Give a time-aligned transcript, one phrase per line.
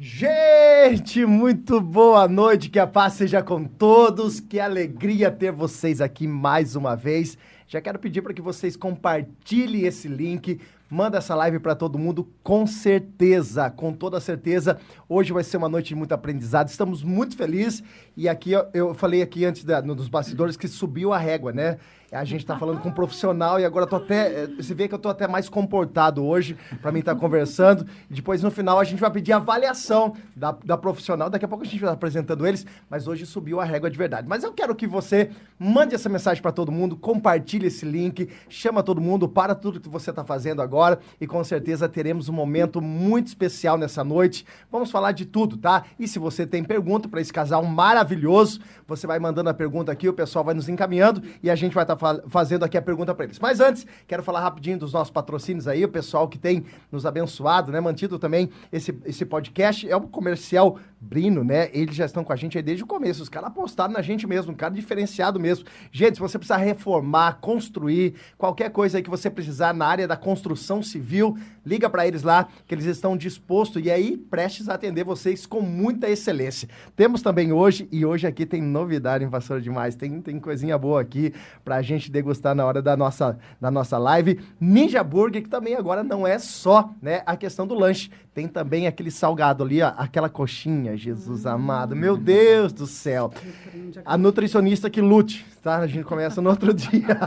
[0.00, 6.24] Gente, muito boa noite, que a paz seja com todos, que alegria ter vocês aqui
[6.24, 7.36] mais uma vez.
[7.66, 12.28] Já quero pedir para que vocês compartilhem esse link, manda essa live para todo mundo,
[12.44, 14.78] com certeza, com toda certeza.
[15.08, 17.82] Hoje vai ser uma noite de muito aprendizado, estamos muito felizes.
[18.16, 21.52] E aqui eu, eu falei aqui antes da, no, dos bastidores que subiu a régua,
[21.52, 21.76] né?
[22.10, 24.44] A gente tá falando com um profissional e agora tô até.
[24.44, 27.86] eh, Você vê que eu tô até mais comportado hoje para mim estar conversando.
[28.10, 31.28] E depois no final a gente vai pedir avaliação da, da profissional.
[31.28, 34.26] Daqui a pouco a gente vai apresentando eles, mas hoje subiu a régua de verdade.
[34.26, 38.82] Mas eu quero que você mande essa mensagem para todo mundo, compartilhe esse link, chama
[38.82, 42.80] todo mundo para tudo que você tá fazendo agora e com certeza teremos um momento
[42.80, 44.46] muito especial nessa noite.
[44.72, 45.84] Vamos falar de tudo, tá?
[45.98, 50.08] E se você tem pergunta para esse casal maravilhoso, você vai mandando a pergunta aqui,
[50.08, 53.14] o pessoal vai nos encaminhando e a gente vai estar fa- fazendo aqui a pergunta
[53.14, 53.38] para eles.
[53.38, 57.70] Mas antes, quero falar rapidinho dos nossos patrocínios aí, o pessoal que tem nos abençoado,
[57.72, 57.80] né?
[57.80, 59.88] Mantido também esse, esse podcast.
[59.88, 61.68] É o comercial Brino, né?
[61.72, 63.22] Eles já estão com a gente aí desde o começo.
[63.22, 65.64] Os caras apostaram na gente mesmo, um cara diferenciado mesmo.
[65.92, 70.16] Gente, se você precisar reformar, construir, qualquer coisa aí que você precisar na área da
[70.16, 75.04] construção civil, liga para eles lá, que eles estão dispostos e aí prestes a atender
[75.04, 76.68] vocês com muita excelência.
[76.96, 79.94] Temos também hoje, e hoje aqui tem novidade, pastor demais.
[79.94, 81.32] Tem, tem coisinha boa aqui
[81.64, 84.40] pra degustar na hora da nossa, da nossa live.
[84.60, 88.10] Ninja Burger, que também agora não é só né, a questão do lanche.
[88.34, 91.96] Tem também aquele salgado ali, ó, aquela coxinha, Jesus amado.
[91.96, 93.32] Meu Deus do céu.
[94.04, 95.78] A nutricionista que lute, tá?
[95.78, 97.18] A gente começa no outro dia.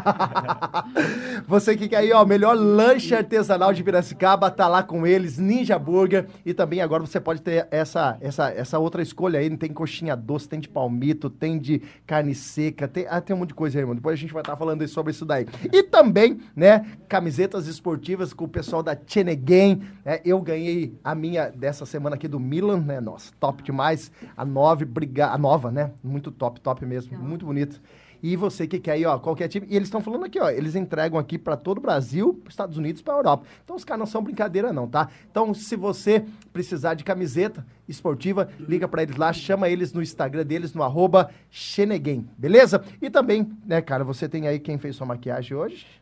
[1.47, 5.77] Você que quer aí, ó, melhor lanche artesanal de Piracicaba, tá lá com eles, Ninja
[5.77, 6.27] Burger.
[6.45, 9.55] E também agora você pode ter essa, essa, essa outra escolha aí.
[9.57, 13.49] Tem coxinha doce, tem de palmito, tem de carne seca, tem, ah, tem um monte
[13.49, 13.95] de coisa aí, irmão.
[13.95, 15.45] Depois a gente vai estar falando aí sobre isso daí.
[15.71, 19.81] E também, né, camisetas esportivas com o pessoal da Cheneguen.
[20.03, 20.21] Né?
[20.25, 22.99] Eu ganhei a minha dessa semana aqui do Milan, né?
[22.99, 24.11] Nossa, top demais.
[24.35, 25.27] A nove, briga...
[25.27, 25.91] a nova, né?
[26.03, 27.17] Muito top, top mesmo.
[27.17, 27.81] Muito bonito.
[28.21, 29.67] E você que quer aí, ó, qualquer time.
[29.69, 32.77] E eles estão falando aqui, ó, eles entregam aqui para todo o Brasil, pros Estados
[32.77, 33.45] Unidos, para Europa.
[33.63, 35.09] Então os caras não são brincadeira não, tá?
[35.29, 40.45] Então se você precisar de camiseta esportiva, liga para eles lá, chama eles no Instagram
[40.45, 42.83] deles no arroba Xeneguen, beleza?
[43.01, 46.00] E também, né, cara, você tem aí quem fez sua maquiagem hoje?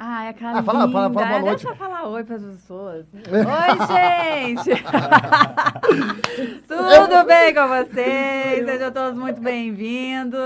[0.00, 1.64] Ah, é aquela Ah, fala- fala- fala boa noite.
[1.64, 3.06] Deixa eu falar oi para as pessoas.
[3.18, 4.82] Oi, gente!
[6.68, 8.64] Tudo bem com vocês?
[8.64, 10.38] Sejam todos muito bem-vindos.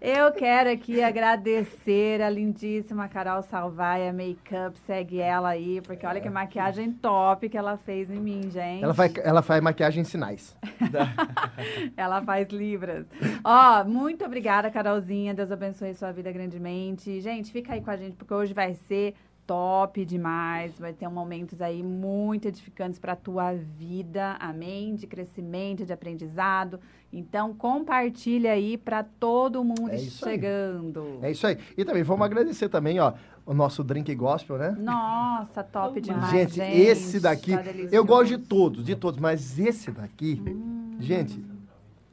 [0.00, 4.76] Eu quero aqui agradecer a lindíssima Carol Salvaia Makeup.
[4.84, 8.82] Segue ela aí, porque olha que maquiagem top que ela fez em mim, gente.
[8.82, 10.56] Ela faz, ela faz maquiagem em sinais.
[11.96, 13.06] Ela faz libras.
[13.44, 15.34] Ó, muito obrigada, Carolzinha.
[15.34, 17.20] Deus abençoe sua vida grandemente.
[17.20, 19.14] Gente, fica aí com a gente, porque hoje vai ser
[19.46, 20.78] top demais.
[20.78, 24.36] Vai ter momentos aí muito edificantes para a tua vida.
[24.38, 24.94] Amém?
[24.94, 26.78] De crescimento, de aprendizado.
[27.12, 30.00] Então, compartilha aí para todo mundo É aí.
[30.08, 31.18] chegando.
[31.22, 31.58] É isso aí.
[31.76, 33.12] E também vamos agradecer também, ó,
[33.44, 34.76] o nosso drink gospel, né?
[34.78, 36.78] Nossa, top demais, gente, gente.
[36.80, 40.94] esse daqui, Tá eu gosto de todos, de todos, mas esse daqui, Hum.
[41.00, 41.44] gente,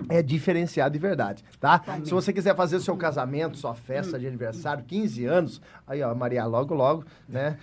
[0.09, 1.81] é diferenciado de verdade, tá?
[2.03, 6.13] Se você quiser fazer o seu casamento, sua festa de aniversário, 15 anos, aí ó,
[6.13, 7.57] Maria, logo, logo, né?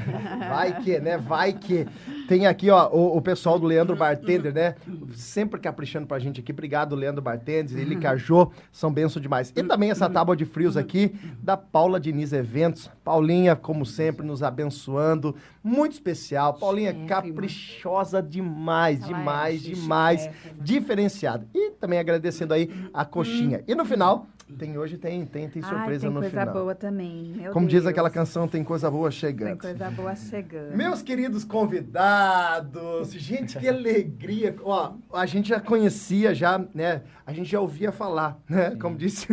[0.48, 1.18] Vai que, né?
[1.18, 1.86] Vai que.
[2.28, 4.76] Tem aqui, ó, o, o pessoal do Leandro Bartender, né?
[5.14, 6.52] Sempre caprichando pra gente aqui.
[6.52, 9.52] Obrigado, Leandro Bartender, ele Cajô, são benção demais.
[9.54, 12.90] E também essa tábua de frios aqui, da Paula Diniz Eventos.
[13.04, 15.34] Paulinha, como sempre, nos abençoando.
[15.62, 16.54] Muito especial.
[16.54, 20.30] Paulinha, caprichosa demais, é, demais, demais.
[20.60, 21.46] Diferenciada.
[21.54, 23.64] E também agradecendo aí a coxinha.
[23.66, 24.26] E no final,
[24.58, 26.54] tem hoje, tem, tem, tem Ai, surpresa tem no coisa final.
[26.54, 27.32] boa também.
[27.36, 27.86] meu Como diz Deus.
[27.90, 29.58] aquela canção, tem coisa boa Tem chegando.
[29.58, 30.76] coisa boa chegando.
[30.76, 34.54] Meus queridos convidados, gente, que alegria.
[34.62, 37.02] Ó, a gente já conhecia já, né?
[37.26, 38.76] A gente já ouvia falar, né?
[38.80, 39.28] Como disse,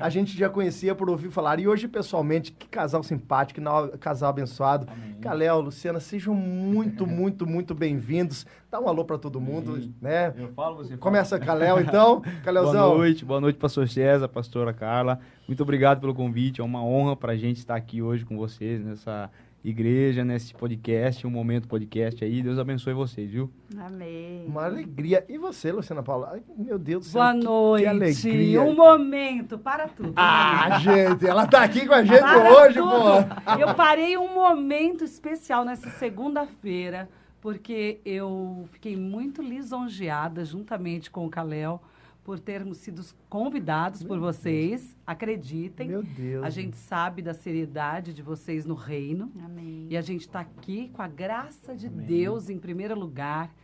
[0.00, 1.58] a gente já conhecia por ouvir falar.
[1.60, 4.86] E hoje, pessoalmente, que casal simpático, que casal abençoado.
[5.20, 8.46] Caléo, Luciana, sejam muito, muito, muito bem-vindos.
[8.70, 9.94] Dá um alô pra todo mundo, Amém.
[10.00, 10.32] né?
[10.36, 11.00] Eu falo, você fala.
[11.00, 12.22] Começa, Caléo, então.
[12.44, 12.88] Caléuzão.
[12.88, 15.18] Boa noite, boa noite, pastor César, pastora Carla.
[15.48, 16.60] Muito obrigado pelo convite.
[16.60, 19.28] É uma honra para a gente estar aqui hoje com vocês nessa
[19.64, 22.40] igreja, nesse podcast, um momento podcast aí.
[22.40, 23.50] Deus abençoe vocês, viu?
[23.76, 24.44] Amém.
[24.46, 25.24] Uma alegria.
[25.28, 26.30] E você, Luciana Paula?
[26.34, 27.20] Ai, meu Deus do céu.
[27.20, 27.82] Boa noite.
[27.82, 28.62] Que alegria.
[28.62, 30.12] Um momento, para tudo.
[30.14, 32.88] Ah, gente, ela tá aqui com a gente Para hoje, tudo.
[32.88, 33.60] pô.
[33.60, 37.08] Eu parei um momento especial nessa segunda-feira,
[37.40, 41.80] porque eu fiquei muito lisonjeada, juntamente com o Caléu,
[42.26, 44.96] por termos sido convidados por vocês.
[45.06, 45.86] Acreditem.
[45.86, 46.44] Meu Deus.
[46.44, 49.30] A gente sabe da seriedade de vocês no reino.
[49.44, 49.86] Amém.
[49.88, 53.54] E a gente está aqui com a graça de Deus em primeiro lugar.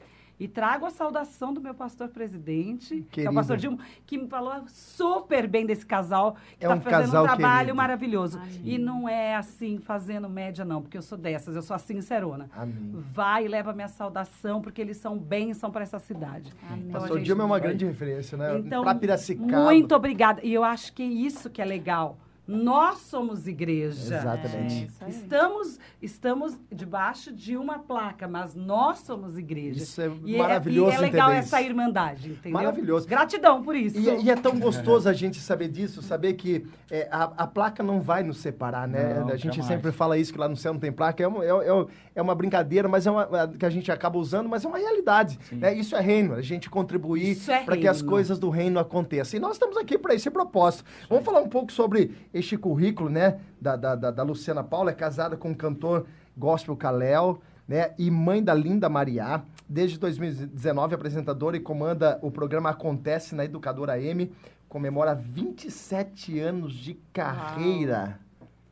[0.43, 4.27] E trago a saudação do meu pastor presidente, que é o pastor Dilma, que me
[4.27, 7.77] falou super bem desse casal, que É está um fazendo casal um trabalho querido.
[7.77, 8.39] maravilhoso.
[8.39, 8.61] Amém.
[8.65, 12.51] E não é assim, fazendo média, não, porque eu sou dessas, eu sou a sincerona.
[12.57, 12.91] Amém.
[13.13, 16.53] Vai e leva minha saudação, porque eles são bênção para essa cidade.
[16.69, 16.87] Amém.
[16.89, 18.59] Então, Pastor gente Dilma é uma grande referência, né?
[18.59, 19.63] Então, pra Piracicaba.
[19.65, 20.41] muito obrigada.
[20.43, 22.19] E eu acho que é isso que é legal.
[22.47, 24.17] Nós somos igreja.
[24.17, 24.91] Exatamente.
[25.01, 25.09] É.
[25.09, 29.81] Estamos, estamos debaixo de uma placa, mas nós somos igreja.
[29.83, 32.53] Isso é E maravilhoso E é legal entender essa irmandade, entendeu?
[32.53, 33.07] Maravilhoso.
[33.07, 33.97] Gratidão por isso.
[33.99, 37.47] E, é- e é tão gostoso a gente saber disso, saber que é, a, a
[37.47, 39.21] placa não vai nos separar, né?
[39.21, 39.67] Não, a gente jamais.
[39.67, 41.23] sempre fala isso, que lá no céu não tem placa.
[41.23, 41.87] É, um- é, é-
[42.17, 44.79] é uma brincadeira, mas é uma é, que a gente acaba usando, mas é uma
[44.79, 45.39] realidade.
[45.53, 45.75] Né?
[45.75, 49.39] Isso é reino, a gente contribuir é para que as coisas do reino aconteçam.
[49.39, 50.85] E nós estamos aqui para esse propósito.
[51.09, 53.41] Vamos falar um pouco sobre este currículo, né?
[53.61, 56.07] Da, da, da, Luciana Paula, é casada com o cantor
[56.37, 57.93] gospel Kalel, né?
[57.99, 59.43] E mãe da Linda Mariá.
[59.69, 64.33] Desde 2019, apresentadora e comanda o programa Acontece na Educadora M.
[64.69, 68.19] Comemora 27 anos de carreira.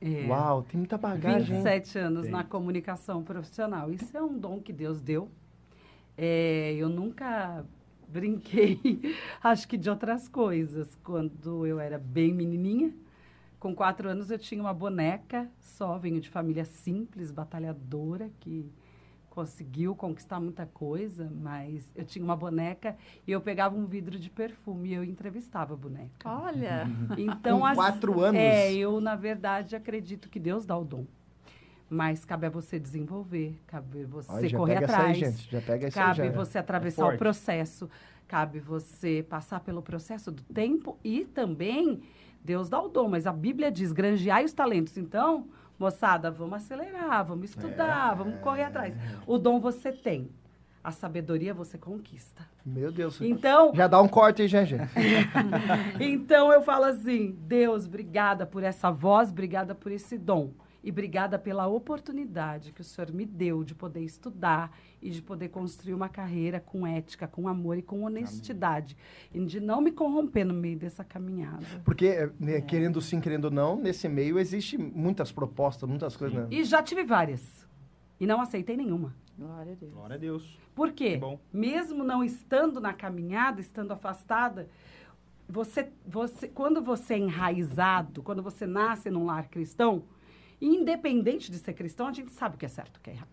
[0.01, 0.27] É.
[0.27, 1.57] Uau, tem muita bagagem.
[1.57, 1.63] hein?
[1.63, 2.31] 27 anos Tem.
[2.31, 3.93] na comunicação profissional.
[3.93, 5.29] Isso é um dom que Deus deu.
[6.17, 7.65] É, eu nunca
[8.09, 8.79] brinquei,
[9.43, 10.89] acho que de outras coisas.
[11.05, 12.93] Quando eu era bem menininha,
[13.61, 18.73] com quatro anos eu tinha uma boneca só, venho de família simples, batalhadora, que
[19.29, 22.97] conseguiu conquistar muita coisa, mas eu tinha uma boneca
[23.27, 26.29] e eu pegava um vidro de perfume e eu entrevistava a boneca.
[26.29, 26.87] Olha,
[27.17, 28.41] Então, Com as- quatro anos?
[28.41, 31.05] É, eu, na verdade, acredito que Deus dá o dom.
[31.89, 35.11] Mas cabe a você desenvolver, cabe você Olha, já correr pega atrás.
[35.17, 35.51] essa aí, gente.
[35.51, 36.25] Já pega essa aí, Cabe já.
[36.25, 36.31] né?
[36.31, 37.19] você atravessar o forte.
[37.19, 37.91] processo,
[38.29, 42.01] cabe você passar pelo processo do tempo e também
[42.45, 44.97] Deus dá o dom, mas a Bíblia diz granjeai os talentos.
[44.97, 45.47] Então,
[45.79, 47.47] moçada, vamos acelerar, vamos É.
[47.47, 48.97] estudar, vamos correr atrás.
[49.27, 50.31] O dom você tem,
[50.83, 52.49] a sabedoria você conquista.
[52.65, 53.21] Meu Deus.
[53.21, 54.75] Então, Já dá um corte aí, gente.
[56.01, 60.51] então eu falo assim, Deus, obrigada por essa voz, obrigada por esse dom.
[60.83, 65.49] E obrigada pela oportunidade que o Senhor me deu de poder estudar e de poder
[65.49, 68.97] construir uma carreira com ética, com amor e com honestidade.
[69.33, 71.65] E de não me corromper no meio dessa caminhada.
[71.85, 76.39] Porque, né, querendo sim, querendo não, nesse meio existe muitas propostas, muitas coisas.
[76.39, 76.49] Né?
[76.51, 77.67] E já tive várias.
[78.19, 79.15] E não aceitei nenhuma.
[79.39, 79.93] glória a Deus.
[79.93, 80.59] Glória a Deus.
[80.75, 81.21] Por quê?
[81.53, 84.69] Mesmo não estando na caminhada, estando afastada,
[85.49, 90.05] você, você, quando você é enraizado, quando você nasce num lar cristão,
[90.61, 93.13] independente de ser cristão, a gente sabe o que é certo e o que é
[93.15, 93.31] errado.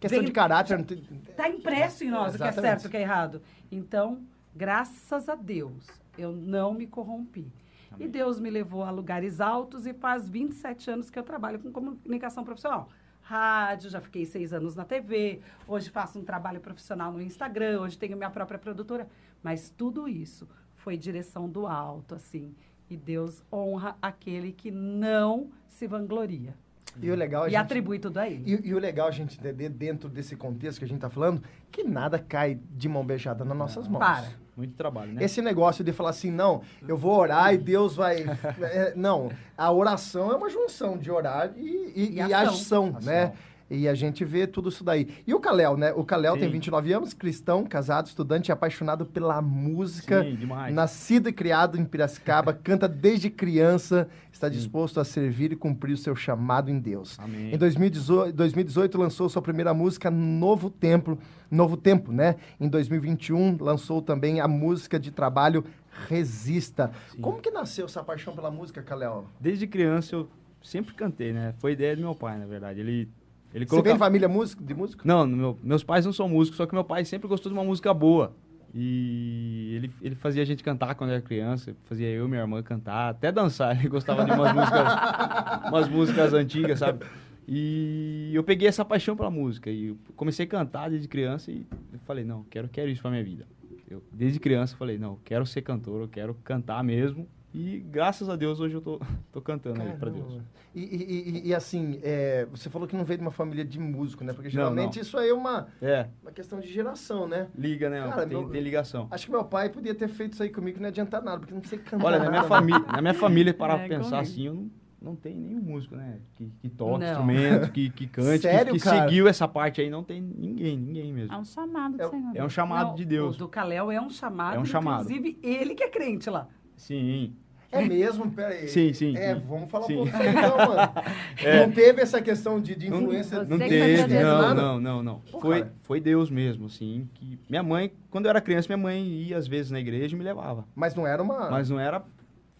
[0.00, 0.80] Questão Vem- de caráter.
[1.28, 3.42] Está impresso em nós o que é certo e o que é errado.
[3.70, 4.24] Então,
[4.54, 5.86] graças a Deus,
[6.16, 7.52] eu não me corrompi.
[7.98, 11.72] E Deus me levou a lugares altos e faz 27 anos que eu trabalho com
[11.72, 12.88] comunicação profissional.
[13.20, 17.98] Rádio, já fiquei seis anos na TV, hoje faço um trabalho profissional no Instagram, hoje
[17.98, 19.08] tenho minha própria produtora.
[19.42, 22.54] Mas tudo isso foi direção do alto, assim.
[22.90, 26.54] E Deus honra aquele que não se vangloria.
[27.00, 28.42] E o legal é E gente- atribui tudo a ele.
[28.44, 31.40] E, e o legal a gente entender dentro desse contexto que a gente tá falando,
[31.70, 34.00] que nada cai de mão beijada nas nossas mãos.
[34.00, 34.26] Para.
[34.56, 35.22] Muito trabalho, né?
[35.24, 38.24] Esse negócio de falar assim, não, eu vou orar e Deus vai.
[38.60, 42.88] É, não, a oração é uma junção de orar e, e, E e ação.
[42.90, 43.22] ação, né?
[43.22, 43.34] Ação.
[43.70, 45.08] E a gente vê tudo isso daí.
[45.24, 45.92] E o Kalel, né?
[45.92, 46.54] O Kalel tem Sim.
[46.54, 50.24] 29 anos, cristão, casado, estudante apaixonado pela música.
[50.24, 50.74] Sim, demais.
[50.74, 55.96] Nascido e criado em Piracicaba, canta desde criança, está disposto a servir e cumprir o
[55.96, 57.16] seu chamado em Deus.
[57.20, 57.54] Amém.
[57.54, 61.16] Em 2018, 2018 lançou sua primeira música Novo Tempo,
[61.48, 62.36] Novo Tempo, né?
[62.58, 65.64] Em 2021 lançou também a música de trabalho
[66.08, 66.90] Resista.
[67.10, 67.20] Sim.
[67.20, 69.26] Como que nasceu essa paixão pela música, Kalel?
[69.38, 70.28] Desde criança eu
[70.62, 71.54] sempre cantei, né?
[71.58, 72.80] Foi ideia do meu pai, na verdade.
[72.80, 73.08] Ele,
[73.54, 73.98] ele Você vem de colocava...
[73.98, 75.02] família música, de músico?
[75.06, 77.64] Não, meu- meus pais não são músicos, só que meu pai sempre gostou de uma
[77.64, 78.32] música boa.
[78.72, 82.62] E ele, ele fazia a gente cantar quando era criança, fazia eu e minha irmã
[82.62, 83.74] cantar, até dançar.
[83.80, 87.04] Ele gostava de umas músicas, umas músicas antigas, sabe?
[87.48, 91.66] E eu peguei essa paixão pela música e comecei a cantar desde criança e
[92.06, 93.44] falei, não, quero, quero isso pra minha vida.
[93.88, 97.26] Eu, desde criança eu falei, não, quero ser cantor, eu quero cantar mesmo.
[97.52, 99.00] E graças a Deus hoje eu tô,
[99.32, 100.24] tô cantando aí pra Deus.
[100.26, 100.44] Caramba.
[100.72, 103.78] E, e- e- e, assim, é, você falou que não veio de uma família de
[103.80, 104.32] músico, né?
[104.32, 105.02] Porque Não, geralmente não.
[105.02, 107.48] isso aí é uma, É, uma questão de geração, né?
[107.58, 108.00] liga, né?
[108.08, 109.08] Cara, tem, meu- tem ligação.
[109.10, 111.52] Acho que meu pai podia ter feito isso aí comigo que não adianta nada, porque
[111.54, 112.04] não sei cantar.
[112.06, 114.22] Olha, na minha, família, na minha família, para É, pensar comigo.
[114.22, 114.70] assim, eu não,
[115.02, 116.20] não tem nenhum músico, né?
[116.36, 117.08] Que, que toque Não.
[117.08, 119.02] instrumento, que, que cante, que- Sério, que, cara?
[119.08, 119.90] seguiu essa parte aí.
[119.90, 121.34] Não tem ninguém, ninguém mesmo.
[121.34, 122.32] É um chamado do É- Senhor.
[122.36, 123.34] É um chamado Não, de Deus.
[123.34, 124.54] O do Calel é um chamado.
[124.54, 125.02] É um chamado.
[125.10, 126.46] Inclusive, ele que é crente lá.
[126.80, 127.34] Sim.
[127.72, 128.28] É mesmo?
[128.32, 128.66] Pera aí.
[128.66, 129.42] Sim, sim, É, sim.
[129.46, 129.98] vamos falar Sim.
[129.98, 130.92] um aí, então, mano.
[131.66, 133.44] Não teve essa questão de, de Não- influência?
[133.44, 135.20] Não que teve, pra não, não, não, não.
[135.30, 135.72] Pô, Foi, cara.
[135.82, 139.46] foi Deus mesmo, assim, que minha mãe, quando eu era criança, minha mãe ia às
[139.46, 140.66] vezes na igreja e me levava.
[140.74, 141.48] Mas não era uma...
[141.48, 142.02] Mas não era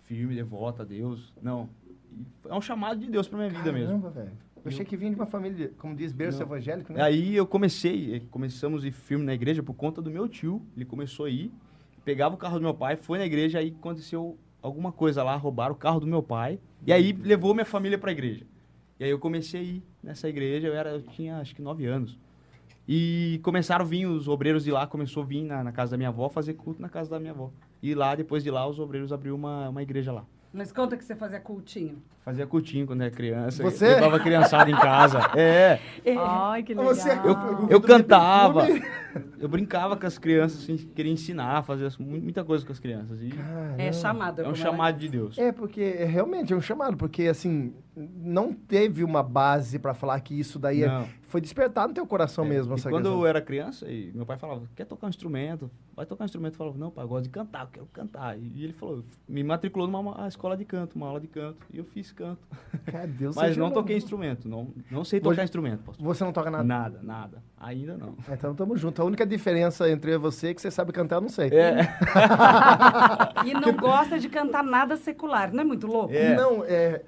[0.05, 1.69] firme, devota a Deus, não.
[2.49, 3.87] É um chamado de Deus pra minha vida mesmo.
[3.89, 4.33] Caramba, velho.
[4.65, 6.47] Eu achei que vinha de uma família, como diz, berço Não.
[6.47, 7.03] evangélico, né?
[7.03, 10.63] Aí eu comecei, começamos a ir firme na igreja por conta do meu tio.
[10.77, 11.51] Ele começou a ir,
[12.05, 15.75] pegava o carro do meu pai, foi na igreja, aí aconteceu alguma coisa lá, roubaram
[15.75, 16.59] o carro do meu pai.
[16.87, 18.47] E aí levou minha família pra igreja.
[18.99, 21.87] E aí eu comecei a ir nessa igreja, eu, era, eu tinha acho que nove
[21.87, 22.19] anos.
[22.89, 25.97] E começaram a vir os obreiros de lá, começou a vir na, na casa da
[25.97, 27.51] minha avó, fazer culto na casa da minha avó.
[27.83, 30.25] E lá, depois de lá, os obreiros abriu uma, uma igreja lá.
[30.53, 32.03] Mas conta que você fazia cultinho.
[32.25, 33.63] Fazia cultinho quando era criança.
[33.63, 33.87] Você?
[33.87, 35.21] Eu levava criançada em casa.
[35.37, 35.79] É.
[36.19, 36.95] Ai, que legal.
[36.95, 38.67] Você- eu- Eu do cantava,
[39.39, 43.21] eu brincava com as crianças, assim, queria ensinar, fazer muita coisa com as crianças.
[43.23, 43.31] E
[43.79, 44.43] É chamada.
[44.43, 45.11] é um chamado diz.
[45.11, 45.39] de Deus.
[45.39, 50.21] É, porque é, realmente é um chamado, porque assim, não teve uma base pra falar
[50.21, 52.73] que isso daí é- foi despertado no teu coração mesmo.
[52.73, 53.21] É, E essa quando questão.
[53.21, 55.71] eu era criança, e meu pai falava, quer tocar um instrumento?
[55.95, 56.55] Vai tocar um instrumento?
[56.55, 58.39] Eu falava, não, pai, eu gosto de cantar, eu quero cantar.
[58.39, 61.79] E ele falou, me matriculou numa ma- escola de canto, uma aula de canto, e
[61.79, 62.39] eu fiz canto.
[62.87, 66.05] Cara, Deus Mas não toquei instrumento, não, não sei Hoje- tocar instrumento, pastor.
[66.07, 66.65] Você não toca nada?
[66.65, 67.43] Nada, nada.
[67.59, 68.15] Ainda não.
[68.31, 69.01] Então tamo junto.
[69.01, 71.49] A única diferença entre eu e você é que você sabe cantar, eu não sei.
[71.49, 71.97] É,
[73.47, 76.13] E não gosta de cantar nada secular, não é muito louco?
[76.13, 76.35] É.
[76.35, 77.03] Não, é.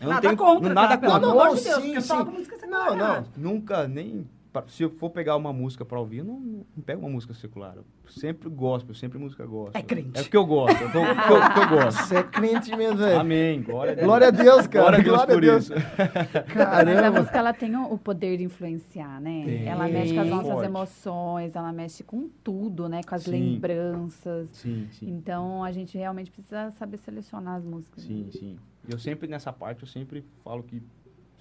[0.00, 0.98] eu não Nada tenho contra, nada tá?
[0.98, 1.28] Pelo contra.
[1.28, 2.08] Não, não, amor de Deus, sim, porque eu sim.
[2.08, 2.90] toco música secular.
[2.90, 3.26] Não, não.
[3.36, 4.26] Nunca, nem.
[4.54, 7.34] Pa- Se eu for pegar uma música pra ouvir, eu não, não pego uma música
[7.34, 7.74] secular.
[7.76, 9.78] Eu sempre gospel, sempre música gospel.
[9.78, 10.18] É crente.
[10.18, 12.02] É porque eu gosto, é o que eu, o que eu- o que eu gosto.
[12.04, 13.20] Você é crente mesmo, velho.
[13.20, 13.62] Amém.
[13.62, 14.06] Glória a Deus.
[14.06, 15.02] Glória a Deus, cara.
[15.02, 15.72] Glória a Deus por isso.
[16.54, 17.18] Mas a Caramba.
[17.20, 19.42] música ela tem o o poder de influenciar, né?
[19.44, 19.66] Tem.
[19.66, 20.66] Ela mexe com as nossas Forte.
[20.68, 23.00] emoções, ela mexe com tudo, né?
[23.06, 23.30] Com as Sim.
[23.30, 24.48] lembranças.
[24.50, 25.08] Sim, sim.
[25.10, 28.02] Então a gente realmente precisa saber selecionar as músicas.
[28.04, 28.56] Sim, sim.
[28.88, 30.82] E eu sempre, nessa parte, eu sempre falo que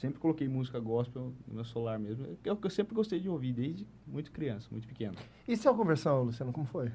[0.04, 2.28] sempre coloquei música gospel no meu celular mesmo.
[2.44, 5.16] É o que eu sempre gostei de ouvir, desde muito criança, muito pequeno.
[5.48, 6.92] E sua conversão, Luciano, como foi?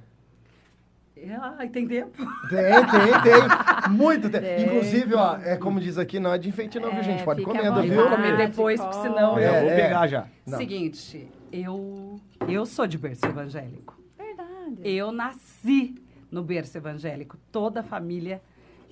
[1.41, 2.13] Ai, tem tempo?
[2.51, 3.91] Tem, tem, tem.
[3.91, 4.45] Muito tempo.
[4.45, 4.67] Tem.
[4.67, 7.25] Inclusive, ó, é como diz aqui, não é de enfeite não, viu, É, gente?
[7.25, 7.95] Pode comendo, viu?
[7.95, 9.55] Vou comer Ah, depois, de porque senão Eu eu...
[9.55, 9.83] É, vou é.
[9.83, 10.29] pegar já.
[10.47, 10.59] Não.
[10.59, 13.99] Seguinte, eu, eu sou de berço evangélico.
[14.17, 14.77] Verdade.
[14.85, 15.97] Eu nasci
[16.31, 17.37] no berço evangélico.
[17.51, 18.41] Toda a família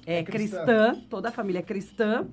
[0.05, 0.65] é, É cristã.
[0.65, 1.07] cristã.
[1.09, 2.27] toda a família é cristã.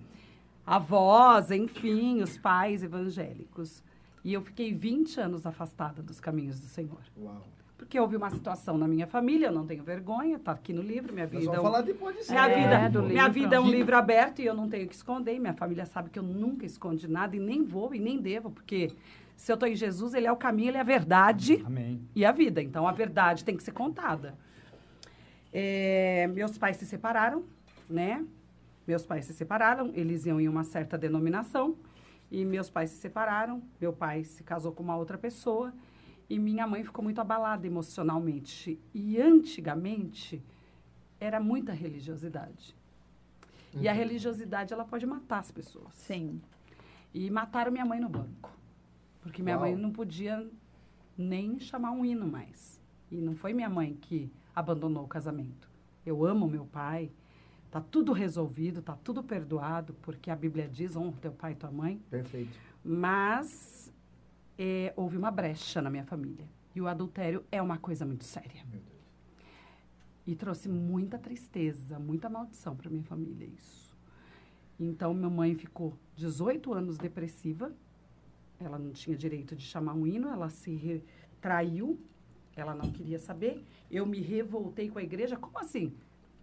[0.65, 3.83] Avós, enfim, os pais evangélicos.
[4.23, 6.99] E eu fiquei 20 anos afastada dos caminhos do Senhor.
[7.17, 7.41] Uau.
[7.77, 11.13] Porque houve uma situação na minha família, eu não tenho vergonha, tá aqui no livro,
[11.13, 11.41] minha vida.
[11.43, 12.31] vamos é um- falar depois disso.
[12.31, 13.33] minha É, vida, do minha livro.
[13.33, 15.37] vida é um livro aberto e eu não tenho que esconder.
[15.37, 18.91] Minha família sabe que eu nunca escondi nada e nem vou e nem devo, porque
[19.35, 21.99] se eu estou em Jesus, ele é o caminho, ele é a verdade Amém.
[22.15, 22.61] e a vida.
[22.63, 24.33] Então, a verdade tem que ser contada.
[25.51, 27.43] É, meus pais se separaram,
[27.89, 28.23] né?
[28.87, 31.75] Meus pais se separaram, eles iam em uma certa denominação.
[32.31, 35.73] E meus pais se separaram, meu pai se casou com uma outra pessoa.
[36.29, 38.79] E minha mãe ficou muito abalada emocionalmente.
[38.93, 40.43] E antigamente,
[41.19, 42.75] era muita religiosidade.
[43.75, 45.93] E a religiosidade, ela pode matar as pessoas.
[45.93, 46.41] Sim.
[47.13, 48.51] E mataram minha mãe no banco.
[49.21, 49.65] Porque minha Uau.
[49.65, 50.47] mãe não podia
[51.17, 52.79] nem chamar um hino mais.
[53.11, 55.69] E não foi minha mãe que abandonou o casamento.
[56.05, 57.11] Eu amo meu pai.
[57.73, 61.71] Tá tudo resolvido, tá tudo perdoado, porque a Bíblia diz, honra teu pai e tua
[61.71, 61.99] mãe.
[62.07, 62.51] Perfeito.
[62.85, 63.91] Mas
[64.59, 66.45] é, houve uma brecha na minha família.
[66.75, 68.63] E o adultério é uma coisa muito séria.
[70.27, 73.97] E trouxe muita tristeza, muita maldição para minha família isso.
[74.79, 77.73] Então, minha mãe ficou 18 anos depressiva.
[78.59, 81.03] Ela não tinha direito de chamar um hino, ela se re-
[81.41, 81.99] traiu.
[82.55, 83.65] Ela não queria saber.
[83.89, 85.35] Eu me revoltei com a igreja.
[85.37, 85.91] Como assim?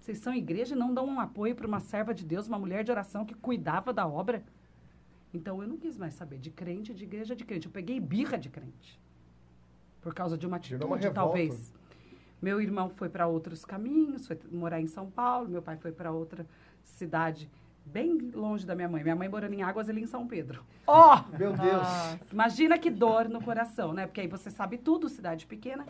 [0.01, 2.83] Vocês são igreja e não dão um apoio para uma serva de Deus, uma mulher
[2.83, 4.43] de oração que cuidava da obra?
[5.33, 7.67] Então eu não quis mais saber de crente, de igreja, de crente.
[7.67, 8.99] Eu peguei birra de crente.
[10.01, 11.13] Por causa de uma uma atitude, revolta.
[11.13, 11.73] talvez.
[12.41, 15.49] Meu irmão foi para outros caminhos, foi morar em São Paulo.
[15.51, 16.47] Meu pai foi para outra
[16.83, 17.51] cidade
[17.85, 19.03] bem longe da minha mãe.
[19.03, 20.65] Minha mãe morando em Águas, ele em São Pedro.
[20.87, 21.23] Ó!
[21.39, 21.87] Meu Deus.
[22.33, 24.07] Imagina que dor no coração, né?
[24.07, 25.87] Porque aí você sabe tudo, cidade pequena.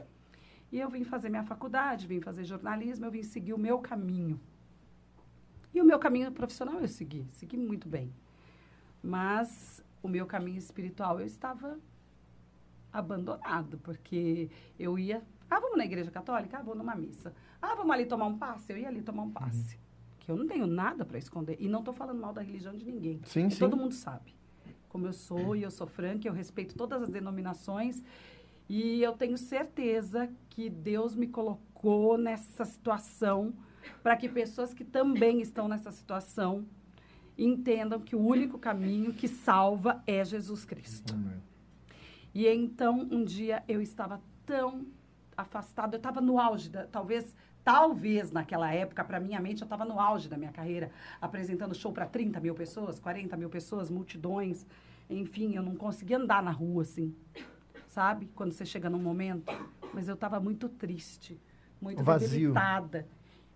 [0.73, 4.41] E eu vim fazer minha faculdade, vim fazer jornalismo, eu vim seguir o meu caminho.
[5.75, 8.13] E o meu caminho profissional eu segui, segui muito bem.
[9.03, 11.79] Mas o meu caminho espiritual eu estava
[12.93, 16.59] abandonado, porque eu ia, ah, vamos na igreja católica?
[16.59, 17.35] Ah, vou numa missa.
[17.61, 18.73] Ah, vamos ali tomar um passe?
[18.73, 19.79] Eu ia ali tomar um passe.
[20.21, 21.57] Que eu não tenho nada para esconder.
[21.61, 23.21] E não estou falando mal da religião de ninguém.
[23.25, 23.59] Sim, sim.
[23.59, 24.35] Todo mundo sabe
[24.91, 28.03] como eu sou e eu sou franca, eu respeito todas as denominações
[28.73, 33.53] e eu tenho certeza que Deus me colocou nessa situação
[34.01, 36.65] para que pessoas que também estão nessa situação
[37.37, 41.15] entendam que o único caminho que salva é Jesus Cristo.
[41.15, 41.43] Amém.
[42.33, 44.87] E então, um dia eu estava tão
[45.37, 47.35] afastada, eu estava no auge, da, talvez,
[47.65, 51.93] talvez naquela época, para minha mente, eu estava no auge da minha carreira, apresentando show
[51.93, 54.65] para 30 mil pessoas, 40 mil pessoas, multidões,
[55.09, 57.13] enfim, eu não conseguia andar na rua assim,
[58.01, 58.31] sabe?
[58.35, 59.53] Quando você chega num momento.
[59.93, 61.39] Mas eu estava muito triste,
[61.79, 62.31] muito Vazio.
[62.31, 63.07] debilitada.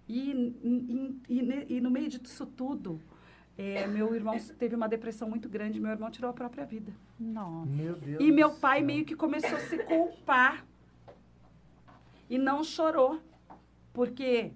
[0.07, 0.21] E,
[0.63, 3.01] e, e, e no meio disso tudo,
[3.57, 6.93] é, meu irmão teve uma depressão muito grande, meu irmão tirou a própria vida.
[7.19, 7.71] Nossa.
[7.71, 8.23] Meu Deus.
[8.23, 8.87] E meu pai céu.
[8.87, 10.67] meio que começou a se culpar.
[12.29, 13.23] E não chorou.
[13.95, 14.53] Porque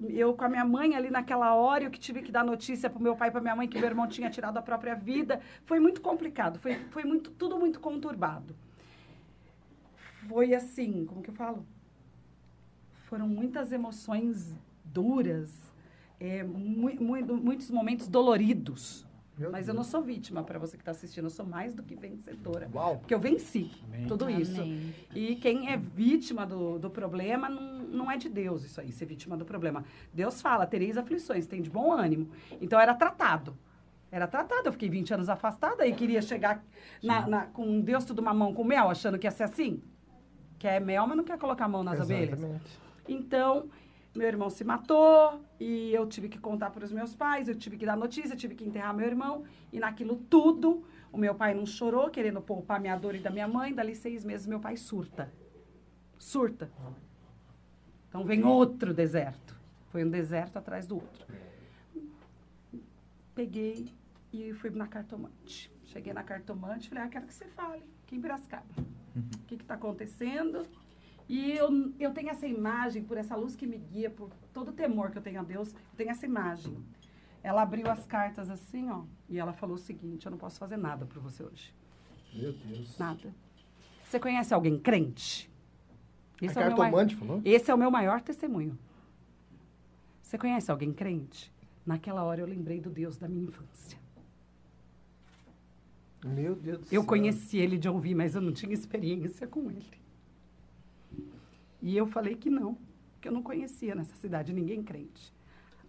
[0.00, 3.02] eu com a minha mãe ali naquela hora, eu que tive que dar notícia pro
[3.02, 5.38] meu pai e pra minha mãe que meu irmão tinha tirado a própria vida.
[5.66, 8.54] Foi muito complicado, foi, foi muito, tudo muito conturbado.
[10.28, 11.64] Foi assim, como que eu falo?
[13.06, 15.50] Foram muitas emoções duras,
[16.20, 19.06] é, mui- mui- muitos momentos doloridos.
[19.36, 19.86] Meu Mas eu Deus.
[19.86, 22.68] não sou vítima, para você que está assistindo, eu sou mais do que vencedora.
[22.72, 22.98] Uau.
[22.98, 24.06] Porque eu venci Amém.
[24.06, 24.60] tudo isso.
[24.60, 24.94] Amém.
[25.14, 29.06] E quem é vítima do, do problema não, não é de Deus isso aí, ser
[29.06, 29.84] vítima do problema.
[30.12, 32.28] Deus fala, tereis aflições, tem de bom ânimo.
[32.60, 33.56] Então era tratado.
[34.10, 34.68] Era tratado.
[34.68, 36.62] Eu fiquei 20 anos afastada e queria chegar
[37.02, 39.82] na, na- com Deus tudo mamão com mel, achando que ia ser assim.
[40.62, 42.38] Quer mel, mas não quer colocar a mão nas abelhas.
[42.38, 42.78] Exatamente.
[43.08, 43.68] Então,
[44.14, 47.76] meu irmão se matou e eu tive que contar para os meus pais, eu tive
[47.76, 49.42] que dar notícia, tive que enterrar meu irmão.
[49.72, 53.48] E naquilo tudo, o meu pai não chorou, querendo poupar minha dor e da minha
[53.48, 53.74] mãe.
[53.74, 55.32] Dali seis meses, meu pai surta.
[56.16, 56.70] Surta.
[58.08, 59.56] Então vem outro deserto.
[59.90, 61.26] Foi um deserto atrás do outro.
[63.34, 63.88] Peguei
[64.32, 65.72] e fui na cartomante.
[65.86, 68.91] Cheguei na cartomante, falei, ah, quero que você fale, aqui em Piracicaba.
[69.16, 70.66] O que está acontecendo?
[71.28, 74.72] E eu, eu tenho essa imagem, por essa luz que me guia, por todo o
[74.72, 76.76] temor que eu tenho a Deus, eu tenho essa imagem.
[77.42, 80.76] Ela abriu as cartas assim, ó, e ela falou o seguinte: eu não posso fazer
[80.76, 81.74] nada por você hoje.
[82.32, 82.98] Meu Deus.
[82.98, 83.34] Nada.
[84.04, 85.50] Você conhece alguém crente?
[86.40, 87.40] A é cartomante falou?
[87.44, 88.78] esse é o meu maior testemunho.
[90.20, 91.52] Você conhece alguém crente?
[91.84, 93.98] Naquela hora eu lembrei do Deus da minha infância.
[96.24, 97.04] Meu Deus do Eu céu.
[97.04, 99.84] conheci ele de ouvir, mas eu não tinha experiência com ele.
[101.80, 102.78] E eu falei que não,
[103.20, 105.32] que eu não conhecia nessa cidade ninguém crente.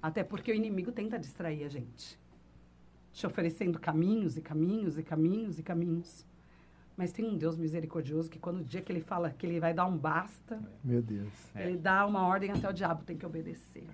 [0.02, 2.20] Até porque o inimigo tenta distrair a gente,
[3.14, 6.26] te oferecendo caminhos e caminhos e caminhos e caminhos.
[6.98, 9.74] Mas tem um Deus misericordioso que quando o dia que ele fala que ele vai
[9.74, 11.32] dar um basta, Meu Deus.
[11.56, 11.68] É.
[11.68, 13.88] ele dá uma ordem até o diabo tem que obedecer.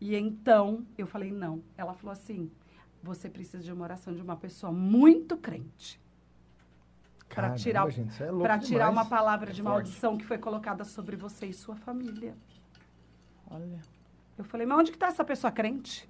[0.00, 1.62] E então eu falei não.
[1.76, 2.50] Ela falou assim:
[3.04, 6.00] você precisa de uma oração de uma pessoa muito crente
[7.28, 9.74] para tirar, gente, isso é louco para tirar uma palavra de É forte.
[9.74, 12.36] maldição que foi colocada sobre você e sua família.
[13.50, 13.80] Olha.
[14.38, 16.08] Eu falei, mas onde que está essa pessoa crente?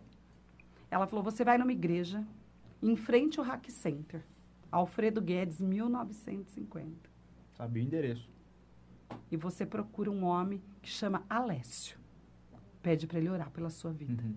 [0.90, 2.24] Ela falou, você vai numa igreja,
[2.82, 4.22] em frente ao Hack Center,
[4.70, 7.10] Alfredo Guedes, 1950.
[7.54, 8.28] Sabia o endereço.
[9.30, 11.98] E você procura um homem que chama Alessio.
[12.82, 14.22] Pede para ele orar pela sua vida.
[14.22, 14.34] Uhum.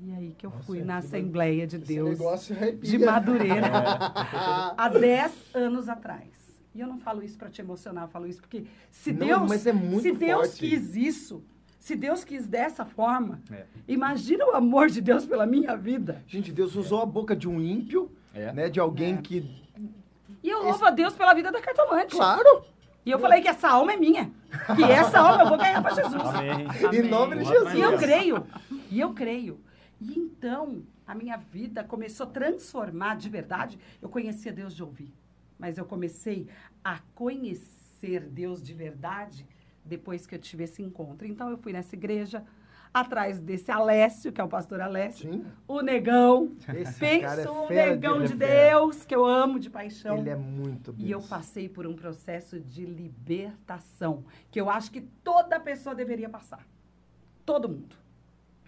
[0.00, 2.90] E aí que eu Nossa, fui na Assembleia de Deus negócio arrepia.
[2.90, 3.66] de Madureira,
[4.76, 6.28] há 10 anos atrás.
[6.74, 9.48] E eu não falo isso para te emocionar, eu falo isso porque se Não, Deus,
[9.48, 10.60] mas é muito se Deus forte.
[10.68, 11.42] quis isso,
[11.80, 13.64] se Deus quis dessa forma, É.
[13.88, 16.22] imagina o amor de Deus pela minha vida.
[16.28, 18.52] Gente, Deus usou a boca de um ímpio, É.
[18.52, 18.68] né?
[18.68, 19.22] De alguém É.
[19.22, 19.64] que...
[20.44, 22.14] E eu louvo a Deus pela vida da cartomante.
[22.14, 22.62] Claro!
[23.04, 24.30] E eu falei que essa alma é minha.
[24.76, 26.22] Que essa alma eu vou ganhar para Jesus.
[26.22, 26.66] Amém.
[26.94, 27.52] Em nome de Amém.
[27.52, 27.74] Jesus.
[27.74, 28.46] E eu creio.
[28.90, 29.58] E eu creio.
[30.00, 33.78] E então, a minha vida começou a transformar de verdade.
[34.00, 35.12] Eu conhecia Deus de ouvir.
[35.58, 36.46] Mas eu comecei
[36.84, 39.44] a conhecer Deus de verdade
[39.84, 41.26] depois que eu tive esse encontro.
[41.26, 42.44] Então, eu fui nessa igreja,
[42.92, 45.44] atrás desse Alessio, que é o pastor Alessio, Sim.
[45.66, 46.52] o negão.
[46.74, 48.70] Esse cara é negão de fera.
[48.70, 50.18] Deus, que eu amo de paixão.
[50.18, 51.28] Ele é muito E eu Deus.
[51.28, 56.66] passei por um processo de libertação, que eu acho que toda pessoa deveria passar.
[57.44, 57.96] Todo mundo.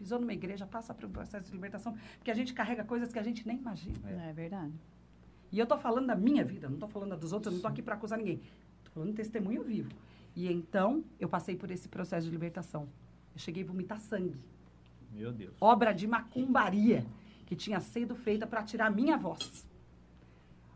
[0.00, 3.18] Pisou numa igreja, passa por um processo de libertação, porque a gente carrega coisas que
[3.18, 3.98] a gente nem imagina.
[4.08, 4.72] É verdade.
[5.52, 7.60] E eu tô falando da minha vida, não tô falando da dos outros, eu não
[7.60, 8.40] tô aqui para acusar ninguém.
[8.82, 9.90] Tô falando de testemunho vivo.
[10.34, 12.88] E então, eu passei por esse processo de libertação.
[13.34, 14.40] Eu cheguei a vomitar sangue.
[15.12, 15.54] Meu Deus.
[15.60, 17.04] Obra de macumbaria
[17.44, 19.68] que tinha sido feita para tirar a minha voz.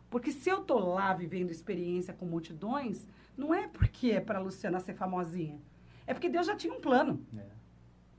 [0.07, 4.79] Porque se eu tô lá vivendo experiência com multidões, não é porque é para Luciana
[4.79, 5.59] ser famosinha.
[6.05, 7.25] É porque Deus já tinha um plano.
[7.35, 7.54] É.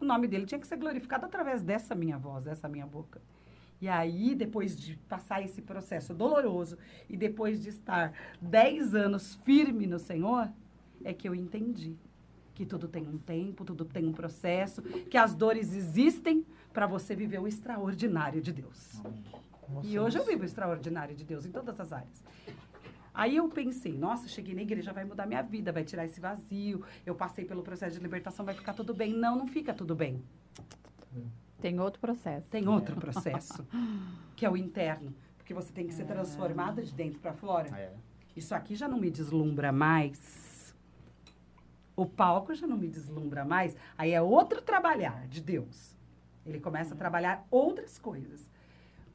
[0.00, 3.20] O nome dele tinha que ser glorificado através dessa minha voz, dessa minha boca.
[3.80, 6.78] E aí, depois de passar esse processo doloroso
[7.08, 10.50] e depois de estar 10 anos firme no Senhor,
[11.04, 11.96] é que eu entendi
[12.54, 17.14] que tudo tem um tempo, tudo tem um processo, que as dores existem para você
[17.14, 19.02] viver o extraordinário de Deus.
[19.68, 22.24] Nossa, E hoje eu vivo o extraordinário de Deus em todas as áreas.
[23.16, 26.84] Aí eu pensei, nossa, cheguei na igreja, vai mudar minha vida, vai tirar esse vazio.
[27.06, 29.14] Eu passei pelo processo de libertação, vai ficar tudo bem.
[29.14, 30.22] Não, não fica tudo bem.
[31.58, 32.46] Tem outro processo.
[32.50, 33.66] Tem outro processo,
[34.36, 35.14] que é o interno.
[35.38, 37.70] Porque você tem que ser transformada de dentro para fora.
[37.72, 37.94] Ah, é.
[38.36, 40.76] Isso aqui já não me deslumbra mais.
[41.96, 43.74] O palco já não me deslumbra mais.
[43.96, 45.96] Aí é outro trabalhar de Deus.
[46.44, 48.46] Ele começa a trabalhar outras coisas.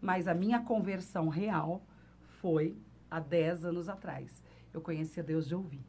[0.02, 1.84] Mas a minha conversão real
[2.40, 2.76] foi
[3.12, 4.42] há 10 anos atrás.
[4.74, 5.86] Eu conhecia Deus de ouvir.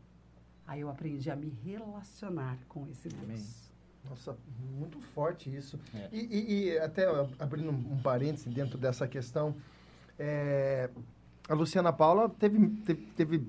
[0.67, 3.23] Aí eu aprendi a me relacionar com esse Deus.
[3.23, 3.43] Amém.
[4.11, 4.37] Nossa,
[4.77, 5.79] muito forte isso.
[5.95, 6.09] É.
[6.13, 7.07] E, e- e até
[7.39, 9.55] abrindo um parêntese dentro dessa questão,
[10.19, 10.91] é,
[11.49, 13.47] a Luciana Paula teve, teve, teve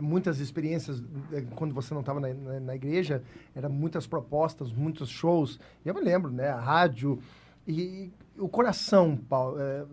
[0.00, 3.22] muitas experiências eh, quando você não estava na, na, na igreja,
[3.54, 5.58] eram muitas propostas, muitos shows.
[5.84, 6.48] E eu me lembro, né?
[6.48, 7.22] A rádio.
[7.66, 9.86] E o coração, Paulo, eh,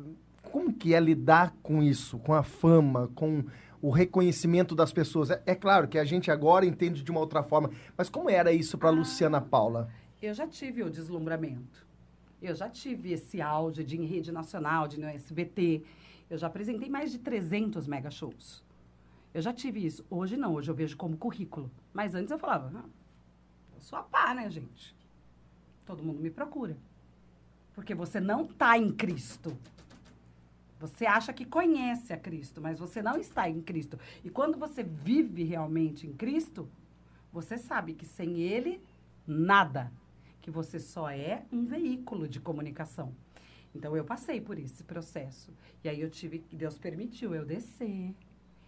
[0.52, 3.44] como que é lidar com isso, com a fama, com
[3.82, 5.32] o reconhecimento das pessoas?
[5.32, 8.52] É, é claro que a gente agora entende de uma outra forma, mas como era
[8.52, 9.90] isso para Luciana Paula?
[10.22, 11.88] Eu já tive o deslumbramento.
[12.42, 15.84] Eu já tive esse áudio de em rede nacional, de no SBT.
[16.30, 18.64] Eu já apresentei mais de 300 mega shows.
[19.34, 20.06] Eu já tive isso.
[20.10, 21.72] Hoje não, hoje eu vejo como currículo.
[21.94, 22.90] Mas antes eu falava, ah,
[23.76, 24.96] eu sou a pá, né, gente?
[25.86, 26.76] Todo mundo me procura.
[27.74, 29.56] Porque você não está em Cristo.
[30.82, 34.00] Você acha que conhece a Cristo, mas você não está em Cristo.
[34.24, 36.68] E quando você vive realmente em Cristo,
[37.32, 38.82] você sabe que sem Ele,
[39.28, 39.92] nada.
[40.42, 43.14] Que você só é um veículo de comunicação.
[43.76, 45.54] Então, eu passei por esse processo.
[45.84, 48.16] E aí, eu tive, Deus permitiu eu descer,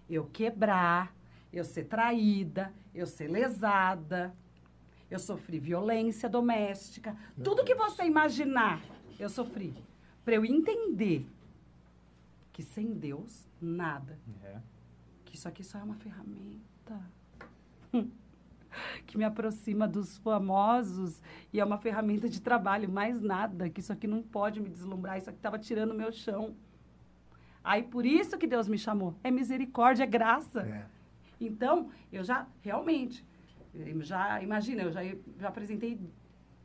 [0.08, 1.16] eu quebrar,
[1.52, 4.36] eu ser traída, eu ser lesada,
[5.10, 7.18] eu sofri violência doméstica.
[7.44, 8.84] Tudo que você imaginar,
[9.20, 9.74] eu sofri.
[10.24, 11.28] Para eu entender
[12.54, 14.18] que sem Deus, nada.
[14.44, 14.62] É.
[15.26, 17.02] Que isso aqui só é uma ferramenta.
[19.06, 21.22] Que me aproxima dos famosos
[21.54, 23.70] e é uma ferramenta de trabalho, mais nada.
[23.70, 26.56] Que isso aqui não pode me deslumbrar, isso aqui estava tirando o meu chão.
[27.64, 29.14] Aí por isso que Deus me chamou.
[29.24, 30.62] É misericórdia, é graça.
[30.62, 30.88] É.
[31.40, 33.24] Então, eu já, realmente,
[33.76, 35.02] eu já, imagina, eu já,
[35.38, 36.00] já apresentei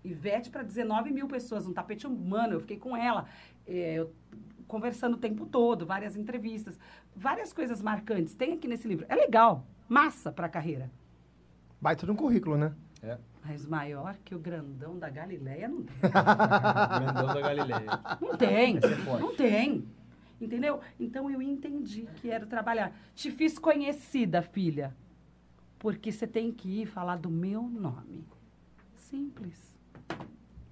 [0.05, 3.27] Ivete para 19 mil pessoas, um tapete humano, eu fiquei com ela,
[3.67, 4.15] é, eu,
[4.69, 6.79] conversando o tempo todo, várias entrevistas,
[7.17, 8.35] várias coisas marcantes.
[8.35, 9.07] Tem aqui nesse livro.
[9.09, 10.91] É legal, massa para a carreira.
[11.81, 12.75] Baita de um currículo, né?
[13.03, 13.19] É.
[13.45, 15.97] Mas maior que o grandão da Galileia não tem.
[16.11, 18.01] Grandão da Galileia.
[18.21, 18.77] Não tem.
[18.77, 19.19] É.
[19.19, 19.89] Não tem.
[20.41, 20.81] Entendeu?
[21.01, 22.93] Então eu entendi que era trabalhar.
[23.15, 24.95] Te fiz conhecida, filha.
[25.79, 28.27] Porque você tem que ir falar do meu nome.
[28.97, 29.75] Simples.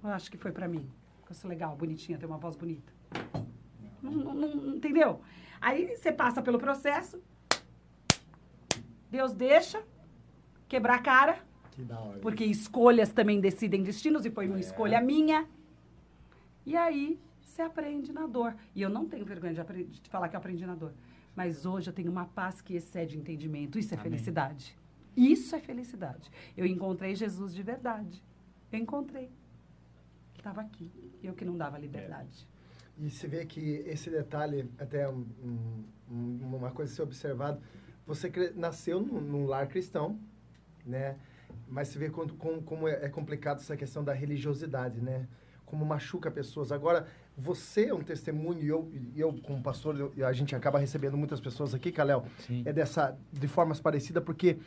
[0.03, 0.87] Eu acho que foi pra mim.
[1.27, 2.93] Eu sou legal, bonitinha, tenho uma voz bonita.
[4.01, 5.21] Não, não- não- entendeu?
[5.59, 7.21] Aí você passa pelo processo.
[9.09, 9.81] Deus deixa
[10.67, 11.39] quebrar a cara.
[11.71, 12.19] Que da hora.
[12.19, 14.59] Porque escolhas também decidem destinos e foi uma É.
[14.59, 15.47] escolha minha.
[16.65, 18.55] E aí você aprende na dor.
[18.75, 20.93] E eu não tenho vergonha de, de falar que eu aprendi na dor.
[21.35, 23.77] Mas hoje eu tenho uma paz que excede entendimento.
[23.79, 24.11] Isso é Amém.
[24.11, 24.77] felicidade.
[25.15, 26.29] Isso é felicidade.
[26.55, 28.23] Eu encontrei Jesus de verdade.
[28.71, 29.23] Eu encontrei.
[29.25, 29.31] Ele
[30.37, 30.91] estava aqui.
[31.23, 32.47] Eu que não dava liberdade.
[32.99, 37.61] E se vê que esse detalhe, até um- um- um- uma coisa a ser observado,
[38.05, 40.19] você nasceu num, num lar cristão,
[40.85, 41.15] né?
[41.67, 45.27] Mas se vê quando, como, como é é complicado essa questão da religiosidade, né?
[45.65, 46.71] Como machuca pessoas.
[46.71, 47.07] Agora,
[47.37, 51.39] você é um testemunho, e eu, eu como pastor, eu- a gente acaba recebendo muitas
[51.41, 51.91] pessoas aqui,
[52.39, 52.63] Sim.
[52.65, 54.57] é dessa, de formas parecidas, porque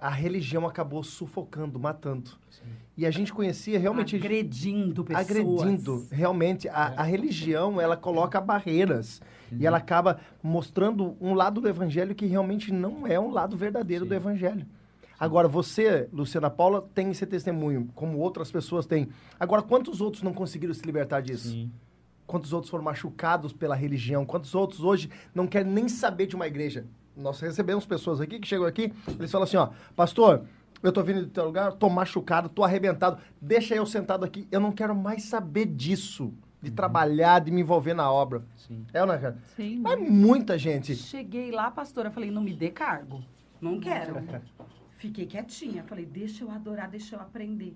[0.00, 2.30] a religião acabou sufocando, matando.
[2.48, 2.64] Sim.
[2.96, 4.16] E a gente conhecia realmente...
[4.16, 5.30] Agredindo pessoas.
[5.30, 6.06] agredindo.
[6.10, 9.20] Realmente, a, a religião, ela coloca barreiras.
[9.52, 14.04] E ela acaba mostrando um lado do evangelho que realmente não é um lado verdadeiro
[14.04, 14.08] Sim.
[14.08, 14.66] do evangelho.
[15.18, 19.08] Agora, você, Luciana Paula, tem esse testemunho, como outras pessoas têm.
[19.38, 21.50] Agora, quantos outros não conseguiram se libertar disso?
[21.50, 21.70] Sim.
[22.26, 24.24] Quantos outros foram machucados pela religião?
[24.24, 26.86] Quantos outros hoje não querem nem saber de uma igreja?
[27.20, 30.44] Nós recebemos pessoas aqui que chegam aqui, eles falam assim, ó, pastor,
[30.82, 34.58] eu tô vindo do teu lugar, tô machucado, tô arrebentado, deixa eu sentado aqui, eu
[34.58, 38.42] não quero mais saber disso, de trabalhar, de me envolver na obra.
[38.56, 38.86] Sim.
[38.92, 39.38] É, né, cara?
[39.56, 39.80] Sim.
[39.80, 40.94] Mas muita gente.
[40.96, 43.22] Cheguei lá, pastora, falei, não me dê cargo.
[43.60, 44.14] Não quero.
[44.98, 45.82] Fiquei quietinha.
[45.84, 47.74] Falei, deixa eu adorar, deixa eu aprender.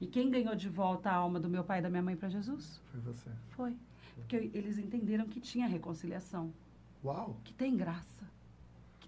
[0.00, 2.28] E quem ganhou de volta a alma do meu pai e da minha mãe para
[2.28, 2.80] Jesus?
[2.92, 3.30] Foi você.
[3.50, 3.76] Foi.
[4.14, 6.52] Porque eles entenderam que tinha reconciliação,
[7.04, 8.24] Uau, que tem graça,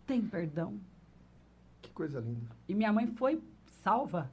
[0.08, 0.80] tem perdão.
[1.82, 2.50] que coisa linda.
[2.66, 4.30] E minha mãe foi salva.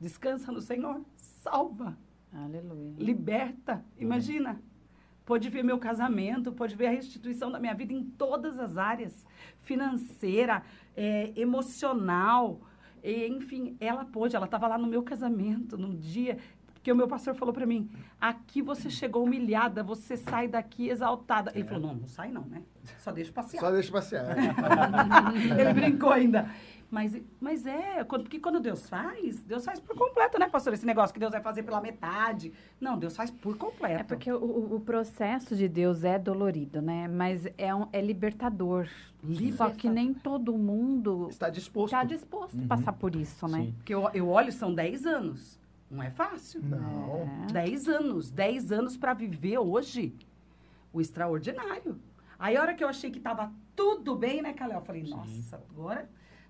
[0.00, 1.96] Descansa no Senhor, salva.
[2.32, 2.92] Aleluia.
[2.98, 3.82] liberta.
[3.96, 4.60] Imagina.
[5.24, 9.26] Pode ver meu casamento, pode ver a restituição da minha vida em todas as áreas
[9.62, 10.62] financeira,
[10.96, 12.60] é, emocional.
[13.02, 16.38] E, enfim, ela pôde, ela estava lá no meu casamento, no dia
[16.82, 21.52] que o meu pastor falou para mim: aqui você chegou humilhada, você sai daqui exaltada.
[21.54, 22.62] Ele falou: não, não sai não, né?
[22.98, 23.60] Só deixa passear.
[23.60, 24.36] Só deixa passear.
[25.58, 26.48] Ele brincou ainda.
[26.90, 30.72] Mas, mas é, quando- porque quando Deus faz, Deus faz por completo, né, pastor?
[30.72, 32.50] Esse negócio que Deus vai fazer pela metade.
[32.80, 34.00] Não, Deus faz por completo.
[34.00, 37.06] É porque o, o- processo de Deus é dolorido, né?
[37.06, 38.88] Mas é, um, é libertador.
[39.54, 41.92] Só que nem todo mundo Está disposto.
[41.94, 43.64] está disposto a passar por isso, né?
[43.66, 43.74] Sim.
[43.76, 45.57] Porque eu, eu olho, são 10 anos.
[45.90, 46.62] Não é fácil.
[46.62, 47.46] Não.
[47.48, 47.52] É.
[47.52, 48.30] 10 anos.
[48.30, 50.14] 10 anos para viver hoje
[50.92, 52.00] o extraordinário.
[52.38, 54.78] Aí, a hora que eu achei que tava tudo bem, né, Calel?
[54.78, 56.08] Eu falei, nossa, agora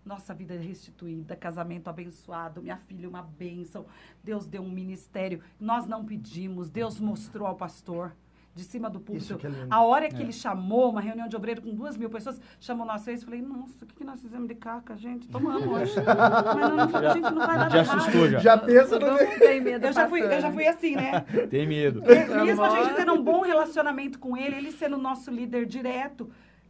[0.08, 3.84] nossa vida é restituída, casamento abençoado, minha filha uma bênção.
[4.24, 5.42] Deus deu um ministério.
[5.60, 8.16] Nós não pedimos, Deus mostrou ao pastor.
[8.58, 9.38] De cima do púlpito.
[9.38, 9.50] Que é.
[9.70, 13.04] A hora que ele chamou uma reunião de obreiro com duas mil pessoas, chamou nós
[13.04, 15.28] três, falei, nossa, o que, que nós fizemos de caca, gente?
[15.28, 15.94] Tomamos hoje.
[16.04, 17.98] Mas não, não, a gente não vai dar Já errado.
[17.98, 18.38] assustou já.
[18.40, 19.06] Já pensa no.
[19.12, 21.20] Mundo tem medo, Eu já, fui, eu já fui assim, né?
[21.48, 22.02] Tem medo.
[22.02, 26.28] Mesmo a gente tendo um bom relacionamento com ele, ele sendo nosso líder direto.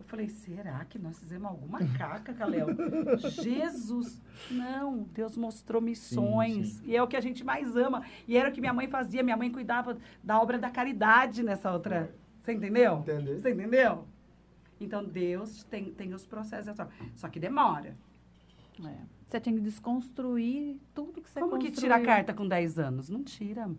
[0.09, 2.69] Falei, será que nós fizemos alguma caca, Calel?
[3.19, 4.19] Jesus!
[4.51, 6.79] Não, Deus mostrou missões.
[6.79, 8.03] Sim, E é o que a gente mais ama.
[8.27, 9.23] E era o que minha mãe fazia.
[9.23, 12.11] Minha mãe cuidava da obra da caridade nessa outra.
[12.43, 13.01] Você entendeu?
[13.01, 13.35] Entendi.
[13.41, 14.09] Você entendeu?
[14.81, 16.75] Então, Deus tem, tem os processos.
[17.15, 17.95] Só que demora.
[18.83, 19.18] É.
[19.29, 21.81] Você tem que desconstruir tudo que você Como que construiu.
[21.93, 23.11] tira a carta com 10 anos?
[23.11, 23.71] Não tira.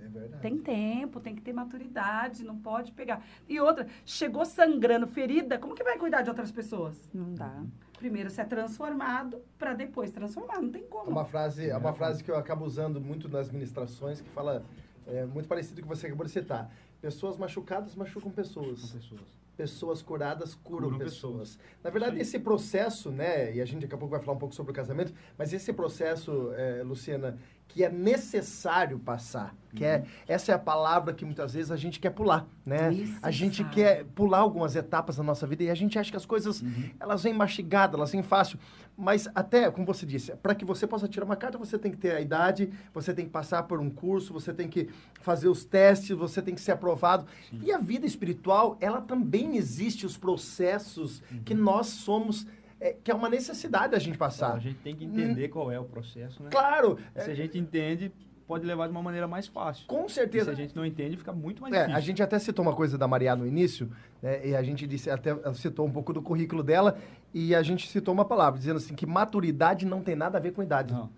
[0.00, 0.40] É verdade.
[0.40, 3.20] Tem tempo, tem que ter maturidade, não pode pegar.
[3.48, 7.10] E outra, chegou sangrando, ferida, como que vai cuidar de outras pessoas?
[7.12, 7.64] Não dá.
[7.98, 11.10] Primeiro você é transformado para depois transformar, não tem É como.
[11.10, 14.64] uma frase, é uma frase que eu acabo usando muito nas ministrações que fala
[15.04, 16.70] é, muito parecido com o que você acabou de citar.
[17.00, 18.92] Pessoas machucadas machucam pessoas.
[18.92, 19.20] pessoas.
[19.56, 21.56] Pessoas curadas curam, Curam pessoas.
[21.56, 21.58] pessoas.
[21.82, 23.54] Na verdade, esse processo, né?
[23.54, 25.72] E a gente daqui a pouco vai falar um pouco sobre o casamento, mas esse
[25.72, 27.38] processo, é, Luciana,
[27.68, 32.00] que é necessário passar, que é essa é a palavra que muitas vezes a gente
[32.00, 32.90] quer pular, né?
[33.22, 36.24] A gente quer pular algumas etapas da nossa vida e a gente acha que as
[36.24, 36.62] coisas
[36.98, 38.58] elas vêm mastigadas, elas vêm fácil,
[38.96, 41.98] mas até como você disse, para que você possa tirar uma carta, você tem que
[41.98, 44.88] ter a idade, você tem que passar por um curso, você tem que
[45.20, 47.26] fazer os testes, você tem que ser aprovado.
[47.62, 52.46] E a vida espiritual, ela também existe os processos que nós somos
[52.80, 54.54] é, que é uma necessidade da gente Então, passar.
[54.54, 56.50] a gente tem que entender qual é o processo, né?
[56.50, 58.12] Claro, Se a gente entende,
[58.46, 59.86] pode levar de uma maneira mais fácil.
[59.86, 60.50] com E se certeza.
[60.50, 61.96] a gente não entende, fica muito mais É, difícil.
[61.96, 63.90] a gente até citou uma coisa da Maria no início,
[64.22, 66.96] né, e a gente disse, até citou um pouco do currículo dela,
[67.34, 70.52] e a gente citou uma palavra, dizendo assim, que maturidade não tem nada a ver
[70.52, 70.92] com idade.
[70.94, 71.10] Não.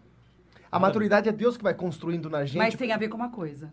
[0.71, 2.59] A maturidade é Deus que vai construindo na gente.
[2.59, 3.73] Mas tem a ver com uma coisa.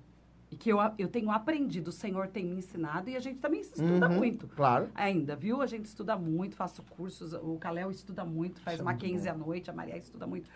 [0.56, 3.60] E que eu, eu tenho aprendido, o Senhor tem me ensinado e a gente também
[3.60, 4.48] estuda Uhum, muito.
[4.48, 4.90] Claro.
[4.96, 5.62] Ainda, viu?
[5.62, 9.28] A gente estuda muito, faço cursos, o Caléu estuda muito, faz Isso é muito Mackenzie
[9.30, 10.50] à noite, a Maria estuda muito.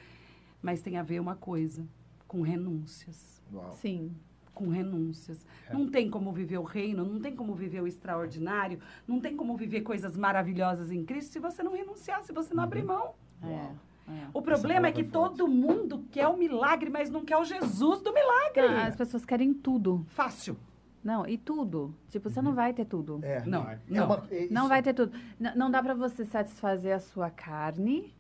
[0.62, 1.86] Mas tem a ver uma coisa,
[2.30, 3.42] com renúncias.
[3.54, 3.74] Uau.
[3.74, 4.16] Sim.
[4.54, 5.46] com renúncias.
[5.70, 5.74] É.
[5.74, 9.56] Não tem como viver o reino, não tem como viver o extraordinário, não tem como
[9.58, 13.16] viver coisas maravilhosas em Cristo se você não renunciar, se você não abrir mão.
[13.44, 13.70] É.
[14.10, 14.28] é.
[14.34, 18.02] O problema é que é todo mundo quer o milagre, mas não quer o Jesus
[18.02, 18.66] do milagre.
[18.68, 20.06] Ah, as pessoas querem tudo.
[20.10, 20.58] Fácil.
[21.04, 21.96] Não, e tudo.
[22.10, 23.20] Tipo, você não vai ter tudo.
[23.24, 23.42] É.
[23.46, 23.76] Não, vai.
[23.76, 24.06] É não.
[24.06, 25.14] uma- é Não vai ter tudo.
[25.40, 28.14] N- não dá pra você satisfazer a sua carne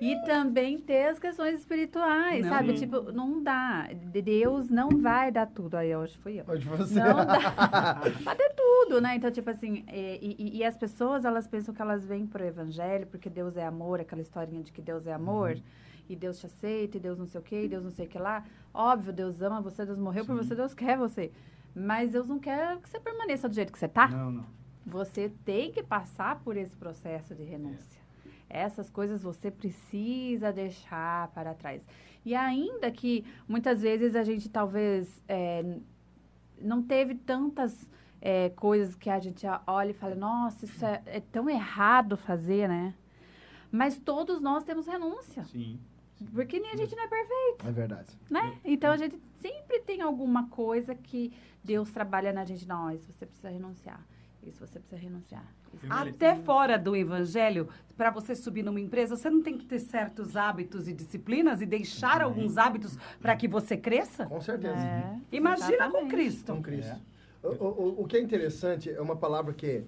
[0.00, 2.50] e também ter as questões espirituais, Não.
[2.50, 2.72] sabe?
[2.78, 2.86] Sim.
[2.86, 3.88] Tipo, não dá.
[3.92, 5.76] De- Deus não vai dar tudo.
[5.76, 6.44] Aí hoje fui eu.
[6.44, 6.94] Pode você.
[7.00, 9.16] Não dá pra ter tudo, né?
[9.16, 12.44] Então, tipo assim, é, e, e- e as pessoas, elas pensam que elas vêm pro
[12.44, 15.56] evangelho porque Deus é amor, aquela historinha de que Deus é amor,
[16.08, 18.08] e Deus te aceita, e Deus não sei o quê, e Deus não sei o
[18.08, 18.42] que lá.
[18.72, 21.30] Óbvio, Deus ama você, Deus morreu por você, Deus quer você.
[21.74, 24.08] Mas Deus não quer que você permaneça do jeito que você tá.
[24.08, 24.44] Não, não.
[24.86, 28.00] Você tem que passar por esse processo de renúncia.
[28.48, 31.82] Essas coisas você precisa deixar para trás.
[32.24, 35.64] E ainda que muitas vezes a gente talvez é,
[36.60, 37.88] não teve tantas
[38.20, 42.68] é, coisas que a gente olha e fala, nossa, isso é, é tão errado fazer,
[42.68, 42.94] né?
[43.70, 45.44] Mas todos nós temos renúncia.
[45.44, 45.78] Sim.
[46.32, 48.18] Porque nem a gente não é perfeito É verdade.
[48.28, 48.58] né?
[48.64, 51.32] Então a gente sempre tem alguma coisa que
[51.62, 52.66] Deus trabalha na gente.
[52.94, 54.04] Isso você precisa renunciar.
[54.42, 55.44] Isso você precisa renunciar.
[55.82, 59.78] Isso Até fora do evangelho, para você subir numa empresa, você não tem que ter
[59.80, 64.26] certos hábitos e disciplinas e deixar alguns hábitos para que você cresça?
[64.26, 64.74] Com certeza.
[64.78, 66.10] É, Imagina com exatamente.
[66.10, 66.54] Cristo.
[66.54, 66.96] Com Cristo.
[67.42, 69.84] O, o- o que é interessante é uma palavra que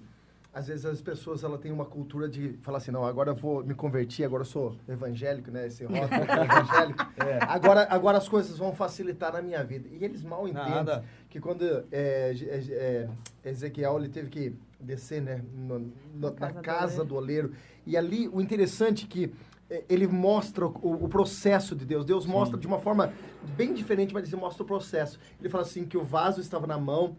[0.53, 3.63] às vezes as pessoas ela têm uma cultura de falar assim, não, agora eu vou
[3.63, 5.67] me convertir, agora eu sou evangélico, né?
[5.67, 7.05] Esse rótulo que é evangélico.
[7.47, 9.87] Agora, agora as coisas vão facilitar na minha vida.
[9.91, 11.05] E eles mal entendem Nada.
[11.29, 13.07] que quando é, é,
[13.43, 17.53] é, Ezequiel ele teve que descer, né, no- no- na casa do casa do oleiro.
[17.85, 19.33] E ali o interessante é que
[19.69, 22.03] é, ele mostra o, o processo de Deus.
[22.03, 23.13] Deus mostra de uma forma
[23.55, 25.17] bem diferente, mas ele mostra o processo.
[25.39, 27.15] Ele fala assim que o vaso estava na mão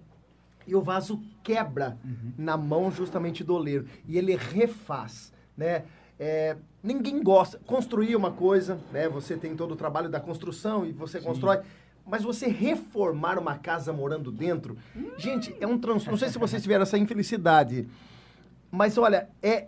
[0.66, 1.96] e o vaso quebra
[2.38, 5.84] na mão justamente do oleiro e ele refaz, né?
[6.18, 9.08] É, ninguém gosta construir uma coisa, né?
[9.08, 11.58] Você tem todo o trabalho da construção e você constrói,
[12.06, 14.76] mas você reformar uma casa morando dentro,
[15.18, 16.06] gente, é um trans.
[16.06, 17.88] Não sei se vocês tiveram essa infelicidade,
[18.70, 19.66] mas olha, é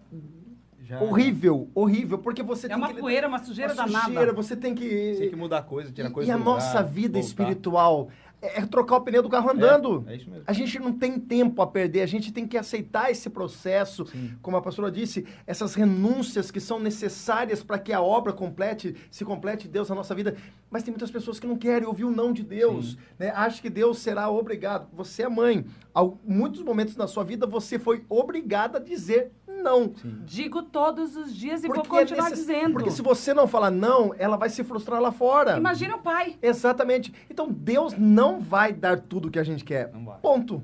[0.80, 4.04] Já- horrível, horrível, porque você É tem uma que poeira, uma sujeira uma danada.
[4.06, 6.68] sujeira, você tem que Tem que mudar coisa, tirar e, coisa e a do nossa
[6.68, 7.26] lugar, vida voltar.
[7.28, 8.08] espiritual
[8.44, 10.04] é, é trocar o pneu do carro andando.
[10.06, 10.44] É, é isso mesmo.
[10.46, 14.06] A gente não tem tempo a perder, a gente tem que aceitar esse processo.
[14.06, 14.32] Sim.
[14.42, 19.24] Como a pastora disse, essas renúncias que são necessárias para que a obra complete, se
[19.24, 20.36] complete Deus na nossa vida.
[20.70, 22.98] Mas tem muitas pessoas que não querem ouvir o não de Deus.
[23.18, 23.30] Né?
[23.30, 24.88] Acham que Deus será obrigado.
[24.92, 25.64] Você é mãe.
[25.96, 29.32] Em muitos momentos na sua vida você foi obrigada a dizer
[29.64, 29.92] não.
[30.24, 32.72] Digo todos os dias e vou Porque continuar é necess- dizendo.
[32.74, 35.56] Porque se você não falar não, ela vai se frustrar lá fora.
[35.56, 36.38] Imagina o pai.
[36.40, 37.12] Exatamente.
[37.28, 39.90] Então Deus não vai dar tudo que a gente quer.
[39.92, 40.18] Não vai.
[40.20, 40.62] Ponto.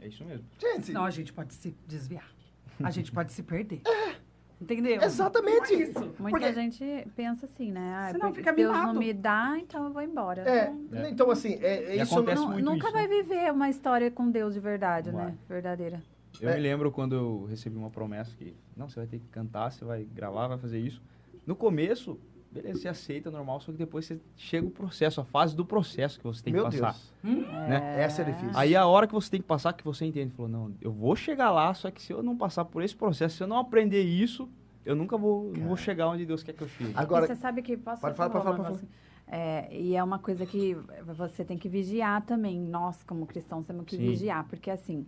[0.00, 0.46] É isso mesmo.
[0.58, 2.24] Gente, Não, a gente pode se desviar.
[2.82, 3.82] A gente pode se perder.
[4.58, 5.02] Entendeu?
[5.02, 5.74] exatamente.
[5.74, 5.98] É isso.
[6.18, 7.92] Muita Porque- gente pensa assim, né?
[7.94, 8.92] Ah, Senão fica Deus mimado.
[8.94, 10.40] não me dá, então eu vou embora.
[10.42, 13.08] É, Não- então assim, é, é isso acontece não- muito nunca isso, vai né?
[13.22, 15.24] viver uma história com Deus de verdade, Não né?
[15.26, 15.34] vai.
[15.46, 16.02] Verdadeira.
[16.40, 16.54] Eu É.
[16.54, 19.84] me lembro quando eu recebi uma promessa que, não, você vai ter que cantar, você
[19.84, 21.00] vai gravar, vai fazer isso.
[21.46, 22.18] No começo,
[22.50, 26.18] beleza, você aceita normal, só que depois você chega o processo, a fase do processo
[26.18, 26.98] que você tem Meu que passar.
[27.22, 27.46] Deus.
[27.68, 28.02] Né?
[28.02, 28.52] Essa é difícil.
[28.54, 31.14] Aí a hora que você tem que passar, que você entende, falou, não, eu vou
[31.14, 34.02] chegar lá, só que se eu não passar por esse processo, se eu não aprender
[34.02, 34.48] isso,
[34.84, 36.92] eu nunca vou, vou chegar onde Deus quer que eu chegue.
[36.94, 38.88] Agora, e você sabe que posso Pode falar, falar, pode falar, negócio?
[39.28, 42.60] É, e é uma coisa que você tem que vigiar também.
[42.60, 44.02] Nós, como cristãos, temos que Sim.
[44.06, 45.04] vigiar, porque assim,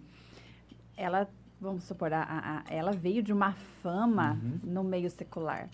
[0.98, 1.28] ela,
[1.60, 4.58] vamos supor, a, a- a- ela veio de uma fama Uhum.
[4.64, 5.68] no meio secular.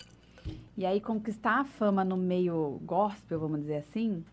[0.77, 4.23] E aí conquistar a fama no meio gospel, vamos dizer assim,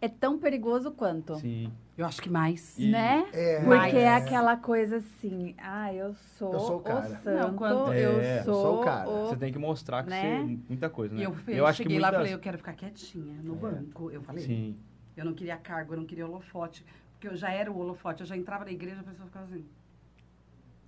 [0.00, 1.36] é tão perigoso quanto.
[1.36, 1.70] Sim.
[1.98, 2.78] Eu acho que mais.
[2.78, 3.26] E- Né?
[3.32, 7.08] É, Porque Mas- é aquela coisa assim, ah, eu sou, Eu sou o o cara.
[7.18, 9.08] santo, Não, quando- eu, É, eu sou sou o cara.
[9.10, 10.38] o Você tem que mostrar que Né?
[10.46, 10.58] você...
[10.68, 11.20] Muita coisa, né?
[11.20, 12.20] E eu, eu acho cheguei que lá e muitas...
[12.20, 14.10] falei, eu quero ficar quietinha no banco.
[14.10, 14.76] Eu falei, Sim.
[15.16, 16.86] eu não queria cargo, eu não queria holofote.
[17.14, 19.64] Porque eu já era o holofote, eu já entrava na igreja, a pessoa ficava assim.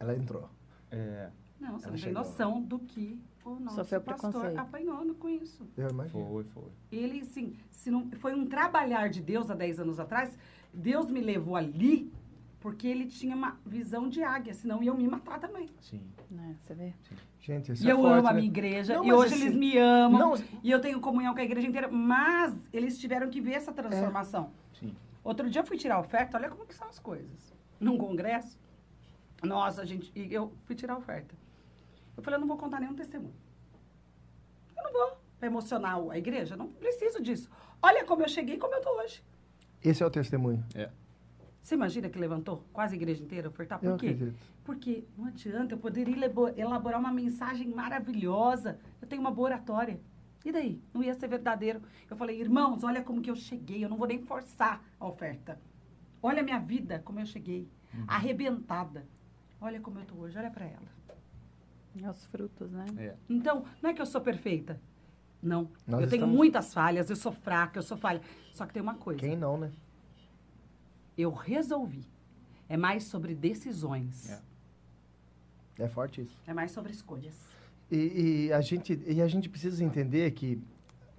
[0.00, 0.48] Ela entrou.
[0.90, 1.28] É,
[1.60, 2.22] Não, você Ela não tem chegou.
[2.22, 5.68] noção do que o nosso Sofreu pastor apanhou com isso.
[5.76, 6.26] Eu imagino.
[6.26, 6.64] foi, foi.
[6.90, 10.36] Ele, assim, se não, foi um trabalhar de Deus há 10 anos atrás.
[10.72, 12.10] Deus me levou ali
[12.60, 15.68] porque ele tinha uma visão de águia, senão iam me matar também.
[15.80, 16.02] Sim.
[16.30, 16.92] Né, você vê?
[17.40, 18.38] Gente, isso e é eu forte, amo a né?
[18.38, 21.40] minha igreja, Não, e hoje assim, eles me amam, não, e eu tenho comunhão com
[21.40, 24.50] a igreja inteira, mas eles tiveram que ver essa transformação.
[24.78, 24.94] Sim.
[25.24, 27.52] Outro dia eu fui tirar a oferta, olha como que são as coisas.
[27.80, 28.58] Num congresso,
[29.42, 31.34] nossa, gente, e eu fui tirar a oferta.
[32.16, 33.34] Eu falei, eu não vou contar nenhum testemunho.
[34.76, 37.48] Eu não vou pra emocionar a igreja, não preciso disso.
[37.82, 39.22] Olha como eu cheguei e como eu tô hoje.
[39.82, 40.62] Esse é o testemunho.
[41.62, 43.78] Você imagina que levantou quase a igreja inteira a ofertar?
[43.78, 44.08] Por Eu quê?
[44.08, 44.38] acredito.
[44.64, 48.78] Porque não adianta, eu poderia elabo- elaborar uma mensagem maravilhosa.
[49.00, 50.00] Eu tenho uma boa oratória.
[50.44, 50.80] E daí?
[50.92, 51.82] Não ia ser verdadeiro.
[52.10, 53.84] Eu falei, irmãos, olha como que eu cheguei.
[53.84, 55.60] Eu não vou nem forçar a oferta.
[56.22, 57.68] Olha a minha vida, como eu cheguei.
[58.06, 59.06] Arrebentada.
[59.60, 61.00] Olha como eu tô hoje, olha para ela.
[62.02, 62.86] É os frutos, né?
[62.96, 63.16] É.
[63.28, 64.80] Então, não é que eu sou perfeita.
[65.42, 65.70] Não.
[65.86, 68.20] Nós eu tenho estamos- muitas falhas, eu sou fraca, eu sou falha.
[68.54, 69.20] Só que tem uma coisa.
[69.20, 69.70] Quem não, né?
[71.16, 72.06] Eu resolvi.
[72.68, 74.30] É mais sobre decisões.
[74.30, 74.40] É.
[75.84, 76.36] É forte isso.
[76.46, 77.34] É mais sobre escolhas.
[77.90, 80.62] E, e a gente, e a gente precisa entender que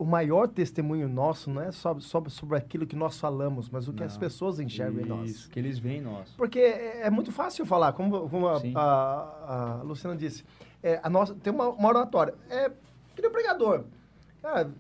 [0.02, 3.94] o maior testemunho nosso não é só sobre, sobre aquilo que nós falamos, mas o
[3.94, 4.08] que Não.
[4.08, 5.30] as pessoas enxergam em nós.
[5.30, 6.30] Isso, que eles veem em nós.
[6.36, 10.44] Porque é, é muito fácil falar, como, como a, a- a Luciana disse.
[10.82, 12.34] É, a nossa, tem uma, uma oratória.
[12.50, 12.70] É
[13.16, 13.84] que nem o pregador.
[14.42, 14.72] Cara,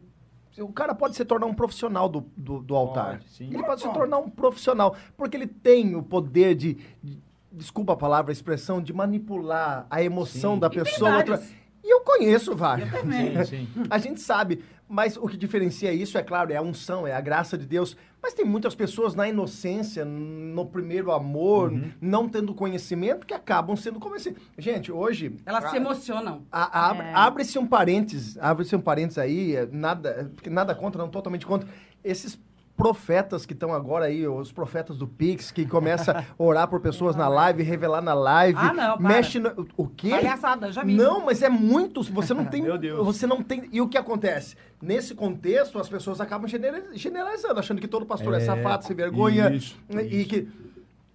[0.59, 3.19] o cara pode se tornar um profissional do, do, do altar.
[3.19, 3.43] Pode.
[3.43, 7.19] Ele pode se tornar um profissional, porque ele tem o poder de, de-
[7.51, 10.59] desculpa a palavra, a expressão, de manipular a emoção Sim.
[10.59, 11.17] da E tem pessoa.
[11.17, 11.61] outra- vários.
[11.83, 12.91] E eu conheço vários.
[12.93, 13.43] Eu também.
[13.45, 13.83] Sim, sim.
[13.89, 17.21] A gente sabe, mas o que diferencia isso, é claro, é a unção, é a
[17.21, 17.95] graça de Deus.
[18.21, 21.91] Mas tem muitas pessoas na inocência, no primeiro amor, Uhum.
[21.99, 24.43] não tendo conhecimento, que acabam sendo convencidos.
[24.57, 25.37] Gente, hoje...
[25.45, 26.43] Elas a- se emocionam.
[26.53, 27.13] É.
[27.15, 31.45] Abre-se um parênteses, abre-se um parênteses aí, é, nada, é, porque nada contra, não totalmente
[31.47, 31.67] contra.
[32.03, 32.39] Esses
[32.81, 37.15] profetas que estão agora aí, os profetas do Pix, que começa a orar por pessoas
[37.15, 38.57] na live, revelar na live.
[38.59, 39.07] Ah, não, para.
[39.07, 39.67] Mexe no...
[39.77, 40.09] O quê?
[40.09, 40.95] Palhaçada, já vi.
[40.95, 42.01] Não, mas é muito.
[42.03, 42.61] Você não tem.
[42.63, 43.05] Meu Deus.
[43.05, 43.69] Você não tem.
[43.71, 44.55] E o que acontece?
[44.81, 48.93] Nesse contexto, as pessoas acabam genera- generalizando, achando que todo pastor é, É, safado, se
[48.93, 49.51] vergonha.
[49.51, 49.77] isso,
[50.09, 50.47] e que.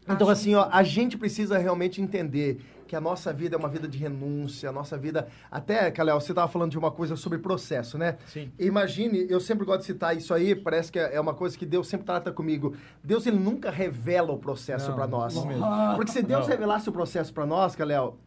[0.09, 3.87] Então, assim, ó, a gente precisa realmente entender que a nossa vida é uma vida
[3.89, 5.29] de renúncia, a nossa vida.
[5.51, 8.17] Até, Kalel, você estava falando de uma coisa sobre processo, né?
[8.27, 8.51] Sim.
[8.59, 11.89] Imagine, eu sempre gosto de citar isso aí, parece que é uma coisa que Deus
[11.89, 12.75] sempre trata comigo.
[13.03, 15.35] Deus, ele nunca revela o processo para nós.
[15.35, 15.65] não mesmo.
[15.97, 16.49] Porque se Deus Não.
[16.49, 17.77] revelasse o processo para nós,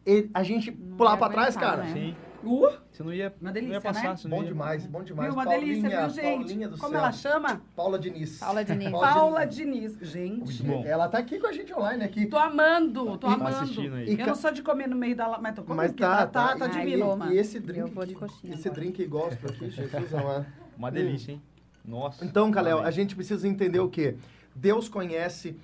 [0.04, 1.84] ele- a gente pular para trás, cara.
[1.84, 1.92] né?
[1.92, 2.16] Sim.
[2.42, 2.68] Uh,
[3.00, 4.02] Você não ia, Uma não ia delícia, passar.
[4.14, 4.16] né?
[4.24, 5.28] não Bom ia- demais, bom demais.
[5.30, 5.34] viu?
[5.38, 6.22] Uma Paulinha, delícia, viu, gente?
[6.36, 6.98] Paulinha do Como céu.
[6.98, 7.62] ela chama?
[7.74, 8.38] Paula Diniz.
[8.38, 8.90] Paula Diniz.
[8.90, 9.98] Paula Diniz.
[10.02, 10.84] Gente, bom.
[10.84, 12.26] Ela tá aqui com a gente online aqui.
[12.26, 13.56] tô amando, tô E- amando.
[13.56, 14.10] assistindo aí.
[14.10, 15.38] Eu ca- não sou de comer no meio da...
[15.38, 17.06] Mas tô comendo, Mas tá, tá, tá, tá Ai, divino.
[17.06, 17.32] toma.
[17.32, 18.80] E esse Eu drink, vou de coxinha esse agora.
[18.82, 20.46] drink gospel aqui, Jesus amado.
[20.76, 21.42] Uma delícia, hein?
[21.82, 22.22] Nossa.
[22.22, 22.72] Então, Amém.
[22.84, 24.16] a gente precisa entender o quê?
[24.54, 25.56] Deus conhece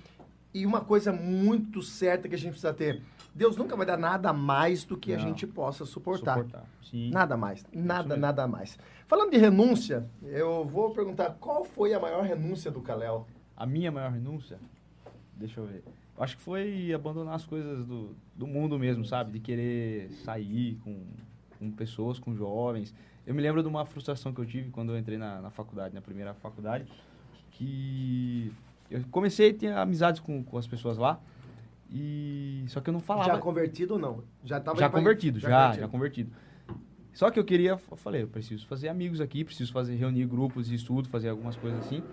[0.55, 2.99] e uma coisa muito certa que a gente precisa ter.
[3.37, 5.23] Deus nunca vai dar nada a mais do que a Não.
[5.23, 6.37] gente possa suportar.
[6.37, 6.65] Suportar.
[7.11, 8.79] Nada mais, nada, nada mais.
[9.07, 13.27] Falando de renúncia, eu vou perguntar qual foi a maior renúncia do Kalel?
[13.55, 14.57] A minha maior renúncia,
[15.35, 15.83] deixa eu ver.
[16.17, 19.29] Eu acho que foi abandonar as coisas do, do mundo mesmo, sabe?
[19.31, 21.05] De querer sair com,
[21.59, 22.91] com pessoas, com jovens.
[23.25, 25.93] Eu me lembro de uma frustração que eu tive quando eu entrei na, na faculdade,
[25.93, 26.87] na primeira faculdade,
[27.51, 28.51] que
[28.89, 31.19] eu comecei a ter amizades com, com as pessoas lá,
[31.89, 33.29] e só que eu não falava.
[33.29, 34.23] Já convertido ou não?
[34.43, 35.81] Já tava Já convertido, já, convertido.
[35.81, 36.31] já convertido.
[37.13, 40.67] Só que eu queria, eu falei, eu preciso fazer amigos aqui, preciso fazer reunir grupos
[40.67, 42.03] de estudo, fazer algumas coisas assim.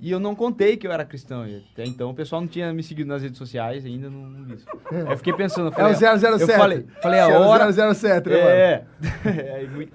[0.00, 1.44] E eu não contei que eu era cristão.
[1.72, 4.54] Até então o pessoal não tinha me seguido nas redes sociais, ainda não, não vi
[4.54, 4.66] isso.
[4.90, 6.40] Aí eu fiquei pensando, eu É falei, o 007.
[6.42, 7.72] Eu falei, falei a É hora.
[7.94, 8.48] 007, né, mano?
[8.50, 8.84] É,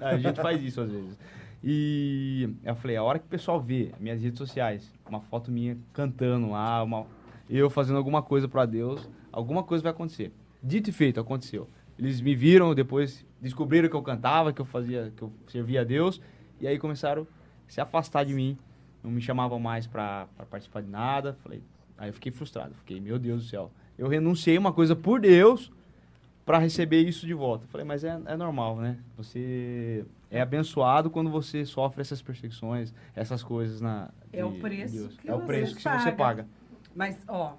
[0.00, 1.18] a gente faz isso às vezes.
[1.62, 5.76] E eu falei, a hora que o pessoal vê minhas redes sociais, uma foto minha
[5.92, 7.06] cantando lá, uma,
[7.48, 10.32] eu fazendo alguma coisa para Deus, alguma coisa vai acontecer.
[10.62, 11.68] Dito e feito, aconteceu.
[11.98, 15.84] Eles me viram, depois descobriram que eu cantava, que eu fazia, que eu servia a
[15.84, 16.20] Deus,
[16.60, 17.22] e aí começaram
[17.68, 18.56] a se afastar de mim,
[19.02, 21.36] não me chamavam mais para participar de nada.
[21.42, 21.62] Falei,
[21.98, 23.70] aí eu fiquei frustrado, fiquei, meu Deus do céu.
[23.98, 25.70] Eu renunciei uma coisa por Deus
[26.46, 27.66] para receber isso de volta.
[27.68, 28.98] Falei, mas é, é normal, né?
[29.16, 34.58] Você é abençoado quando você sofre essas perseguições, essas coisas na É de- o de
[34.60, 35.16] preço Deus.
[35.18, 36.46] que É o preço que você paga.
[36.94, 37.56] Mas, ó,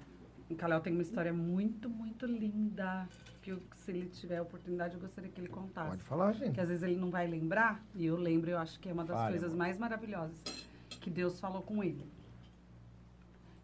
[0.50, 3.08] o Kalel tem uma história muito, muito linda.
[3.42, 5.90] Que eu, se ele tiver a oportunidade, eu gostaria que ele contasse.
[5.90, 6.54] Pode falar, gente.
[6.54, 9.04] Que às vezes ele não vai lembrar, e eu lembro, eu acho que é uma
[9.04, 9.58] das Fale, coisas amor.
[9.58, 10.42] mais maravilhosas
[10.88, 12.06] que Deus falou com ele.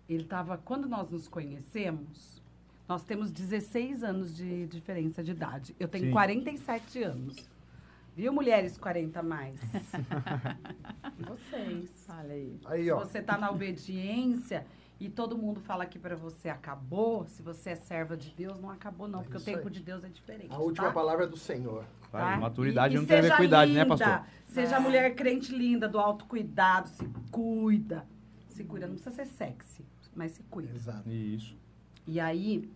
[0.07, 2.43] Ele estava, quando nós nos conhecemos,
[2.87, 5.75] nós temos 16 anos de diferença de idade.
[5.79, 6.11] Eu tenho Sim.
[6.11, 7.49] 47 anos.
[8.15, 9.59] Viu, mulheres 40 a mais?
[11.19, 12.07] Vocês.
[12.09, 12.61] Olha aí.
[12.67, 12.99] Aí, Se ó.
[12.99, 14.67] você está na obediência
[15.01, 18.69] e todo mundo fala que para você acabou, se você é serva de Deus, não
[18.71, 19.73] acabou não, É porque o tempo aí.
[19.75, 20.53] de Deus é diferente.
[20.53, 20.93] A última tá?
[20.93, 21.85] palavra é do Senhor.
[22.13, 22.37] Tá?
[22.37, 24.23] Maturidade E- e não tem a ver seja com idade, né, pastor?
[24.45, 24.79] Seja É.
[24.81, 28.07] mulher crente linda, do autocuidado, se cuida.
[28.49, 29.85] Se cuida, não precisa ser sexy,
[30.15, 30.75] mas se cuida.
[30.75, 31.09] Exato.
[31.09, 31.57] Isso.
[32.07, 32.69] E aí,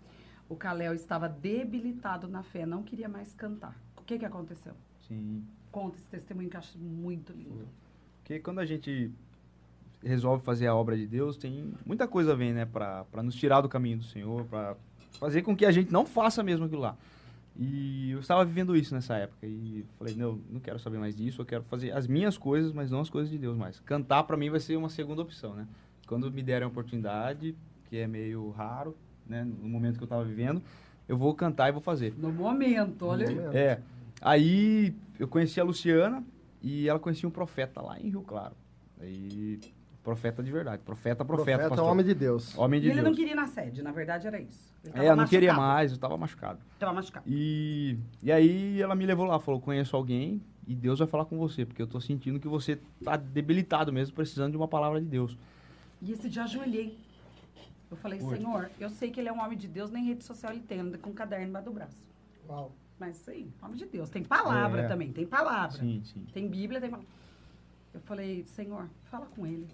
[0.49, 3.77] o Kalel estava debilitado na fé, não queria mais cantar.
[3.99, 4.73] O que que aconteceu?
[5.01, 5.45] Sim.
[5.71, 7.69] Conta esse testemunho que eu acho muito lindo.
[8.21, 9.13] Porque quando a gente
[10.05, 13.69] resolve fazer a obra de Deus, tem muita coisa vem, né, para nos tirar do
[13.69, 14.77] caminho do Senhor, para
[15.19, 16.97] fazer com que a gente não faça mesmo aquilo lá.
[17.57, 21.41] E eu estava vivendo isso nessa época e falei, não, não quero saber mais disso,
[21.41, 23.79] eu quero fazer as minhas coisas, mas não as coisas de Deus mais.
[23.81, 25.67] Cantar para mim vai ser uma segunda opção, né?
[26.07, 27.55] Quando me derem a oportunidade,
[27.89, 28.97] que é meio raro,
[29.27, 30.61] né, no momento que eu estava vivendo,
[31.09, 32.15] eu vou cantar e vou fazer.
[32.19, 33.29] No momento, olha.
[33.29, 33.55] No momento.
[33.55, 33.81] É.
[34.21, 36.25] Aí eu conheci a Luciana
[36.61, 38.55] e ela conhecia um profeta lá em Rio Claro.
[39.01, 39.61] Aí,
[40.05, 40.83] profeta de verdade.
[40.83, 41.91] Profeta, profeta, Profeta, pastor.
[41.91, 42.57] homem de Deus.
[42.57, 43.09] Homem de E ele Deus.
[43.09, 44.73] não queria ir na sede, na verdade era isso.
[44.85, 46.61] Ele É, eu não queria mais, eu tava machucado.
[46.79, 47.25] Tava machucado.
[47.29, 51.39] E, e aí ela me levou lá, falou, conheço alguém e Deus vai falar com
[51.39, 55.07] você, porque eu tô sentindo que você tá debilitado mesmo, precisando de uma palavra de
[55.07, 55.37] Deus.
[56.03, 56.99] E esse dia eu ajoelhei.
[57.91, 58.37] Eu falei, Oi.
[58.37, 60.81] Senhor, eu sei que ele é um homem de Deus, nem rede social ele tem,
[60.81, 61.97] anda com um caderno embaixo do braço.
[62.49, 62.73] Uau.
[62.99, 64.11] Mas sim, homem de Deus.
[64.11, 64.89] Tem palavra É.
[64.89, 65.79] também, tem palavra.
[65.79, 66.27] Sim, sim.
[66.33, 67.11] Tem Bíblia, tem palavra.
[67.93, 69.67] Eu falei, Senhor, fala com ele.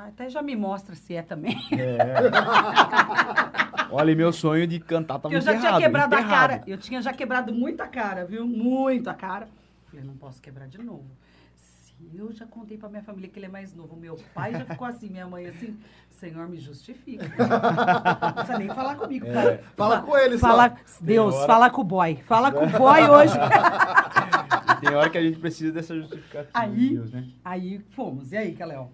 [0.00, 1.56] Ah, até já me mostra se é também.
[3.90, 6.48] Olha, e meu sonho de cantar tava Porque eu já enterrado, tinha quebrado a enterrado.
[6.50, 6.62] cara.
[6.68, 8.46] Eu tinha já quebrado muita cara, viu?
[8.46, 9.48] Muito a cara.
[9.90, 11.04] Falei, não posso quebrar de novo.
[11.56, 14.64] Se eu já contei pra minha família que ele é mais novo, meu pai já
[14.64, 15.76] ficou assim, minha mãe assim,
[16.10, 17.24] Senhor, me justifica.
[18.22, 19.26] Não precisa nem falar comigo.
[19.26, 19.58] É.
[19.76, 20.46] Fala com ele, só.
[20.46, 22.14] Fala, Deus, hora- fala com o boy.
[22.24, 23.34] Fala com o boy hoje.
[24.80, 27.26] Tem hora que a gente precisa dessa justificativa Aí- de Deus, né?
[27.44, 28.30] Aí fomos.
[28.30, 28.90] E aí, Caléo?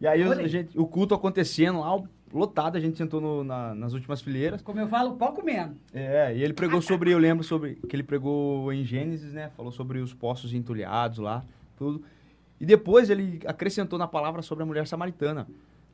[0.00, 3.74] E aí os- gente, o culto acontecendo lá, o- lotado, a gente sentou no- na-
[3.74, 4.60] nas últimas fileiras.
[4.62, 5.76] Como eu falo, pouco menos.
[5.94, 9.50] É, e ele pregou sobre, eu lembro sobre, que ele pregou em Gênesis, né?
[9.56, 11.42] Falou sobre os poços entulhados lá,
[11.76, 12.02] tudo.
[12.60, 15.46] E depois ele acrescentou na palavra sobre a mulher samaritana.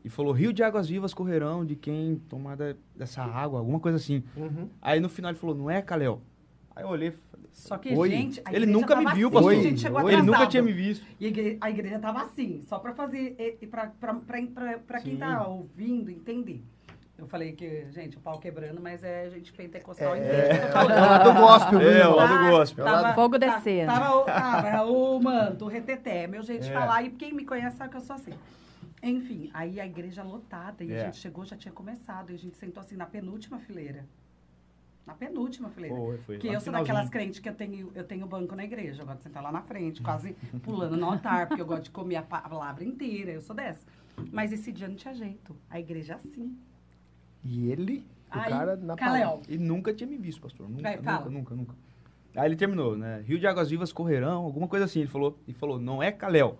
[0.04, 3.96] E falou, rio de águas vivas correrão de quem tomar da- dessa água, alguma coisa
[3.96, 4.22] assim.
[4.36, 4.68] Uhum.
[4.82, 6.20] Aí no final ele falou, não é, Kalel?
[6.76, 8.10] Aí eu olhei, falei, Só que, Oi.
[8.10, 10.12] gente, a Ele nunca me tava viu, assim, pastor.
[10.12, 11.06] Ele nunca tinha me visto.
[11.20, 13.36] E a igre- a igreja tava assim, só pra fazer,
[14.86, 16.62] pra quem tá ouvindo entender.
[17.16, 20.96] Eu falei que, gente, o pau quebrando, mas é gente pentecostal É, tô é falando.
[20.96, 21.90] o lado do gospel, viu?
[21.90, 22.84] É, o lado do gospel.
[22.84, 23.86] Tava, Fogo tá- descendo.
[23.86, 26.72] Tava, o- tava o manto, o reteté, meu jeito de É.
[26.72, 27.02] falar.
[27.04, 28.32] E quem me conhece sabe que eu sou assim.
[29.00, 31.02] Enfim, aí a igreja lotada, e É.
[31.02, 34.04] a gente chegou, já tinha começado, e a gente sentou assim na penúltima fileira.
[35.06, 35.94] Na penúltima fileira.
[35.94, 36.34] Foi, foi.
[36.36, 36.94] Porque lá eu sou finalzinho.
[36.94, 39.02] daquelas crentes que eu tenho, eu tenho banco na igreja.
[39.02, 41.90] Eu gosto de sentar lá na frente, quase pulando no altar, porque eu gosto de
[41.90, 43.30] comer a pa- a palavra inteira.
[43.32, 43.84] Eu sou dessa.
[44.32, 45.54] Mas esse dia não tinha jeito.
[45.68, 46.56] A igreja assim.
[47.44, 47.98] E ele,
[48.34, 49.28] o Aí, cara na Kalel.
[49.28, 49.52] palavra.
[49.54, 50.68] E nunca tinha me visto, pastor.
[50.68, 51.74] Nunca, Vai, nunca, nunca, nunca.
[52.36, 53.22] Aí ele terminou, né?
[53.26, 55.00] Rio de Águas Vivas correrão, alguma coisa assim.
[55.00, 56.56] Ele falou, e falou, não é Kalel.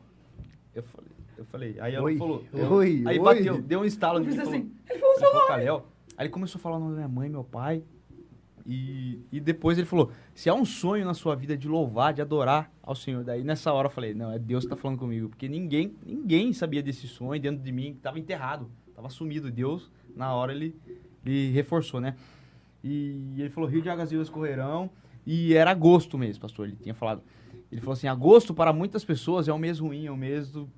[0.74, 1.76] Eu falei, eu falei.
[1.80, 2.44] Aí ela Oi, falou.
[2.52, 3.24] eu- oi, aí oi.
[3.24, 4.20] bateu, deu um estalo.
[4.20, 4.70] Ele falou- assim.
[4.90, 5.86] Ele falou, Ele falou Kalel.
[6.18, 7.82] Aí ele começou a falar o nome da minha mãe, meu pai.
[8.66, 12.22] E, e depois ele falou: se há um sonho na sua vida de louvar, de
[12.22, 13.22] adorar ao Senhor.
[13.22, 15.28] Daí nessa hora eu falei: não, é Deus que tá falando comigo.
[15.28, 19.50] Porque ninguém, ninguém sabia desse sonho dentro de mim, tava enterrado, tava sumido.
[19.50, 20.74] Deus, na hora, ele,
[21.24, 22.16] ele reforçou, né?
[22.82, 24.90] E ele falou: Rio de Águas Vivas correrão.
[25.26, 26.66] E era agosto mesmo, pastor.
[26.66, 27.22] Ele tinha falado.
[27.70, 30.68] Ele falou assim: agosto para muitas pessoas é o mês ruim, é o mês do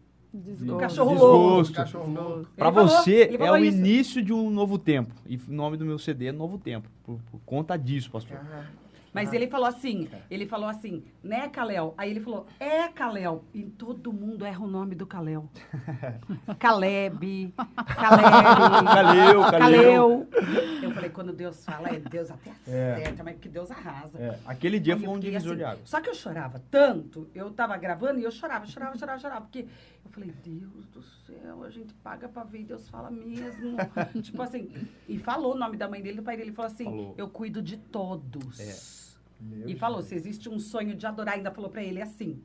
[0.41, 0.79] Desgosto.
[0.81, 1.75] Cachorro desgosto.
[1.75, 2.51] Cachorro louco.
[2.57, 3.79] Pra falou- você, é o isso.
[3.79, 5.15] início de um novo tempo.
[5.27, 6.89] E o nome do meu CD é Novo Tempo.
[7.05, 8.39] Por, por conta disso, pastor.
[9.15, 11.95] Mas ele falou assim, ele falou assim, né, Kalel?
[11.97, 13.45] Aí ele falou, é, Kalel.
[13.55, 15.49] E todo mundo erra o nome do Kalel.
[16.59, 17.55] Caleb,
[17.97, 18.85] Caleb.
[18.85, 20.29] Caleu, Caleu.
[20.83, 22.93] Eu falei, quando Deus fala, é Deus até É.
[22.95, 24.19] acerta, mas porque Deus arrasa.
[24.19, 25.89] É, aquele dia Aí foi um divisor assim, de águas.
[25.89, 29.41] Só que eu chorava tanto, eu tava gravando e eu chorava, chorava, chorava, chorava.
[29.43, 29.67] Porque
[30.07, 33.77] eu falei, Deus do céu, a gente paga pra ver e Deus fala mesmo.
[34.23, 34.71] tipo assim,
[35.09, 37.15] e falou o nome da mãe dele, do pai dele, falou assim, Falou.
[37.19, 38.61] eu cuido de todos.
[38.61, 39.67] É.
[39.67, 42.43] E falou, se existe um sonho de adorar, ainda falou pra ele assim,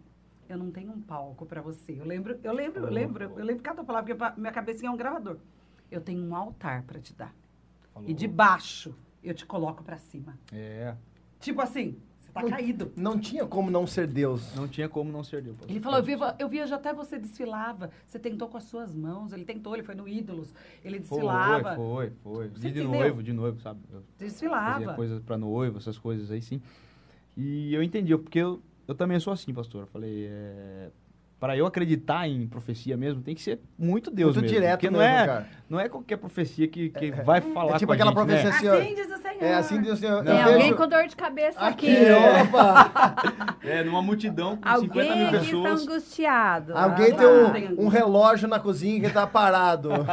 [0.50, 1.94] eu não tenho um palco pra você.
[1.98, 4.98] Eu lembro, eu lembro, eu lembro, eu lembro cada palavra, porque minha cabecinha é um
[4.98, 5.38] gravador.
[5.90, 7.34] Eu tenho um altar pra te dar.
[7.94, 8.10] Falou.
[8.10, 8.94] E de baixo
[9.24, 10.38] eu te coloco pra cima.
[10.52, 10.96] É,
[11.40, 11.98] Tipo assim,
[12.32, 12.92] você tá Não- caído.
[12.96, 14.56] Não tinha como não ser Deus.
[14.56, 15.56] não tinha como não ser Deus.
[15.58, 15.72] pastor.
[15.72, 17.92] Ele falou, eu, vi, eu via já até você desfilava.
[18.08, 19.34] Você tentou com as suas mãos.
[19.34, 20.54] Ele tentou, ele foi no Ídolos.
[20.84, 21.76] Ele Foi, desfilava.
[21.76, 22.48] foi, foi.
[22.50, 23.80] Você De, noivo, de noivo, sabe?
[23.92, 24.94] Eu fazia Desfilava.
[24.94, 26.62] coisas pra noivo, essas coisas aí, sim.
[27.36, 29.82] E eu entendi, porque eu, eu também sou assim, pastor.
[29.82, 30.90] Eu falei, é,
[31.42, 34.56] para eu acreditar em profecia mesmo, tem que ser muito Deus Muito mesmo.
[34.60, 35.48] direto porque não mesmo, é, cara.
[35.68, 38.42] não é qualquer profecia que, que vai falar é tipo com a aquela gente, né?
[38.44, 38.74] profecia assim, ó.
[38.80, 39.44] Assim diz o Senhor.
[39.44, 40.24] É assim diz o Senhor.
[40.24, 41.90] Tem eu alguém vejo- com dor de cabeça aqui.
[41.98, 42.12] Aqui,
[42.48, 43.58] opa!
[43.66, 45.82] É, numa multidão com 50 Alguém mil aqui está pessoas.
[45.82, 46.78] angustiado.
[46.78, 47.50] Alguém Ah, tem lá.
[47.52, 49.90] Tem- um, um relógio na cozinha que tá parado.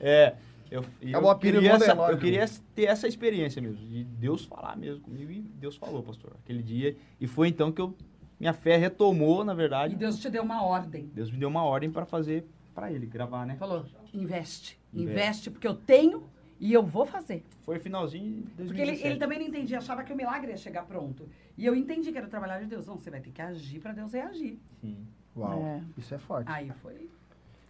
[0.00, 0.34] É,
[0.70, 4.44] eu, Acabou eu, a pilha queria essa, eu queria ter essa experiência mesmo, de Deus
[4.44, 6.96] falar mesmo comigo, e Deus falou, pastor, aquele dia.
[7.20, 7.96] E foi então que eu,
[8.38, 9.94] minha fé retomou, na verdade.
[9.94, 11.06] E Deus te deu uma ordem.
[11.14, 13.56] Deus me deu uma ordem para fazer para ele, gravar, né?
[13.56, 13.84] Falou,
[14.14, 14.14] investe.
[14.14, 14.78] Investe.
[14.94, 16.24] Investe, porque eu tenho
[16.60, 17.44] e eu vou fazer.
[17.62, 18.66] Foi finalzinho de 2017.
[18.68, 21.28] Porque ele, ele também não entendia, achava que o milagre ia chegar pronto.
[21.56, 22.86] E eu entendi que era trabalhar de Deus.
[22.86, 24.60] Não, você vai ter que agir para Deus reagir.
[24.80, 25.06] Sim.
[25.36, 25.82] Uau, É.
[25.96, 26.50] isso é forte.
[26.50, 27.10] Aí foi.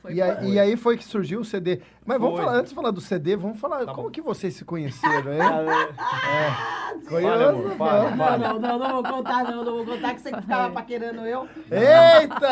[0.01, 1.81] Foi E aí, e aí foi que surgiu o CD.
[2.07, 2.45] Mas vamos Foi.
[2.45, 4.11] falar, antes de falar do CD, vamos falar Tá como bom.
[4.11, 5.41] que vocês se conheceram, hein?
[7.09, 8.17] Curioso, amor, fala, não.
[8.17, 8.39] fala.
[8.39, 10.41] Não, não, não vou contar, não, não vou contar que você É.
[10.41, 11.49] ficava paquerando eu.
[11.71, 12.49] Eita!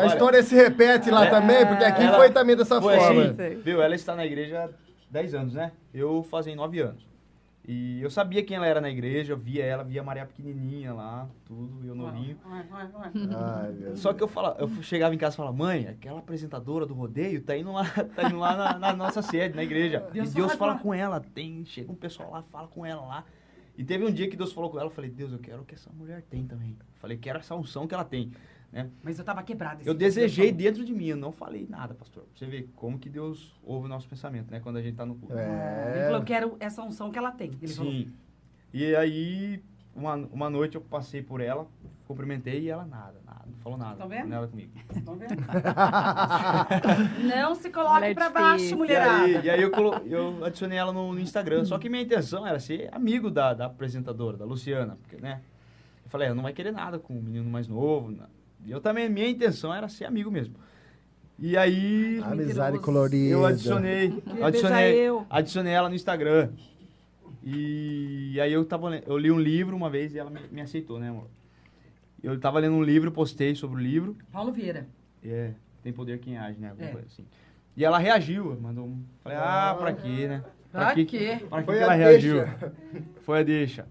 [0.00, 3.22] A história se repete lá também, porque aqui Ela- foi também dessa Foi forma.
[3.24, 3.82] assim, viu?
[3.82, 4.68] Ela está na igreja há
[5.10, 5.72] 10 anos, né?
[5.92, 7.07] Eu fazia 9 anos.
[7.70, 10.94] E eu sabia quem ela era na igreja, eu via ela, via a Maria pequenininha
[10.94, 12.34] lá, tudo, eu novinho.
[12.42, 13.12] Vai, vai, vai.
[13.14, 13.94] Ai.
[13.94, 17.42] Só que eu falava, eu chegava em casa e falava, mãe, aquela apresentadora do rodeio
[17.42, 17.84] tá indo lá,
[18.16, 20.00] tá indo lá na, na nossa sede, na igreja.
[20.10, 23.24] Deus e Deus fala com ela, tem, chega um pessoal lá, fala com ela lá.
[23.76, 25.64] E teve um dia que Deus falou com ela, eu falei, Deus, eu quero o
[25.66, 26.70] que essa mulher tem também.
[26.70, 28.32] Eu falei, quero essa unção que ela tem.
[28.70, 28.90] Né?
[29.02, 29.80] Mas eu tava quebrada.
[29.80, 30.58] esse Eu desejei falou.
[30.62, 32.24] dentro de mim, eu não falei nada, pastor.
[32.24, 34.60] Pra você ver como que Deus ouve o nosso pensamento, né?
[34.60, 35.32] Quando a gente tá no culto.
[35.32, 36.02] Ele É.
[36.04, 37.50] falou, eu quero essa unção que ela tem.
[37.62, 38.12] Ele falou, Sim.
[38.74, 39.62] E aí,
[39.96, 41.66] uma, uma noite eu passei por ela,
[42.06, 43.96] cumprimentei e ela nada, nada, não falou nada.
[43.96, 44.28] Tá vendo?
[44.28, 44.70] Nada comigo.
[44.94, 45.34] Estão vendo?
[47.24, 48.32] Não se coloque difícil.
[48.32, 49.24] baixo, E mulherada.
[49.24, 51.64] aí, e aí eu, colo- eu adicionei ela no, no Instagram.
[51.64, 54.98] Só que minha intenção era ser amigo da, da apresentadora, da Luciana.
[55.02, 55.40] Porque, né?
[56.04, 58.14] Eu falei, ela não vai querer nada com um menino mais novo.
[58.66, 60.54] Eu também, minha intenção era ser amigo mesmo.
[61.38, 63.28] E aí Amizade colorida.
[63.32, 65.26] eu adicionei, adicionei, eu.
[65.30, 66.50] adicionei ela no Instagram.
[67.44, 70.98] E aí eu tava eu li um livro uma vez e ela me, me aceitou,
[70.98, 71.28] né, amor?
[72.22, 74.16] Eu tava lendo um livro, postei sobre o livro.
[74.32, 74.88] Paulo Vieira.
[75.24, 75.52] É,
[75.82, 76.70] tem poder quem age, né?
[76.70, 76.92] Alguma É.
[76.92, 77.24] coisa assim.
[77.76, 79.02] E ela reagiu, mandou um.
[79.22, 80.42] Falei, ah, pra quê, né?
[80.72, 81.38] Pra que- quê?
[81.48, 82.34] Pra que, Foi que a ela deixa.
[82.44, 82.44] reagiu?
[83.22, 83.86] Foi a deixa.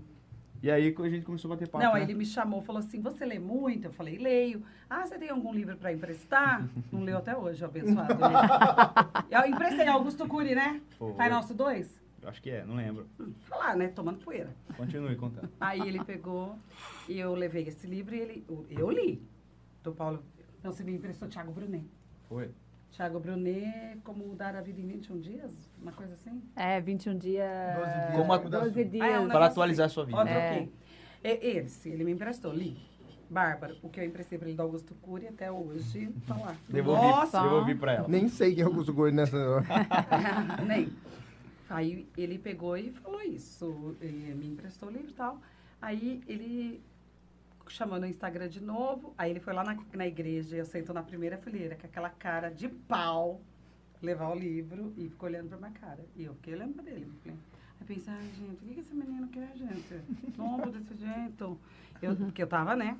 [0.67, 1.81] E aí a gente começou a bater papo.
[1.81, 1.99] Não, né?
[1.99, 3.85] aí ele me chamou, falou assim, você lê muito?
[3.85, 4.61] Eu falei, leio.
[4.89, 6.67] Ah, você tem algum livro para emprestar?
[6.91, 8.15] Não leu até hoje, abençoado.
[9.31, 10.81] eu emprestei Augusto Cury, né?
[10.99, 11.13] Foi.
[11.13, 12.03] Pai Nosso 2?
[12.21, 13.07] Eu Acho que é, não lembro.
[13.45, 13.87] Falar, né?
[13.87, 14.53] Tomando poeira.
[14.75, 15.49] Continue contando.
[15.61, 16.59] Aí ele pegou
[17.07, 18.45] e eu levei esse livro e ele...
[18.69, 19.25] Eu li.
[19.81, 20.21] Do Paulo...
[20.61, 21.85] Não, você me emprestou Thiago Brunet.
[22.27, 22.51] Foi.
[22.97, 25.51] Thiago Brunet, Como Dar a Vida em 21 Dias?
[25.79, 26.41] Uma coisa assim?
[26.55, 27.47] É, 21 dias.
[27.77, 28.15] 12 dias.
[28.15, 29.03] Como a- 12 dias.
[29.03, 29.91] Ah, é um Para atualizar assim.
[29.91, 30.17] a sua vida.
[30.17, 30.67] Ó, É.
[31.23, 32.77] É, Esse, ele me emprestou, li.
[33.29, 36.55] Bárbara, o que eu emprestei para ele do Augusto Cury até hoje, tá lá.
[36.69, 37.41] Devolvi, Nossa!
[37.43, 38.07] devolvi pra ela.
[38.07, 39.37] Nem sei quem é o Augusto Gordo nessa.
[40.65, 40.89] Nem.
[41.69, 43.95] Aí ele pegou e falou isso.
[43.99, 45.41] Ele me emprestou o livro e tal.
[45.81, 46.81] Aí ele
[47.73, 49.13] chamou no Instagram de novo.
[49.17, 52.49] Aí ele foi lá na, na igreja, eu sento na primeira fileira, com aquela cara
[52.49, 53.41] de pau,
[54.01, 56.05] levar o livro e ficou olhando pra minha cara.
[56.15, 57.05] E eu fiquei olhando pra ele.
[57.23, 57.37] Falei,
[57.79, 60.01] aí pensei, ai, gente, o que que esse menino quer, gente?
[60.37, 61.59] Novo desse jeito.
[62.01, 62.97] Eu, porque eu tava, né?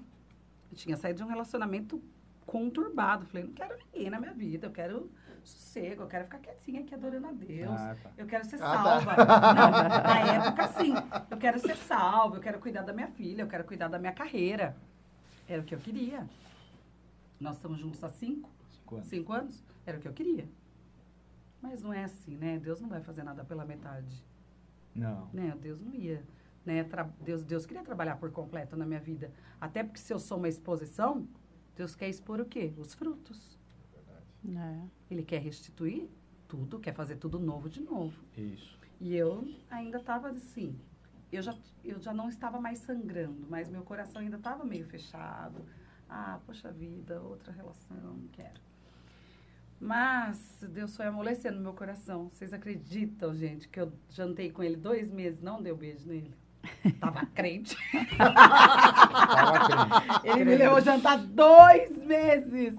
[0.71, 2.01] Eu tinha saído de um relacionamento
[2.45, 3.25] conturbado.
[3.25, 5.11] Falei, não quero ninguém na minha vida, eu quero
[5.47, 7.79] sossego, eu quero ficar quietinha aqui adorando a Deus.
[7.79, 8.11] Ah, tá.
[8.17, 8.83] Eu quero ser Ah, tá.
[8.83, 9.15] salva.
[9.53, 10.93] Não, na época, sim.
[11.29, 14.13] Eu quero ser salva, eu quero cuidar da minha filha, eu quero cuidar da minha
[14.13, 14.75] carreira.
[15.47, 16.27] Era o que eu queria.
[17.39, 19.07] Nós estamos juntos há cinco, Cinco anos.
[19.07, 19.63] cinco anos.
[19.85, 20.47] Era o que eu queria.
[21.61, 22.59] Mas não é assim, né?
[22.59, 24.23] Deus não vai fazer nada pela metade.
[24.95, 25.29] Não.
[25.33, 25.53] Né?
[25.61, 26.23] Deus não ia.
[26.65, 26.83] Né?
[26.83, 29.31] Tra- Deus, Deus queria trabalhar por completo na minha vida.
[29.61, 31.27] Até porque se eu sou uma exposição,
[31.75, 32.73] Deus quer expor o quê?
[32.77, 33.56] Os frutos.
[34.45, 34.81] É.
[35.09, 36.07] Ele quer restituir
[36.47, 38.17] tudo, quer fazer tudo novo de novo.
[38.37, 38.77] Isso.
[38.99, 40.79] E eu ainda estava assim.
[41.31, 45.65] Eu já, eu já não estava mais sangrando, mas meu coração ainda estava meio fechado.
[46.09, 48.61] Ah, poxa vida, outra relação, não quero.
[49.79, 52.29] Mas Deus foi amolecendo meu coração.
[52.29, 56.33] Vocês acreditam, gente, que eu jantei com ele dois meses, não dei um beijo nele?
[56.99, 57.77] Tava crente.
[58.17, 60.27] Tava crente.
[60.27, 62.75] Ele me levou jantar dois meses.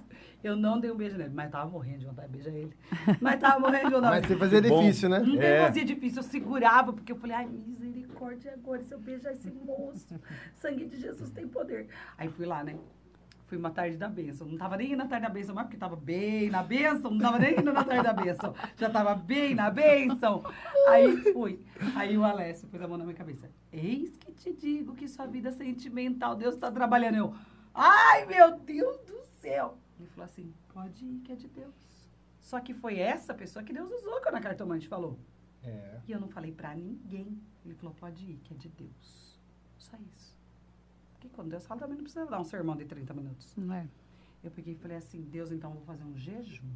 [0.49, 2.75] Eu não dei um beijo nele, mas tava morrendo de vontade de beijar ele.
[3.21, 4.21] Mas tava morrendo de vontade.
[4.21, 4.81] Mas você fazia Bom.
[4.81, 5.19] difícil, né?
[5.21, 5.65] Não É.
[5.67, 10.19] fazia difícil, eu segurava, porque eu falei, ai, misericórdia agora, se eu beijar esse moço,
[10.57, 11.89] sangue de Jesus tem poder.
[12.17, 12.77] Aí fui lá, né?
[13.47, 14.47] Fui uma tarde da bênção.
[14.47, 17.19] Não tava nem indo na tarde da bênção, mas porque tava bem na bênção, não
[17.19, 18.55] tava nem indo na tarde da bênção.
[18.77, 20.45] Já tava bem na bênção.
[20.89, 21.59] Aí fui.
[21.97, 23.49] Aí o Alessio pôs a mão na minha cabeça.
[23.73, 27.17] Eis que te digo que sua vida sentimental, Deus está trabalhando.
[27.17, 27.35] Eu,
[27.75, 29.79] ai, meu Deus do céu.
[29.99, 32.09] Ele falou assim, pode ir, que é de Deus.
[32.41, 35.19] Só que foi essa pessoa que Deus usou quando a cartomante falou.
[35.63, 36.01] É.
[36.07, 37.41] E eu não falei pra ninguém.
[37.65, 39.39] Ele falou, pode ir, que é de Deus.
[39.77, 40.37] Só isso.
[41.13, 43.55] Porque quando Deus fala, também não precisa dar um sermão de 30 minutos.
[43.73, 43.89] É.
[44.43, 46.73] Eu peguei e falei assim, Deus, então eu vou fazer um jejum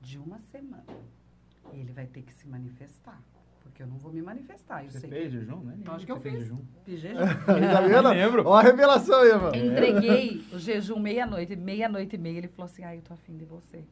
[0.00, 0.84] de uma semana.
[1.72, 3.20] Ele vai ter que se manifestar.
[3.80, 4.84] Porque eu não vou me manifestar.
[4.84, 5.74] Eu Você sei fez jejum, né?
[5.86, 6.32] Acho que eu fiz.
[6.34, 6.56] jejum.
[6.56, 7.16] que fiz jejum.
[7.46, 8.08] Tá vendo?
[8.10, 8.46] lembro.
[8.46, 9.56] Ó a revelação aí, mano.
[9.56, 12.38] Entreguei o jejum meia-noite, meia-noite e meia.
[12.38, 13.82] Ele falou assim, ai, eu tô afim de você.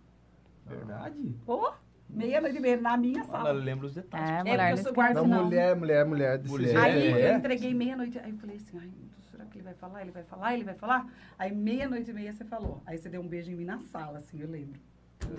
[0.67, 1.35] Verdade.
[1.47, 1.73] Pô,
[2.07, 3.53] meia-noite e meia na minha Ela sala.
[3.53, 4.29] lembra os detalhes.
[4.31, 5.45] É, mulher eu não sou esquece, guarda- Não, não.
[5.47, 6.43] mulher, mulher, mulher.
[6.47, 6.77] Mulher.
[6.77, 7.33] Aí É.
[7.33, 8.19] eu entreguei meia-noite.
[8.19, 8.91] Aí eu falei assim, ai,
[9.31, 10.03] será que ele vai falar?
[10.03, 10.53] Ele vai falar?
[10.55, 11.07] Ele vai falar?
[11.39, 12.83] Aí meia-noite e meia você falou.
[12.85, 14.79] Aí você deu um beijo em mim na sala, assim, eu lembro.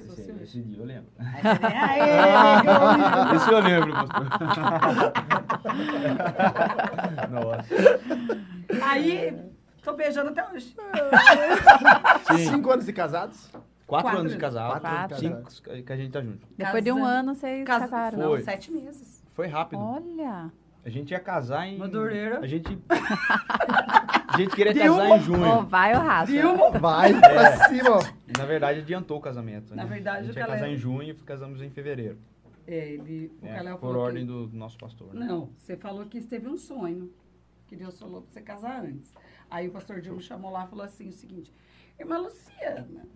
[0.10, 1.10] Esse, esse dia eu lembro.
[3.36, 4.26] Esse eu lembro, pastor.
[7.30, 8.00] Nossa.
[8.84, 9.38] Aí,
[9.84, 10.76] tô beijando até hoje.
[12.28, 12.50] Sim.
[12.52, 13.50] Cinco anos de casados?
[13.88, 14.80] Quatro, Quatro anos de casal.
[14.80, 15.42] Quatro Cinco
[15.84, 16.46] que a gente tá junto.
[16.56, 18.20] Depois de um ano, vocês Casa- casaram.
[18.20, 19.24] Não, sete meses.
[19.34, 19.80] Foi rápido.
[19.80, 20.52] Olha.
[20.84, 21.78] A gente ia casar em.
[21.78, 22.40] Madureira.
[22.40, 22.78] A gente.
[24.32, 25.02] A gente queria Dilma.
[25.02, 25.66] casar em junho.
[25.66, 26.32] vai o rato.
[26.32, 26.72] Dilma.
[26.80, 28.02] Vai pra cima, ó.
[28.28, 29.76] E, na verdade, adiantou o casamento.
[29.76, 29.90] Na né?
[29.90, 32.18] verdade, a gente o ia casar em junho e casamos em fevereiro.
[32.68, 33.56] É, ele, o né?
[33.56, 34.32] Caleb Por ordem que...
[34.32, 35.14] do nosso pastor.
[35.14, 35.26] né?
[35.26, 37.12] Não, você falou que teve um sonho,
[37.66, 39.12] que Deus falou pra você casar antes.
[39.50, 41.52] Aí o pastor Dilma chamou lá e falou assim, o seguinte,
[42.00, 43.08] Irmã Luciana,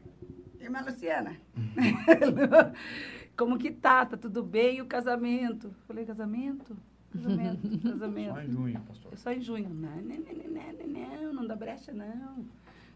[0.60, 1.38] Irmã Luciana,
[3.38, 4.08] como que tá?
[4.08, 4.78] Tá tudo bem?
[4.78, 5.74] E o casamento?
[5.88, 6.76] Falei, casamento?
[7.14, 8.34] Casamento, casamento.
[8.34, 9.14] Só em junho, pastor.
[9.14, 9.70] É só em junho.
[9.70, 10.18] Não, não, não,
[10.52, 12.46] não, não, não, não dá brecha, não.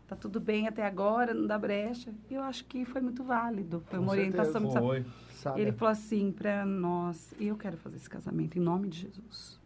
[0.08, 2.14] Tá tudo bem até agora, não dá brecha.
[2.30, 3.84] E eu acho que foi muito válido.
[3.88, 4.80] Foi Com uma orientação certeza.
[4.80, 5.06] Foi.
[5.36, 5.62] Sabe?
[5.62, 9.60] ele falou assim pra nós, eu quero fazer esse casamento em nome de Jesus.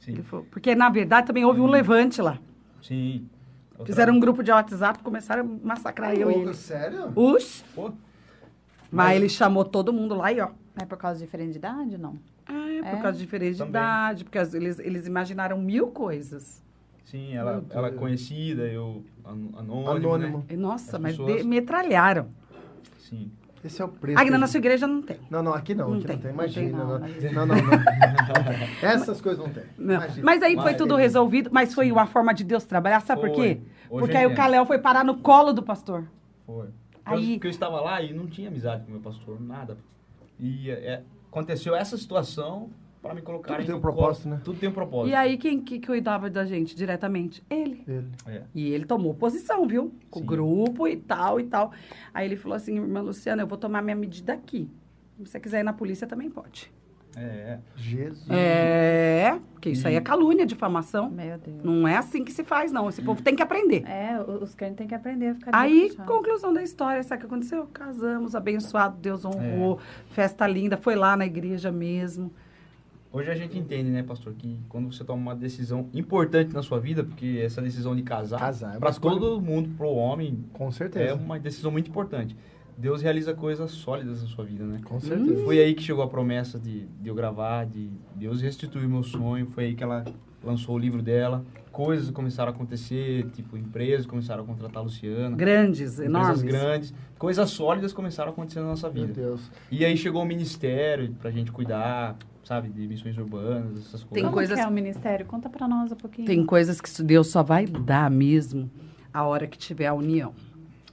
[0.00, 0.12] Sim.
[0.12, 2.38] Ele falou, porque na verdade também houve um levante lá.
[2.82, 3.28] Sim.
[3.72, 6.54] Outra- Fizeram um grupo de WhatsApp, começaram a massacrar eu e ele.
[6.54, 7.12] Sério?
[7.16, 7.92] Ux, Pô,
[8.90, 10.50] mas ele chamou todo mundo lá e ó.
[10.80, 12.18] É por causa de diferente de idade, não?
[12.84, 13.02] É por É?
[13.02, 13.70] causa de diferença de Também.
[13.70, 16.62] idade, porque as- eles, eles imaginaram mil coisas.
[17.04, 20.44] sim, ela, Meu ela é conhecida, eu an- anônimo, Anônimo.
[20.48, 20.56] né?
[20.56, 22.28] Nossa, As mas pessoas- de- metralharam.
[22.98, 23.30] Sim.
[23.64, 24.18] Esse é o preço.
[24.20, 25.16] Aqui na nossa igreja não tem.
[25.30, 25.88] Não, não, aqui não.
[25.90, 26.30] Não aqui tem, não tem.
[26.32, 26.78] Imagina.
[26.78, 27.56] não, Não, não, não.
[27.56, 27.84] não.
[28.82, 29.62] Essas coisas não tem.
[30.22, 33.30] Mas aí foi Mas- tudo resolvido, mas foi uma forma de Deus trabalhar, sabe por
[33.30, 33.36] Foi.
[33.54, 33.60] quê?
[33.88, 34.36] Hoje Porque aí o entendo.
[34.36, 36.04] Caléu foi parar no colo do pastor.
[36.44, 36.68] Foi.
[37.06, 39.78] Aí- porque eu estava lá e não tinha amizade com o meu pastor, nada.
[40.38, 41.02] E é,
[41.34, 42.70] aconteceu essa situação
[43.02, 44.40] para me colocar Tudo tem um propósito, né?
[44.44, 45.10] Tudo tem um propósito.
[45.10, 47.42] E aí quem que cuidava da gente diretamente?
[47.50, 47.84] Ele.
[47.86, 48.08] Ele.
[48.26, 48.42] É.
[48.54, 49.92] E ele tomou posição, viu?
[50.10, 51.72] Com o grupo e tal e tal.
[52.14, 54.70] Aí ele falou assim, irmã Luciana, eu vou tomar minha medida aqui.
[55.18, 56.72] Se você quiser ir na polícia, também pode.
[57.16, 57.58] É, é.
[57.76, 58.26] Jesus.
[58.30, 61.10] É, porque isso aí é calúnia, difamação.
[61.10, 61.62] Meu Deus.
[61.62, 62.88] Não é assim que se faz, não.
[62.88, 63.84] Esse povo tem que aprender.
[63.86, 67.18] É, o- os crentes têm que aprender a ficar de Aí, conclusão da história, sabe
[67.24, 67.66] o que aconteceu?
[67.72, 69.78] Casamos, abençoado, Deus honrou,
[70.10, 72.32] festa linda, foi lá na igreja mesmo.
[73.12, 76.80] Hoje a gente entende, né, pastor, que quando você toma uma decisão importante na sua
[76.80, 80.70] vida, porque essa decisão de casar, Casar é para todo mundo, pro homem, Com é
[80.72, 81.14] certeza.
[81.14, 82.36] uma decisão muito importante.
[82.76, 84.80] Deus realiza coisas sólidas na sua vida, né?
[84.84, 85.44] Com certeza.
[85.44, 89.46] Foi aí que chegou a promessa de, de eu gravar, de Deus restituir meu sonho.
[89.46, 90.04] Foi aí que ela
[90.42, 91.44] lançou o livro dela.
[91.70, 95.36] Coisas começaram a acontecer, tipo, empresas começaram a contratar a Luciana.
[95.36, 96.42] Grandes, enormes.
[96.42, 96.94] Empresas grandes.
[97.18, 99.20] Coisas sólidas começaram a acontecer na nossa Meu vida.
[99.20, 99.50] Deus.
[99.70, 104.10] E aí chegou o ministério pra gente cuidar, sabe, de missões urbanas, essas coisas.
[104.12, 105.26] Tem Como coisas- que é o ministério?
[105.26, 106.26] Conta pra nós um pouquinho.
[106.26, 108.70] Tem coisas que Deus só vai dar mesmo
[109.12, 110.32] a hora que tiver a união.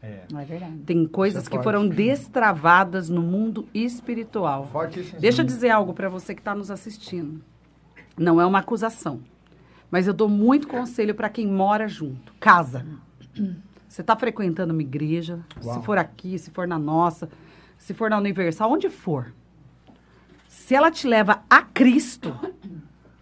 [0.01, 0.23] É.
[0.31, 0.77] Não é verdade.
[0.79, 4.67] Tem coisas é que foram destravadas no mundo espiritual.
[4.67, 5.19] Fortíssimo.
[5.19, 7.41] Deixa eu dizer algo para você que está nos assistindo.
[8.17, 9.21] Não é uma acusação,
[9.89, 12.33] mas eu dou muito conselho para quem mora junto.
[12.39, 12.85] Casa.
[13.87, 15.75] Você está frequentando uma igreja, Uau.
[15.75, 17.29] se for aqui, se for na nossa,
[17.77, 19.33] se for na Universal, onde for.
[20.47, 22.37] Se ela te leva a Cristo,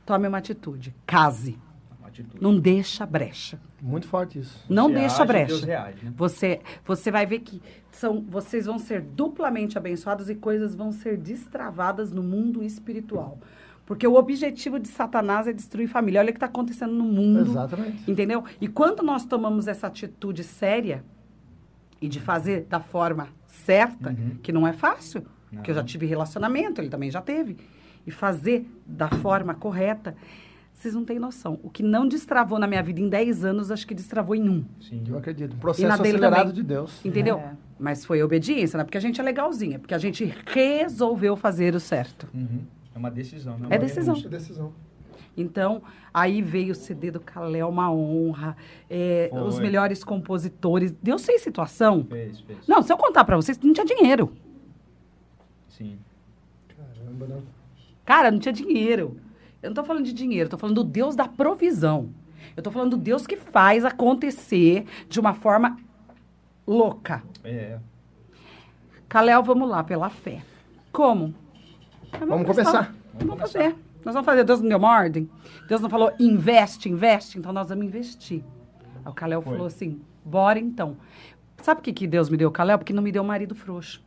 [0.05, 0.95] tome uma atitude.
[1.05, 1.57] Case.
[2.21, 2.43] Atitude.
[2.43, 3.59] Não deixa brecha.
[3.81, 4.65] Muito forte isso.
[4.69, 5.47] Não Você deixa age, brecha.
[5.47, 6.13] Deus reage, né?
[6.15, 7.61] Você, você vai ver que
[7.91, 13.37] são, vocês vão ser duplamente abençoados e coisas vão ser destravadas no mundo espiritual.
[13.85, 16.19] Porque o objetivo de Satanás é destruir família.
[16.21, 17.49] Olha o que está acontecendo no mundo.
[17.49, 18.09] Exatamente.
[18.11, 18.43] Entendeu?
[18.61, 21.03] E quando nós tomamos essa atitude séria
[22.01, 24.37] e de fazer da forma certa, Uhum.
[24.43, 25.87] que não é fácil, porque eu já Não.
[25.87, 27.57] tive relacionamento, ele também já teve,
[28.05, 30.15] e fazer da forma correta,
[30.79, 31.59] vocês não têm noção.
[31.61, 34.65] O que não destravou na minha vida em 10 anos, acho que destravou em um.
[34.79, 35.03] Sim.
[35.09, 35.57] Eu acredito.
[35.57, 37.03] Processo acelerado de Deus.
[37.05, 37.37] Entendeu?
[37.37, 37.53] É.
[37.77, 41.75] Mas foi obediência, não é porque a gente é legalzinha, porque a gente resolveu fazer
[41.75, 42.29] o certo.
[42.33, 42.61] Uhum.
[42.95, 43.67] É uma decisão, né?
[43.69, 44.13] É Uma decisão.
[44.15, 44.29] renúncia.
[44.29, 44.73] Decisão.
[45.35, 45.81] Então,
[46.13, 48.55] aí veio o CD do Calé, uma honra,
[48.89, 50.93] é, os melhores compositores.
[51.03, 52.05] Deu sem situação.
[52.09, 52.67] Fez, fez.
[52.67, 54.33] Não, se eu contar pra vocês, não tinha dinheiro.
[55.67, 55.99] Sim.
[56.75, 57.41] Caramba, né?
[58.05, 59.17] Cara, não tinha dinheiro.
[59.61, 62.09] Eu não tô falando de dinheiro, eu tô falando do Deus da provisão.
[62.55, 65.77] Eu tô falando do Deus que faz acontecer de uma forma
[66.65, 67.23] louca.
[67.43, 67.79] É.
[69.07, 70.41] Caléu, vamos lá, pela fé.
[70.91, 71.33] Como?
[72.19, 72.93] Vamos começar.
[73.13, 73.75] Vamos fazer.
[74.03, 74.43] Nós vamos fazer.
[74.43, 75.29] Deus não deu uma ordem.
[75.67, 77.37] Deus não falou investe, investe.
[77.37, 78.43] Então nós vamos investir.
[79.03, 80.97] Aí o Caléu falou assim: bora então.
[81.61, 82.77] Sabe por que, que Deus me deu o Caléu?
[82.77, 84.01] Porque não me deu marido frouxo.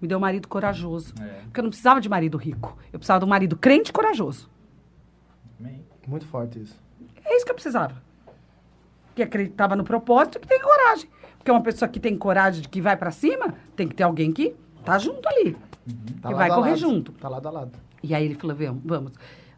[0.00, 1.14] Me deu marido corajoso.
[1.20, 1.42] É.
[1.44, 2.76] Porque eu não precisava de marido rico.
[2.92, 4.50] Eu precisava de um marido crente e corajoso.
[5.58, 5.84] Amém.
[6.06, 6.76] Muito forte isso.
[7.24, 8.02] É isso que eu precisava.
[9.14, 11.08] Que acreditava no propósito e que tem coragem.
[11.38, 14.32] Porque uma pessoa que tem coragem de que vai pra cima, tem que ter alguém
[14.32, 14.54] que
[14.84, 15.56] tá junto ali.
[16.20, 16.80] Tá Que vai correr lado.
[16.80, 17.12] junto.
[17.12, 17.78] Tá lado a lado.
[18.02, 19.12] E aí ele falou, vamos, vamos.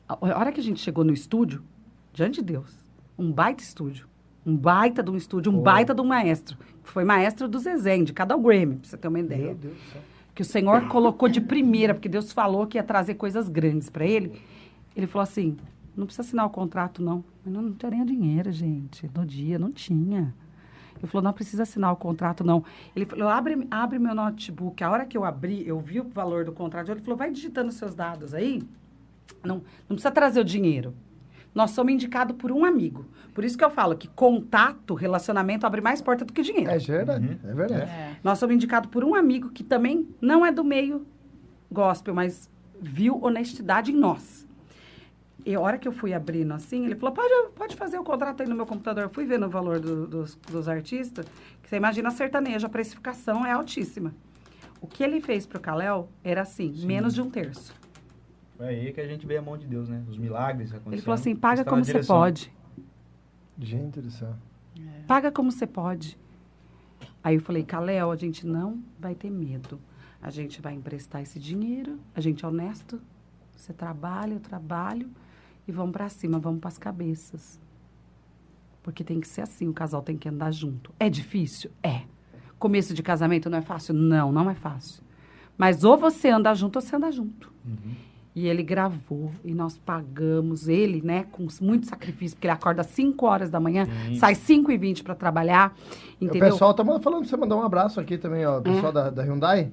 [0.08, 1.62] A a hora que a gente chegou no estúdio,
[2.12, 2.72] diante de Deus,
[3.18, 4.06] um baita estúdio.
[4.46, 5.62] Um baita de um estúdio, um Oh.
[5.62, 6.56] baita de um maestro.
[6.84, 9.46] Foi maestro do Zezé, indicado ao Grammy, pra você ter uma ideia.
[9.46, 10.02] Meu Deus do céu.
[10.34, 14.06] Que o Senhor colocou de primeira, porque Deus falou que ia trazer coisas grandes para
[14.06, 14.40] ele.
[14.96, 15.56] Ele falou assim,
[15.98, 17.24] não precisa assinar o contrato, não.
[17.44, 19.10] Mas não, não tinha nem dinheiro, gente.
[19.12, 20.32] No dia, não tinha.
[20.96, 22.64] Ele falou, não precisa assinar o contrato, não.
[22.94, 24.82] Ele falou, abre, abre meu notebook.
[24.82, 26.90] A hora que eu abri, eu vi o valor do contrato.
[26.90, 28.62] Ele falou, vai digitando seus dados aí.
[29.44, 29.56] Não,
[29.88, 30.94] não precisa trazer o dinheiro.
[31.52, 33.04] Nós somos indicados por um amigo.
[33.34, 36.70] Por isso que eu falo que contato, relacionamento, abre mais porta do que dinheiro.
[36.70, 37.26] É verdade.
[37.26, 37.50] Uhum.
[37.50, 37.90] É verdade.
[37.90, 38.16] É.
[38.22, 41.04] Nós somos indicados por um amigo que também não é do meio
[41.70, 42.48] gospel, mas
[42.80, 44.47] viu honestidade em nós.
[45.46, 48.42] E a hora que eu fui abrindo assim, ele falou, pode, pode fazer o contrato
[48.42, 49.04] aí no meu computador.
[49.04, 51.24] Eu fui vendo o valor do- dos, dos artistas,
[51.62, 54.12] que você imagina a sertaneja, a precificação é altíssima.
[54.80, 57.74] O que ele fez pro Caléu era assim, menos de um terço.
[58.56, 60.02] Foi aí que a gente vê a mão de Deus, né?
[60.08, 60.92] Os milagres acontecendo.
[60.94, 62.52] Ele falou assim, paga como você pode.
[63.58, 64.34] Gente do céu.
[65.06, 66.18] Paga como você pode.
[67.22, 69.80] Aí eu falei, Caléo, a gente não vai ter medo.
[70.20, 73.00] A gente vai emprestar esse dinheiro, a gente é honesto,
[73.56, 75.08] você trabalha, eu trabalho,
[75.68, 77.60] e vamos para cima, vamos para as cabeças.
[78.82, 80.90] Porque tem que ser assim, o casal tem que andar junto.
[80.98, 81.70] É difícil?
[81.82, 82.00] É.
[82.58, 83.94] Começo de casamento não é fácil?
[83.94, 85.04] Não, não é fácil.
[85.58, 87.52] Mas ou você anda junto ou você anda junto.
[87.66, 87.94] Uhum.
[88.34, 92.86] E ele gravou e nós pagamos ele, né, com muito sacrifício, porque ele acorda às
[92.86, 94.14] 5 horas da manhã, Sim.
[94.14, 95.74] sai 5 e 20 para trabalhar,
[96.20, 96.48] entendeu?
[96.48, 98.60] O pessoal tá falando pra você mandar um abraço aqui também, ó.
[98.60, 99.72] O pessoal da, da Hyundai.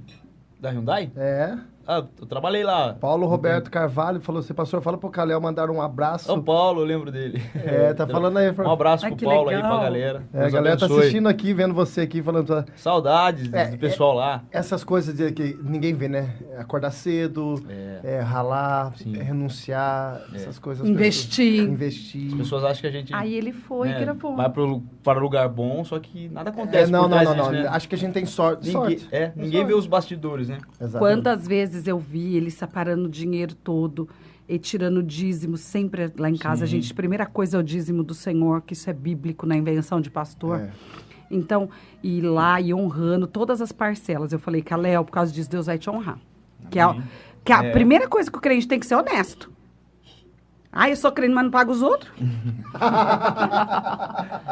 [0.60, 1.12] Da Hyundai?
[1.16, 1.58] É.
[1.88, 2.94] Ah, eu trabalhei lá.
[3.00, 6.26] Paulo Roberto Carvalho falou assim, pastor, fala pro Calel mandar um abraço.
[6.26, 7.42] São Paulo, eu lembro dele.
[7.54, 8.52] É, tá falando aí.
[8.52, 9.72] Um abraço Ai, pro Paulo aí, legal.
[9.76, 10.24] pra galera.
[10.34, 11.02] É, a galera tá abençoe.
[11.04, 12.66] assistindo aqui, vendo você aqui, falando...
[12.76, 14.44] Saudades É, do pessoal lá.
[14.52, 16.34] Essas coisas de que ninguém vê, né?
[16.58, 18.00] Acordar cedo, É.
[18.16, 19.16] é, ralar, Sim.
[19.18, 20.38] é, renunciar, É.
[20.38, 20.88] essas coisas.
[20.88, 21.52] Investir.
[21.54, 22.28] pessoas- Investir.
[22.32, 24.36] As pessoas acham que a gente Aí ele foi né, e gravou.
[24.36, 27.36] vai pro, para lugar bom, só que nada É, acontece não, por não, trás não,
[27.36, 27.62] disso, não.
[27.64, 27.68] né?
[27.70, 28.68] Acho que a gente tem sorte.
[28.68, 29.08] Ninguém, sorte.
[29.16, 30.58] é, ninguém vê os bastidores, né?
[30.80, 31.00] Exatamente.
[31.00, 34.08] Quantas vezes eu vi ele separando o dinheiro todo
[34.48, 36.66] e tirando o dízimo sempre lá em casa.
[36.66, 36.74] A Sim.
[36.82, 40.00] gente, a primeira coisa é o dízimo do Senhor, que isso é bíblico na invenção
[40.00, 40.60] de pastor.
[40.60, 40.70] É.
[41.32, 41.70] Então,
[42.04, 44.32] ir lá e honrando todas as parcelas.
[44.32, 46.20] Eu falei, Caléo, por causa disso, Deus vai te honrar.
[46.70, 47.04] Que, é, a- Amém.
[47.44, 47.72] que a É.
[47.72, 49.52] primeira coisa que o crente tem que ser honesto.
[50.78, 52.12] Ah, eu sou crente, mas não pago os outros?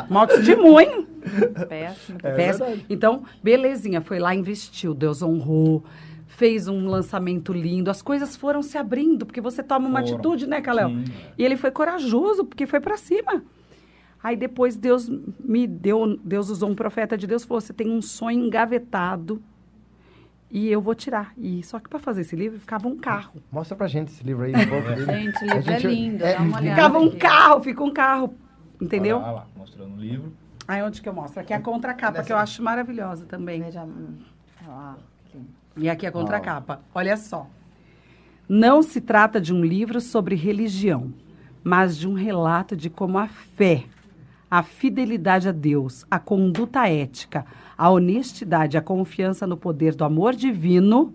[0.09, 1.07] Mal testemunho.
[1.67, 2.17] Péssimo.
[2.23, 2.65] É Péssimo.
[2.65, 2.85] verdade.
[2.89, 5.83] Então, belezinha, foi lá, investiu, Deus honrou,
[6.35, 10.13] fez um lançamento lindo, as coisas foram se abrindo, porque você toma uma Foram.
[10.15, 10.89] atitude, né, Caléo?
[10.89, 11.05] Sim.
[11.37, 13.43] E ele foi corajoso, porque foi pra cima.
[14.21, 15.09] Aí depois Deus
[15.39, 19.41] me deu, Deus usou um profeta de Deus, falou: você tem um sonho engavetado
[20.49, 21.33] e eu vou tirar.
[21.37, 23.33] E só que para fazer esse livro ficava um carro.
[23.51, 24.53] Mostra pra gente esse livro aí.
[24.55, 25.05] um pouco dele.
[25.05, 26.23] Gente, o livro gente- é lindo.
[26.25, 27.17] é, dá uma olhada Ficava um aqui.
[27.17, 28.33] carro, fica um carro,
[28.81, 29.17] entendeu?
[29.17, 30.33] Olha lá, olha lá, mostrando o livro.
[30.67, 31.41] Aí onde que eu mostro?
[31.41, 33.61] Aqui é a contracapa, que eu acho maravilhosa também.
[33.61, 34.17] Veja, hum,
[34.61, 34.97] olha lá.
[35.75, 36.81] E aqui é a contracapa.
[36.93, 37.47] Olha só.
[38.47, 41.13] Não se trata de um livro sobre religião,
[41.63, 43.85] mas de um relato de como a fé,
[44.51, 47.45] a fidelidade a Deus, a conduta ética,
[47.77, 51.13] a honestidade, a confiança no poder do amor divino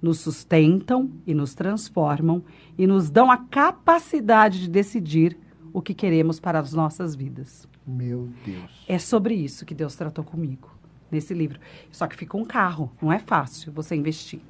[0.00, 2.42] nos sustentam e nos transformam
[2.78, 5.36] e nos dão a capacidade de decidir
[5.72, 7.68] o que queremos para as nossas vidas.
[7.84, 8.84] Meu Deus.
[8.88, 10.77] É sobre isso que Deus tratou comigo
[11.10, 11.58] nesse livro.
[11.90, 14.40] Só que fica um carro, não é fácil você investir.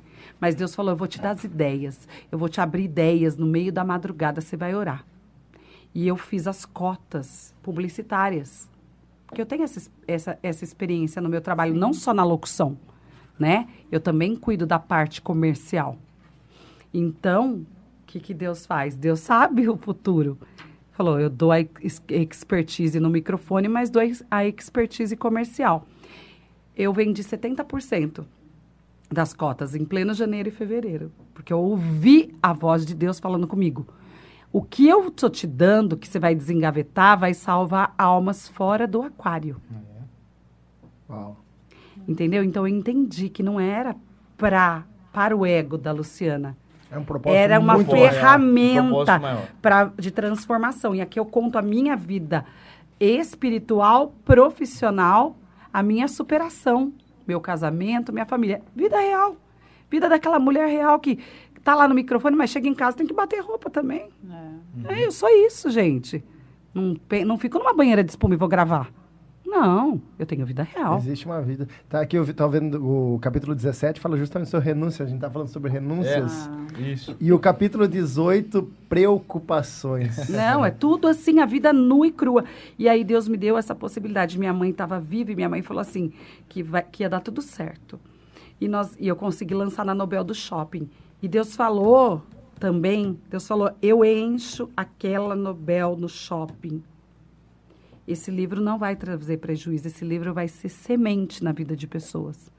[0.40, 3.46] Mas Deus falou: eu vou te dar as ideias, eu vou te abrir ideias no
[3.46, 5.04] meio da madrugada, você vai orar.
[5.94, 8.68] E eu fiz as cotas publicitárias.
[9.26, 12.78] Porque eu tenho essa, es- essa, essa experiência no meu trabalho, não só na locução,
[13.38, 13.68] né?
[13.90, 15.96] Eu também cuido da parte comercial.
[16.92, 17.66] Então,
[18.02, 18.96] o que, que Deus faz?
[18.96, 20.38] Deus sabe o futuro.
[20.92, 25.86] Falou, eu dou a ex- expertise no microfone, mas dou a expertise comercial.
[26.78, 28.24] Eu vendi 70%
[29.10, 33.48] das cotas em pleno janeiro e fevereiro, porque eu ouvi a voz de Deus falando
[33.48, 33.84] comigo.
[34.52, 39.02] O que eu tô te dando, que você vai desengavetar, vai salvar almas fora do
[39.02, 39.60] aquário.
[41.10, 41.36] Uau.
[42.06, 42.44] Entendeu?
[42.44, 43.96] Então eu entendi que não era
[44.36, 46.56] pra, para o ego da Luciana.
[46.90, 48.08] É um propósito Era uma muito maior, é.
[48.08, 49.48] Um ferramenta propósito maior.
[49.60, 50.94] pra, de transformação.
[50.94, 52.46] E aqui eu conto a minha vida
[53.00, 55.36] espiritual, profissional,
[55.78, 56.92] a minha superação,
[57.24, 58.60] meu casamento, minha família.
[58.74, 59.36] Vida real.
[59.88, 61.20] Vida daquela mulher real que
[61.62, 64.08] tá lá no microfone, mas chega em casa tem que bater roupa também.
[64.84, 64.94] É.
[64.94, 66.24] É, eu sou isso, gente.
[66.74, 68.92] Não, não fico numa banheira de espuma e vou gravar.
[69.50, 70.98] Não, eu tenho vida real.
[70.98, 71.66] Existe uma vida.
[71.88, 72.84] Tá aqui, eu vi- tava vendo
[73.14, 75.04] o capítulo 17, fala justamente sobre renúncia.
[75.04, 76.50] A gente tá falando sobre renúncias.
[76.78, 77.16] Isso.
[77.18, 80.28] E o capítulo 18, preocupações.
[80.28, 82.44] Não, é tudo assim, a vida nua e crua.
[82.78, 84.38] E aí Deus me deu essa possibilidade.
[84.38, 86.12] Minha mãe estava viva e minha mãe falou assim,
[86.48, 87.98] que, vai- que ia dar tudo certo.
[88.60, 90.88] E, nós, e eu consegui lançar na Nobel do Shopping.
[91.22, 92.22] E Deus falou
[92.58, 96.82] também, Deus falou, eu encho aquela Nobel no shopping.
[98.08, 102.50] Esse livro não vai trazer prejuízo, esse livro vai ser semente na vida de pessoas.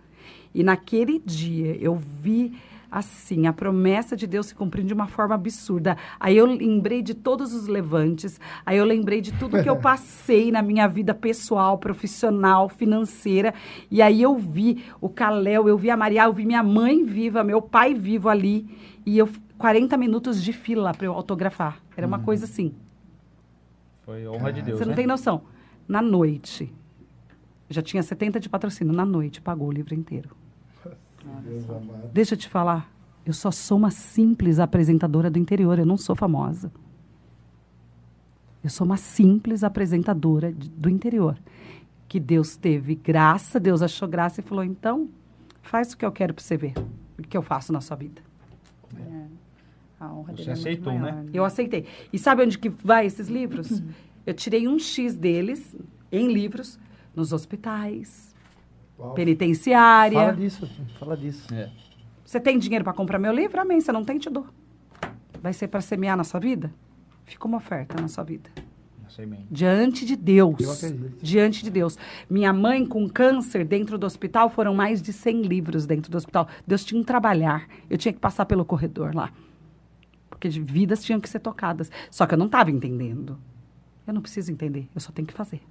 [0.53, 2.53] E naquele dia eu vi
[2.91, 5.97] assim a promessa de Deus se cumprindo de uma forma absurda.
[6.19, 10.51] Aí eu lembrei de todos os levantes, aí eu lembrei de tudo que eu passei
[10.51, 13.51] na minha vida pessoal, profissional, financeira.
[13.89, 17.43] E aí eu vi o Caléu, eu vi a Maria, eu vi minha mãe viva,
[17.43, 18.67] meu pai vivo ali.
[19.03, 19.27] E eu
[19.57, 21.79] 40 minutos de fila para eu autografar.
[21.97, 22.73] Era uma coisa assim.
[24.09, 24.95] Foi honra de Deus, Você não né?
[24.95, 25.43] tem noção.
[25.87, 26.73] Na noite,
[27.69, 28.91] já tinha 70 de patrocínio.
[28.91, 30.35] Na noite, pagou o livro inteiro.
[32.11, 32.91] Deixa eu te falar.
[33.23, 35.77] Eu só sou uma simples apresentadora do interior.
[35.77, 36.71] Eu não sou famosa.
[38.63, 41.37] Eu sou uma simples apresentadora de- do interior.
[42.07, 45.07] que Deus teve graça, Deus achou graça e falou: então,
[45.61, 46.73] faz o que eu quero para você ver,
[47.19, 48.19] o que eu faço na sua vida.
[48.97, 49.25] É.
[49.99, 51.29] A honra Você dele é muito aceitou, maior, né?
[51.33, 51.85] Eu aceitei.
[52.13, 53.83] E sabe onde que vai esses livros?
[54.25, 55.75] Eu tirei um X deles
[56.11, 56.79] em livros
[57.15, 58.33] nos hospitais,
[58.97, 59.13] Uau.
[59.13, 60.19] penitenciária.
[60.19, 60.69] Fala disso,
[60.99, 61.53] fala disso.
[61.53, 61.69] É.
[62.23, 63.59] Você tem dinheiro para comprar meu livro?
[63.59, 63.81] Amém.
[63.81, 64.45] Você não tem, te dou.
[65.41, 66.71] Vai ser para semear na sua vida?
[67.25, 68.49] Fica uma oferta na sua vida.
[69.49, 70.57] Diante de Deus.
[71.21, 71.97] Diante de Deus.
[72.29, 76.47] Minha mãe com câncer dentro do hospital foram mais de 100 livros dentro do hospital.
[76.65, 77.67] Deus tinha um trabalhar.
[77.89, 79.31] Eu tinha que passar pelo corredor lá.
[80.39, 81.91] Porque de vidas tinham que ser tocadas.
[82.09, 83.37] Só que eu não estava entendendo.
[84.07, 85.61] Eu não preciso entender, eu só tenho que fazer.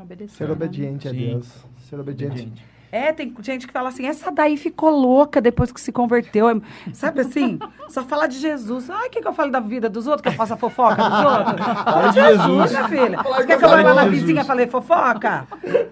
[0.00, 0.52] Obedecer, Ser né?
[0.52, 1.18] obediente a Sim.
[1.18, 1.66] Deus.
[1.90, 2.38] Ser obediente.
[2.38, 2.64] Gente.
[2.92, 6.48] É, tem gente que fala assim, essa daí ficou louca depois que se converteu.
[6.48, 6.60] É-
[6.92, 7.58] Sabe assim?
[7.88, 8.88] Só falar de Jesus.
[8.90, 10.22] Ai, o que, que eu falo da vida dos outros?
[10.22, 11.66] Que eu faço a fofoca dos outros?
[11.66, 12.70] Fala de Jesus.
[12.70, 13.22] minha filha.
[13.22, 15.46] Você quer que eu vá lá na vizinha e falei fofoca?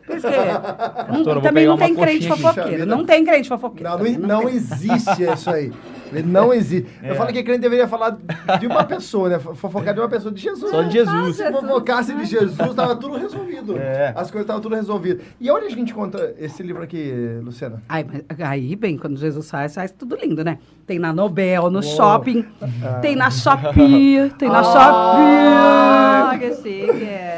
[0.06, 1.40] Por quê?
[1.42, 2.86] Também não tem crente fofoqueiro.
[2.86, 3.90] Não tem crente fofoqueiro.
[3.90, 5.72] Não, não, não existe isso aí.
[6.12, 6.88] Ele Não existe.
[7.02, 7.14] Eu É.
[7.14, 8.18] falei que crente deveria falar
[8.58, 9.38] de uma pessoa, né?
[9.38, 10.70] Fofocar de uma pessoa, de Jesus.
[10.70, 11.36] Só de Jesus.
[11.36, 13.76] Se fofocasse de Jesus, tava tudo resolvido.
[13.78, 14.08] É.
[14.16, 15.22] As coisas estavam tudo resolvidas.
[15.40, 17.82] E onde a gente encontra esse livro aqui, Luciana?
[17.88, 20.58] Ai, mas aí, bem, quando Jesus faz, faz tudo lindo, né?
[20.86, 21.82] Tem na Nobel, no Uou.
[21.96, 22.44] shopping,
[23.02, 26.48] tem na Shopee, tem na Ah, Shopee.
[26.48, 27.04] que chique.
[27.04, 27.29] é.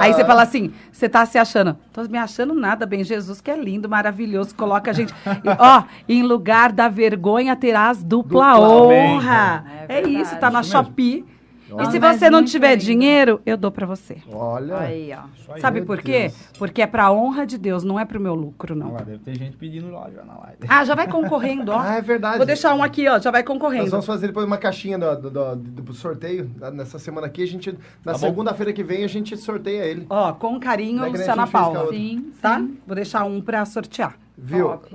[0.00, 3.50] Aí você fala assim, você tá se achando, tô me achando nada, bem, Jesus que
[3.50, 8.68] é lindo, maravilhoso, coloca a gente, e, ó, em lugar da vergonha terás dupla, Dupla,
[8.68, 9.64] honra.
[9.88, 10.22] É É, verdade.
[10.22, 10.86] isso, tá na Isso mesmo.
[10.88, 11.31] Shopee.
[11.72, 11.88] Olha.
[11.88, 14.18] E se você não tiver dinheiro, eu dou pra você.
[14.30, 14.78] Olha.
[14.78, 15.52] Aí, ó.
[15.52, 15.60] Aí.
[15.60, 16.28] Sabe por quê?
[16.28, 16.34] Deus.
[16.58, 18.92] Porque é pra honra de Deus, não é pro meu lucro, não.
[18.92, 20.58] lá, deve ter gente pedindo lá já na live.
[20.68, 21.78] Ah, já vai concorrendo, ó.
[21.82, 22.36] Ah, é verdade.
[22.38, 23.90] Vou deixar um aqui, ó, já vai Nós concorrendo.
[23.90, 27.42] vamos fazer depois uma caixinha do, do, do- do sorteio né, nessa semana aqui.
[27.42, 27.72] A gente,
[28.04, 30.06] na Tá segunda-feira que vem, a gente sorteia ele.
[30.08, 31.88] Ó, com carinho, Luciana Paula.
[31.90, 32.58] Sim, Tá?
[32.58, 32.78] sim.
[32.86, 34.16] Vou deixar um pra sortear.
[34.36, 34.68] Viu?
[34.70, 34.88] Top.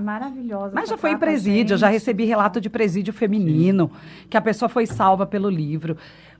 [0.00, 0.70] Maravilhosa.
[0.74, 3.90] Mas já foi em presídio, já recebi relato de presídio feminino,
[4.30, 5.96] que a pessoa foi salva pelo livro.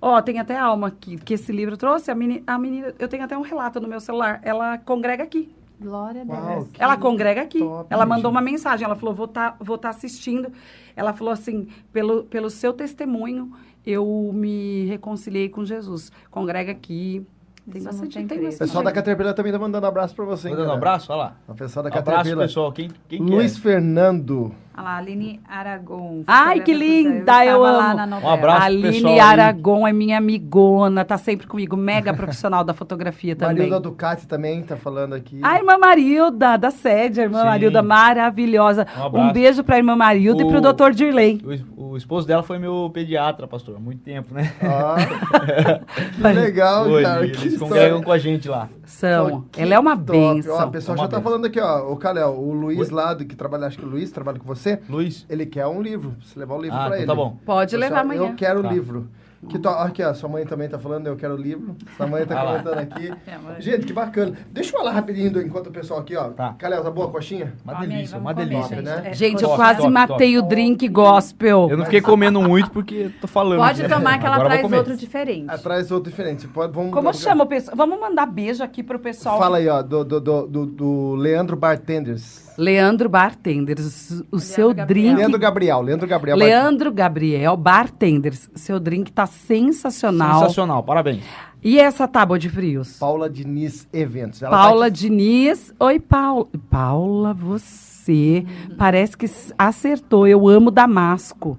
[0.07, 3.09] Ó, tem até a alma aqui, que esse livro trouxe, a menina, a menina, eu
[3.09, 5.50] tenho até um relato no meu celular, ela congrega aqui.
[5.80, 6.38] Glória a Deus.
[6.38, 7.59] Uau, que Ela congrega aqui.
[7.59, 8.11] top, ela gente.
[8.11, 10.52] mandou uma mensagem, ela falou, vou estar vou tá assistindo.
[10.94, 13.50] Ela falou assim, pelo, pelo seu testemunho,
[13.84, 16.12] eu me reconciliei com Jesus.
[16.30, 17.26] Congrega aqui.
[17.70, 18.46] Tem Isso bastante, tem.
[18.46, 20.90] O pessoal da Caterpillar também tá mandando abraço pra você, hein, Vou dando um cara?
[20.90, 21.36] abraço, olha lá.
[21.48, 22.46] O pessoal da Abraço, Caterpillar.
[22.46, 22.72] pessoal.
[22.72, 23.59] Quem, quem que Luiz é?
[23.61, 24.55] Fernando.
[24.77, 26.25] Olha lá, Aline Aragon.
[26.27, 28.07] Ai, que linda, eu lá amo.
[28.07, 28.62] na Um abraço.
[28.66, 29.20] Aline pessoal aí.
[29.20, 33.57] Aragon é minha amigona, tá sempre comigo, mega profissional da fotografia também.
[33.57, 35.39] Marilda Ducati também tá falando aqui.
[35.45, 37.47] A irmã Marilda, da sede, a irmã Sim.
[37.47, 38.85] Marilda, maravilhosa.
[39.12, 41.41] Um Um, beijo pra irmã Marilda e O- pro doutor Dirley.
[41.77, 44.53] O, o esposo dela foi meu pediatra, pastor, há muito tempo, né?
[44.61, 44.97] Ah,
[46.16, 47.25] que legal, Foi, cara.
[47.25, 48.68] eles que congregam com a gente lá.
[48.85, 49.45] São.
[49.57, 50.11] Ela é uma top.
[50.12, 50.57] benção.
[50.57, 51.22] Ó, o pessoal É já tá benção.
[51.22, 51.93] falando aqui, ó.
[51.93, 52.95] O Calel, o Luiz Oi?
[52.95, 55.81] lá, do que trabalha, acho que o Luiz trabalha com você, Luiz, ele quer um
[55.83, 56.17] livro.
[56.23, 57.07] Você levar o livro Ah, pra então ele.
[57.07, 57.39] tá bom.
[57.45, 58.31] Pode Pessoal, levar amanhã.
[58.31, 58.73] Eu quero o Tá.
[58.73, 59.09] livro.
[59.49, 59.68] Que to...
[59.68, 61.76] Aqui, ó, sua mãe também tá falando, eu quero o livro.
[61.97, 63.12] Sua mãe tá comentando aqui.
[63.26, 63.61] É.
[63.61, 64.32] Gente, que bacana.
[64.53, 66.28] Deixa eu falar rapidinho enquanto o pessoal aqui, ó.
[66.30, 66.55] Tá.
[66.59, 67.53] Calel, tá boa a coxinha?
[67.64, 68.82] uma delícia, uma comer, delícia.
[68.82, 69.03] né?
[69.07, 70.38] É, Gente, eu Top, quase top, matei top.
[70.38, 71.68] o drink gospel.
[71.70, 73.59] Eu não fiquei comendo muito porque tô falando.
[73.59, 73.88] Pode né?
[73.88, 75.51] tomar que ela Agora eu vou traz outro diferente.
[75.51, 76.47] Atrás outro diferente.
[76.49, 77.76] Pode, vamos, Como vamos- chama o pessoal?
[77.76, 79.38] Vamos mandar beijo aqui pro pessoal.
[79.38, 82.45] Fala aí, ó, do, do, do, do- do Leandro Bartenders.
[82.57, 84.86] Leandro Bartenders, o seu Gabriel.
[84.86, 85.16] drink.
[85.16, 86.36] Leandro Gabriel, Leandro Gabriel.
[86.36, 90.41] Leandro Gabriel Bartenders, seu drink tá sensacional.
[90.41, 91.22] Sensacional, parabéns.
[91.62, 92.99] E essa tábua de frios?
[92.99, 94.43] Paula Diniz Eventos.
[94.43, 95.72] Ela Paula tá aqui- Diniz.
[95.80, 96.47] Oi, Paula.
[96.70, 98.45] Paula, você
[98.76, 99.26] parece que
[99.59, 100.26] acertou.
[100.26, 101.59] Eu amo Damasco.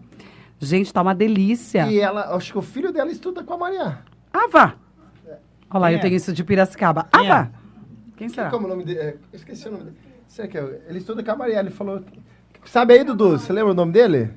[0.60, 1.88] Gente, tá uma delícia.
[1.88, 4.00] E ela, acho que o filho dela estuda com a Maria.
[4.32, 4.74] Ah, vá.
[5.70, 6.02] Olha lá, Quem eu é?
[6.02, 7.08] tenho isso de Piracicaba.
[7.12, 7.40] Ah, Quem vá.
[7.42, 7.50] é?
[8.18, 8.50] Quem será?
[8.50, 9.00] Como o nome dele?
[9.00, 9.98] é, eu esqueci o nome dele.
[10.28, 10.82] Será que é?
[10.88, 11.60] Ele estuda com a Maria.
[11.60, 12.02] Ele falou.
[12.64, 13.32] Sabe aí, Dudu?
[13.40, 14.32] Você lembra o nome dele?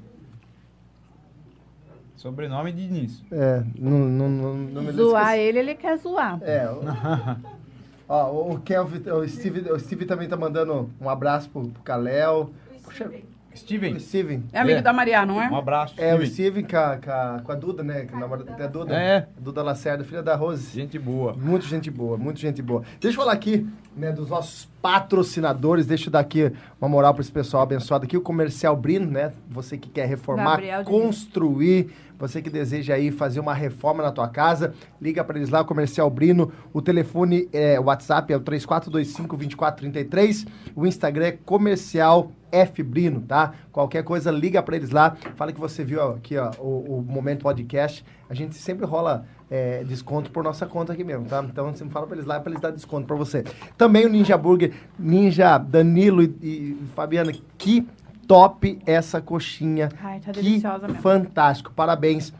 [2.18, 3.22] Sobrenome de Diniz.
[3.32, 5.40] É, não, não, não, não me Zoar esqueci.
[5.48, 6.38] ele, ele quer zoar.
[6.42, 6.68] É.
[6.68, 6.82] O,
[8.08, 11.82] ó, o- o Kelvin, o Steve, o Steve também tá mandando um abraço pro, pro
[11.82, 12.50] Kalel.
[12.82, 13.10] Puxa,
[13.54, 14.44] Steven, o Steven.
[14.52, 14.82] É amigo É.
[14.82, 15.48] da Maria, não é?
[15.48, 15.94] um abraço.
[15.98, 16.62] É, o Steven.
[16.62, 18.04] Steven com a, com a, com a Duda, né?
[18.04, 18.94] Que namora até a Duda.
[18.94, 19.26] É.
[19.38, 20.72] Duda Lacerda, filha da Rose.
[20.72, 21.32] Gente boa.
[21.34, 22.82] Muito gente boa, muito gente boa.
[23.00, 23.66] Deixa eu falar aqui,
[23.96, 25.86] né, dos nossos patrocinadores.
[25.86, 28.16] Deixa eu dar aqui uma moral para esse pessoal abençoado aqui.
[28.16, 29.32] O Comercial Brino, né?
[29.50, 34.28] Você que quer reformar, Gabriel construir, você que deseja aí fazer uma reforma na tua
[34.28, 36.50] casa, liga para eles lá, Comercial Brino.
[36.72, 40.46] O telefone, é, o WhatsApp é o 3425-2433.
[40.74, 43.52] O Instagram é Comercial F Brino, tá?
[43.70, 45.16] Qualquer coisa, liga para eles lá.
[45.36, 48.04] Fala que você viu aqui, ó, o, o Momento Podcast.
[48.28, 51.42] A gente sempre rola é, desconto por nossa conta aqui mesmo, tá?
[51.42, 53.44] Então você fala pra eles lá pra eles dar desconto pra você.
[53.76, 57.86] Também o Ninja Burger, Ninja Danilo e, e Fabiana, que
[58.28, 59.88] top essa coxinha.
[60.00, 61.02] Ai, tá que deliciosa mesmo.
[61.02, 61.72] fantástico.
[61.74, 62.32] Parabéns.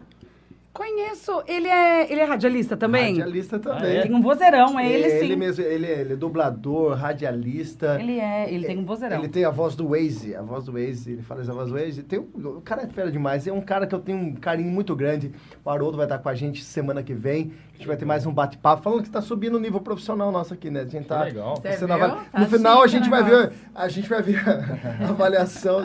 [0.73, 1.43] Conheço.
[1.49, 3.19] Ele é, ele é radialista também?
[3.19, 3.99] Radialista também.
[3.99, 5.17] Ah, Tem um vozeirão, é ele, sim.
[5.25, 7.97] Ele mesmo, ele, é- ele é dublador, radialista.
[8.01, 9.19] Ele é, ele tem um vozeirão.
[9.19, 11.75] Ele tem a voz do Waze, a voz do Waze, ele fala essa voz do
[11.75, 12.05] Waze.
[12.05, 12.29] Tem um,
[12.59, 15.33] o cara é fera demais, é um cara que eu tenho um carinho muito grande.
[15.65, 17.53] O Haroldo vai estar com a gente semana que vem.
[17.79, 20.53] A gente vai ter mais um bate-papo, falando que tá subindo o nível profissional nosso
[20.53, 20.81] aqui, né?
[20.81, 21.23] A gente tá.
[21.23, 21.55] Legal.
[21.97, 25.85] Vai- Tá no final a gente vai ver, a gente vai ver a avaliação.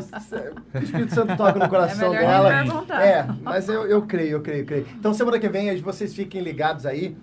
[0.74, 2.50] O Espírito Santo toca no coração É dela.
[3.00, 4.88] É, mas eu, eu creio, eu creio, eu creio.
[4.98, 7.16] Então semana que vem vocês fiquem ligados aí,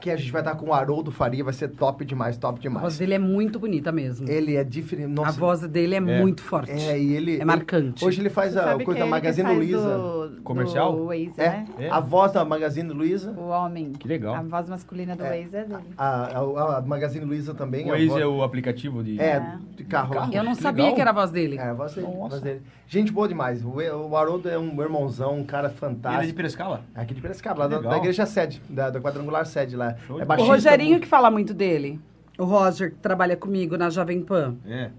[0.00, 2.70] que a gente vai estar com o Haroldo Faria, vai ser top demais, top A
[2.70, 2.98] voz demais.
[2.98, 4.28] dele é muito bonita mesmo.
[4.28, 5.20] Ele é diferente.
[5.20, 6.70] a voz dele é, muito forte.
[6.70, 7.40] É, e ele.
[7.40, 8.04] É marcante.
[8.04, 9.98] Hoje ele faz Você a sabe coisa que da ele Magazine Luiza.
[9.98, 10.92] do- Comercial?
[10.96, 11.66] Do Waze, É, né?
[11.78, 11.90] É.
[11.90, 13.32] a voz da Magazine Luiza.
[13.32, 13.92] O homem.
[13.92, 14.34] Que legal.
[14.34, 15.74] A voz masculina do Waze é dele.
[15.96, 17.86] A, a, a Magazine Luiza também.
[17.86, 19.20] O a Waze voz- é o aplicativo de...
[19.20, 20.14] É, de carro.
[20.14, 20.32] Carro?
[20.32, 20.94] Eu não Que sabia legal.
[20.94, 21.56] que era a voz dele.
[21.58, 22.28] É, a voz dele, a Nossa.
[22.30, 22.62] voz dele.
[22.86, 23.62] Gente boa demais.
[23.64, 26.34] O, o Haroldo é um irmãozão, um cara Ele é de fantástico.
[26.36, 26.80] Piracicaba?
[26.94, 29.87] Aqui de Piracicaba, lá da, da igreja sede, da, da quadrangular sede lá.
[29.90, 30.22] É bola.
[30.22, 32.00] O baixista, Rogerinho que fala muito dele.
[32.38, 34.56] O Roger, que trabalha comigo na Jovem Pan.
[34.66, 34.90] É.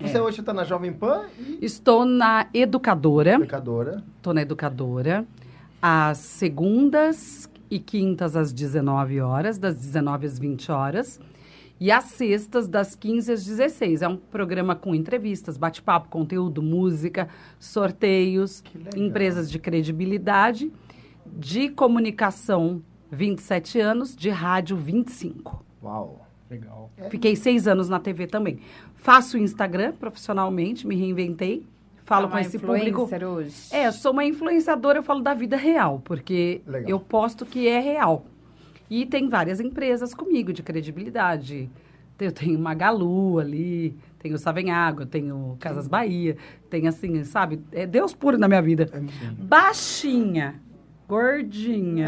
[0.00, 3.38] Você hoje está na Jovem Pan e Estou na educadora.
[3.38, 4.02] pecadora.
[4.16, 5.24] Estou na educadora.
[5.80, 11.20] Às segundas e quintas às 19 horas, das 19 às 20 horas.
[11.80, 14.02] E às sextas, das 15 às 16.
[14.02, 17.28] É um programa com entrevistas, bate-papo, conteúdo, música,
[17.58, 18.62] sorteios,
[18.96, 20.70] empresas de credibilidade,
[21.26, 22.82] de comunicação
[23.12, 25.62] 27 anos, de rádio 25.
[25.82, 26.26] Uau.
[26.50, 26.90] Legal.
[27.10, 28.58] Fiquei seis anos na TV também.
[28.96, 31.64] Faço Instagram profissionalmente, me reinventei.
[32.04, 33.02] Falo É com esse público.
[33.04, 33.54] influencer hoje.
[33.70, 36.90] É, sou uma influenciadora, eu falo da vida real, porque Legal.
[36.90, 38.26] eu posto que é real.
[38.90, 41.70] E tem várias empresas comigo de credibilidade.
[42.20, 46.36] Eu tenho Magalu ali, tenho Savenhago, tenho Casas Bahia,
[46.68, 47.60] tem assim, sabe?
[47.72, 48.88] É Deus puro na minha vida.
[49.38, 50.60] Baixinha,
[51.12, 52.06] gordinha,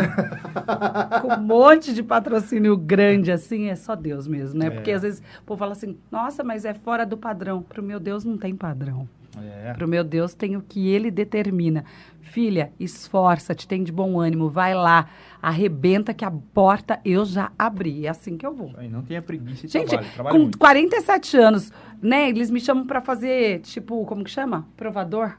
[1.21, 4.69] com um monte de patrocínio grande assim, é só Deus mesmo, né?
[4.69, 4.71] É.
[4.71, 7.61] Porque às vezes o povo fala assim, nossa, mas é fora do padrão.
[7.61, 9.07] Pro meu Deus não tem padrão.
[9.37, 9.75] É.
[9.75, 11.85] Para o meu Deus tem o que ele determina.
[12.23, 15.09] Filha, esforça-te, tem de bom ânimo, vai lá,
[15.43, 18.07] arrebenta que a porta eu já abri.
[18.07, 18.73] É assim que eu vou.
[18.79, 20.13] Aí, não tenha preguiça e Gente, trabalho.
[20.15, 20.59] Trabalho com muito.
[20.59, 22.31] 47 anos, né?
[22.31, 24.67] Eles me chamam para fazer, tipo, como que chama?
[24.77, 25.37] Provador?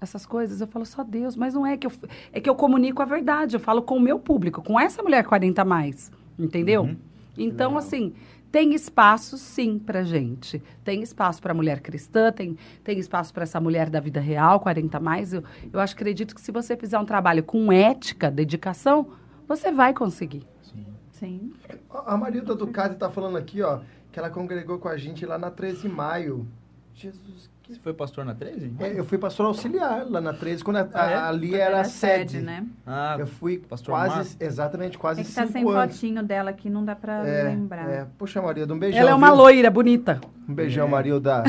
[0.00, 0.60] Essas coisas.
[0.60, 1.36] Eu falo, só Deus.
[1.36, 1.92] Mas não é que eu...
[2.32, 3.56] É que eu comunico a verdade.
[3.56, 6.10] Eu falo com o meu público, com essa mulher 40 a mais.
[6.38, 6.82] Entendeu?
[6.82, 6.96] Uhum.
[7.38, 7.78] Então, Legal.
[7.78, 8.14] assim,
[8.50, 10.62] tem espaço sim pra gente.
[10.82, 14.96] Tem espaço pra mulher cristã, tem, tem espaço pra essa mulher da vida real, 40
[14.96, 15.32] a mais.
[15.32, 19.08] Eu, eu acho, acredito que se você fizer um trabalho com ética, dedicação,
[19.46, 20.42] você vai conseguir.
[20.62, 20.86] Sim.
[21.10, 21.52] Sim.
[21.90, 23.80] A a Marilda Ducati tá falando aqui, ó,
[24.12, 26.46] que ela congregou com a gente lá na 13 de maio.
[26.94, 27.74] Jesus, que...
[27.74, 28.72] Você foi pastor na 13?
[28.80, 31.14] É, eu fui pastor auxiliar lá na 13, quando a- Ah, é?
[31.16, 32.40] ali Quando era a sede.
[32.40, 32.64] né?
[32.86, 34.36] Ah, Eu fui Pastor quase, Marcos.
[34.40, 35.92] exatamente, quase É que tá sem anos.
[35.94, 37.88] fotinho dela aqui, não dá pra É, lembrar.
[37.90, 38.06] é.
[38.16, 39.00] Puxa, Marilda, um beijão.
[39.00, 39.36] Ela é uma viu?
[39.36, 40.20] loira, bonita.
[40.48, 40.90] Um beijão, É.
[40.90, 41.42] Marilda.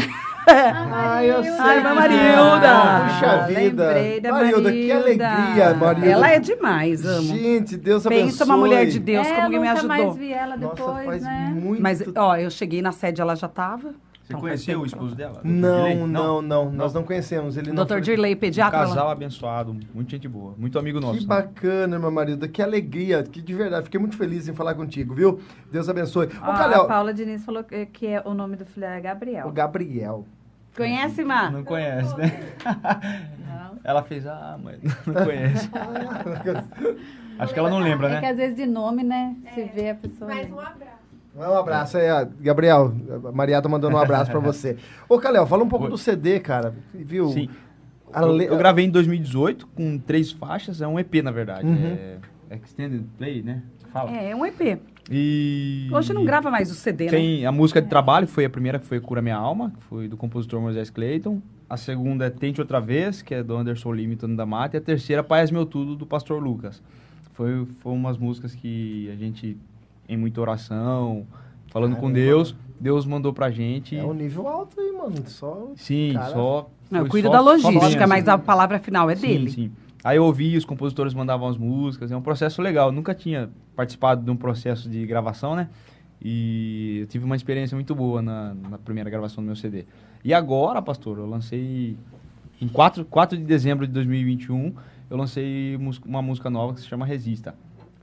[0.48, 1.52] Ai, eu sei.
[1.60, 3.04] Ai, Marilda.
[3.06, 3.88] Puxa vida.
[3.88, 5.28] Lembrei da Marilda, que Marilda.
[5.30, 6.10] alegria, Marilda.
[6.10, 7.28] Ela é demais, amo.
[7.28, 8.26] Gente, Deus abençoe.
[8.26, 9.88] Pensa uma mulher de Deus, é, como que me nunca ajudou.
[9.90, 11.52] mais vi ela Nossa, depois, faz né?
[11.54, 11.82] muito...
[11.82, 13.94] Mas, ó, eu cheguei na sede, ela já tava.
[14.28, 15.36] Você Então, conheceu o esposo dela?
[15.36, 15.46] Dr.
[15.48, 17.56] Não, não, não, Nós não conhecemos.
[17.56, 18.02] Ele não Dr.
[18.02, 18.80] Dirley, Um pediatra.
[18.80, 20.54] ela- casal abençoado, muito gente boa.
[20.58, 21.20] Muito amigo nosso.
[21.20, 21.28] Que né?
[21.28, 22.46] bacana, meu marido.
[22.50, 23.24] Que alegria.
[23.24, 23.86] Que de verdade.
[23.86, 25.40] Fiquei muito feliz em falar contigo, viu?
[25.72, 26.28] Deus abençoe.
[26.42, 29.00] Ó, Ô, a Calhau, Paula Diniz falou que, que é, o nome do filho é
[29.00, 29.48] Gabriel.
[29.48, 30.26] o Gabriel.
[30.76, 31.50] Conhece, Má?
[31.50, 32.40] Não conhece, né?
[33.48, 33.80] Não.
[33.86, 35.70] Ela fez, ah, mas não conhece.
[37.40, 38.20] Acho que ela não lembra, É né?
[38.20, 39.36] que às vezes de nome, né?
[39.54, 40.30] Se vê a pessoa.
[40.34, 40.97] Mais um abraço.
[41.38, 42.26] Um abraço aí, ó.
[42.40, 42.94] Gabriel.
[43.26, 44.78] A Maria tá mandando um abraço pra você.
[45.08, 45.92] Ô, Calel, fala um pouco Oi.
[45.92, 46.74] do CD, cara.
[46.94, 47.30] Viu?
[47.30, 47.50] Sim.
[48.16, 51.68] Eu, eu gravei em 2018 com três faixas, é um EP na verdade.
[51.68, 52.20] Uhum.
[52.50, 53.62] É Extended Play, né?
[53.92, 54.12] Fala.
[54.12, 54.80] É, é um EP.
[55.10, 55.90] E.
[55.92, 57.12] Hoje não grava mais o CD, né?
[57.12, 60.08] Tem a música de trabalho, foi a primeira que foi Cura Minha Alma, que foi
[60.08, 61.42] do compositor Moisés Clayton.
[61.70, 64.78] A segunda é Tente Outra Vez, que é do Anderson Lima e Tony da Mata.
[64.78, 66.82] E a terceira, Paz Meu Tudo, do Pastor Lucas.
[67.34, 69.58] Foi, foi umas músicas que a gente,
[70.08, 71.26] em muita oração,
[71.68, 72.12] falando com.
[72.12, 73.98] Deus, Deus mandou pra gente.
[73.98, 75.16] É um nível alto aí, mano.
[75.26, 75.72] Só.
[75.76, 76.70] Sim, Cara, só.
[76.90, 79.50] Não, eu cuido só- da logística, mas a palavra final é Sim, dele.
[79.52, 79.72] sim.
[80.04, 82.88] Aí eu ouvi, os compositores mandavam as músicas, é um processo legal.
[82.90, 85.68] Eu nunca tinha participado de um processo de gravação, né?
[86.22, 89.86] E eu tive uma experiência muito boa na, na primeira gravação do meu CD.
[90.24, 91.98] E agora, pastor, eu lancei
[92.62, 94.74] em 4, 4 de dezembro de 2021,
[95.10, 97.54] eu lancei uma música nova que se chama Resista.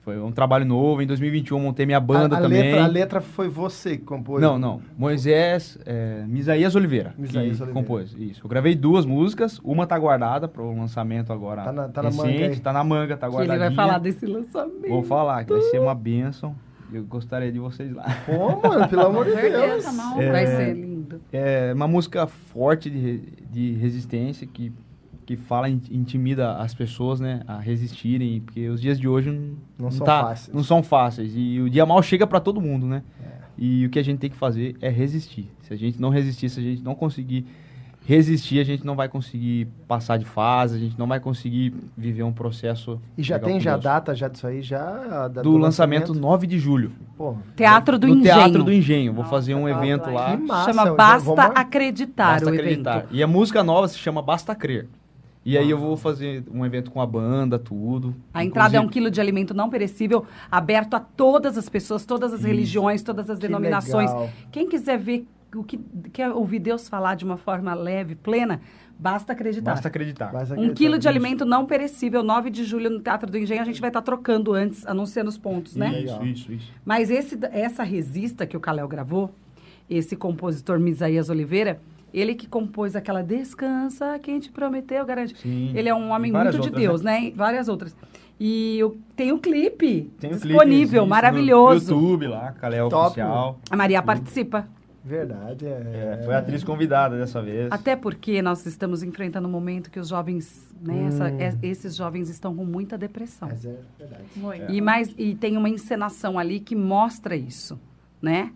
[0.04, 1.00] Foi um trabalho novo.
[1.00, 2.62] Em 2021 montei minha banda a, a também.
[2.62, 4.42] Letra, a letra foi você que compôs?
[4.42, 4.82] Não, não.
[4.98, 7.72] Moisés, é, Misaías Oliveira, Misaías que Oliveira.
[7.72, 8.14] compôs.
[8.18, 8.42] Isso.
[8.44, 12.10] Eu gravei duas músicas, uma tá guardada para o lançamento agora Tá na- tá na
[12.10, 12.60] recente, manga aí.
[12.60, 14.88] tá na manga, tá Que ele vai falar desse lançamento.
[14.88, 16.54] Vou falar, que vai ser uma bênção.
[16.92, 18.04] Eu gostaria de vocês lá.
[18.26, 19.84] Pô, mano, pelo amor de Deus.
[19.96, 20.20] não.
[20.20, 20.30] É.
[20.30, 21.20] Vai ser lindo.
[21.32, 23.18] É uma música forte de,
[23.50, 24.70] de resistência que,
[25.26, 29.56] que fala, in- intimida as pessoas, né, a resistirem, porque os dias de hoje não,
[29.78, 30.54] Não são tá- fáceis.
[30.54, 31.32] Não são fáceis.
[31.34, 33.02] E o dia mal chega para todo mundo, né?
[33.24, 33.28] É.
[33.56, 35.48] E o que a gente tem que fazer é resistir.
[35.62, 37.46] Se a gente não resistir, se a gente não conseguir
[38.06, 42.22] resistir, a gente não vai conseguir passar de fase, a gente não vai conseguir viver
[42.22, 43.00] um processo.
[43.16, 43.84] E já tem já Deus.
[43.84, 44.60] data já disso aí?
[44.60, 45.28] Já?
[45.28, 46.92] da- do, lançamento 9 de julho.
[47.16, 48.34] Pô, Teatro do no Engenho.
[48.34, 49.12] Teatro do Engenho.
[49.14, 50.36] Vou Nossa, fazer um top, evento lá.
[50.36, 50.72] que massa.
[50.72, 52.96] Chama Basta Acreditar Basta o acreditar.
[52.98, 53.14] evento.
[53.14, 54.86] E a música nova se chama Basta Crer.
[55.44, 58.14] E aí eu vou fazer um evento com a banda, tudo.
[58.32, 62.32] A entrada é um quilo de alimento não perecível, aberto a todas as pessoas, todas
[62.32, 62.48] as Isso.
[62.48, 64.10] religiões, todas as Que denominações.
[64.10, 64.30] legal.
[64.50, 65.78] Quem quiser ver o que
[66.12, 68.60] quer ouvir Deus falar de uma forma leve, plena,
[68.98, 69.72] basta acreditar.
[69.72, 70.30] Basta acreditar.
[70.32, 73.60] Mas Um acredita- quilo de alimento não perecível, 9 de julho no Teatro do Engenho,
[73.60, 76.00] a gente vai estar trocando antes, anunciando os pontos, né?
[76.02, 76.72] Isso, isso, isso.
[76.84, 79.30] Mas esse, essa resista que o Kalel gravou,
[79.90, 81.80] esse compositor Misaías Oliveira,
[82.14, 85.36] ele que compôs aquela Descansa, quem te prometeu, garante.
[85.38, 85.72] Sim.
[85.74, 87.24] Ele é um homem muito de outras, Deus, né?
[87.24, 87.94] E Várias outras.
[88.38, 91.94] E o- tem o clipe Tem o clipe, disponível, isso, maravilhoso.
[91.94, 93.06] No YouTube lá, Calé Top.
[93.06, 93.58] Oficial.
[93.70, 94.66] A Maria participa.
[95.04, 96.18] Verdade, é.
[96.20, 97.70] É, foi a atriz convidada dessa vez.
[97.70, 101.36] Até porque nós estamos enfrentando um momento que os jovens, né, essa- Hum.
[101.38, 103.48] é- esses jovens estão com muita depressão.
[103.48, 104.22] Mas é verdade.
[104.34, 104.72] Muito.
[104.72, 107.78] E, mais, e tem uma encenação ali que mostra isso,
[108.22, 108.50] né?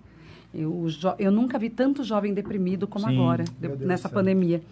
[0.53, 0.87] Eu,
[1.19, 3.15] eu nunca vi tanto jovem deprimido como Sim.
[3.15, 4.63] agora, de- nessa pandemia.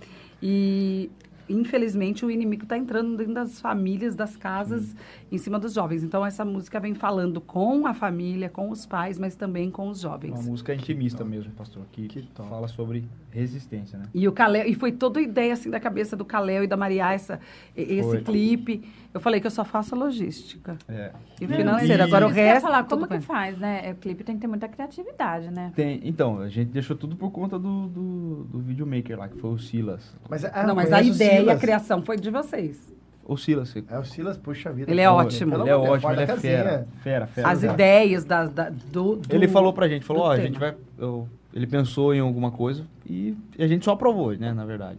[0.43, 1.11] E,
[1.49, 4.95] infelizmente, o inimigo está entrando dentro das famílias, das casas,
[5.31, 6.05] em cima dos jovens.
[6.05, 10.05] Então, essa música vem falando com a família, com os pais, mas também com os
[10.05, 10.47] Uma jovens.
[10.47, 14.05] música intimista mesmo, pastor, que, Que fala sobre resistência, né?
[14.15, 17.13] E o Calé, e foi toda ideia assim da cabeça do Caléu e da Maria
[17.13, 17.41] essa,
[17.77, 18.21] esse Foi.
[18.23, 18.83] clipe.
[19.13, 21.11] Eu falei que eu só faço a logística É.
[21.41, 22.03] e o Não, financeiro.
[22.03, 22.63] e- Agora o resto.
[22.63, 23.93] falar, tudo como que faz, né?
[23.93, 25.73] O clipe tem que ter muita criatividade, né?
[25.75, 29.51] Tem, então, a gente deixou tudo por conta do, do, do videomaker lá, que foi
[29.51, 30.15] o Silas.
[30.29, 32.95] Mas, ah, Não, mas a ideia e a criação foi de vocês.
[33.29, 33.75] O Silas.
[33.91, 34.91] É o Silas, puxa vida.
[34.91, 35.51] Ele é Pelo- ótimo.
[35.53, 36.87] pelo Ele é ótimo, ele é fera.
[37.03, 37.49] Fera, fera.
[37.49, 40.47] As ideias da, da- do, do- Ele falou pra gente, falou, ó, a tema.
[40.49, 40.75] gente vai.
[40.99, 44.99] eu- ele pensou em alguma coisa e a gente só aprovou, né, na verdade.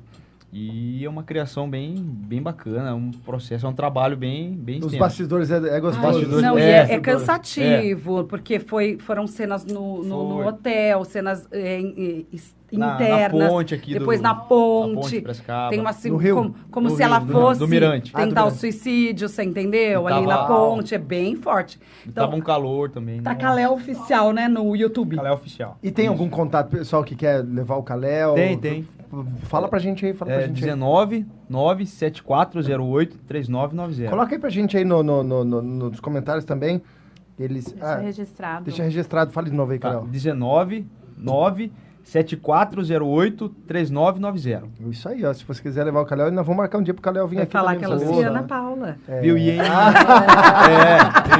[0.52, 4.78] E é uma criação bem, bem bacana, é um processo, é um trabalho bem, bem
[4.78, 5.00] Os extenso.
[5.00, 6.02] bastidores é, é gostoso.
[6.08, 11.04] bastidores- Não, e É, é, é cansativo, porque foi, foram cenas no, no, no hotel,
[11.04, 13.40] cenas é, em- em- Na- internas.
[13.40, 14.96] na ponte aqui depois do- na na ponte.
[14.96, 15.70] ponte Piracicaba.
[15.70, 16.36] tem uma assim, No Rio.
[16.36, 18.12] como, como No se ela Rio, do- fosse do Mirante.
[18.14, 18.60] Ah, do tentar o Mirante.
[18.60, 20.10] suicídio, você entendeu?
[20.10, 21.80] E Ali na tava- ponte, é bem forte.
[22.06, 23.22] Então, tava um calor também.
[23.22, 23.42] tá nossa.
[23.42, 25.16] Calé oficial, né, no YouTube.
[25.18, 25.78] Calé oficial.
[25.84, 26.14] E tem Isso.
[26.14, 28.34] algum contato pessoal que quer levar o Caléu?
[28.36, 28.88] Tem, tem.
[29.44, 30.62] Fala pra gente aí, fala pra É gente aí.
[30.72, 34.10] 19 97408 3990.
[34.10, 36.82] Coloca aí pra gente aí no, no- no- no- nos comentários também.
[37.40, 37.66] Eles.
[37.72, 38.66] Deixa ah, registrado.
[38.66, 39.32] deixa registrado.
[39.32, 40.08] Fala de novo aí, Tá, Carol.
[40.08, 44.68] 19 97408 3990.
[44.90, 45.32] Isso aí, ó.
[45.34, 47.44] Se você quiser levar o Caléu, nós vamos marcar um dia pro Caléu vir Vai
[47.44, 47.52] aqui.
[47.54, 48.24] falar que ela pra é.
[48.24, 48.98] Ana Paula.
[49.08, 49.22] É.
[49.22, 49.38] Viu?
[49.38, 49.60] E aí?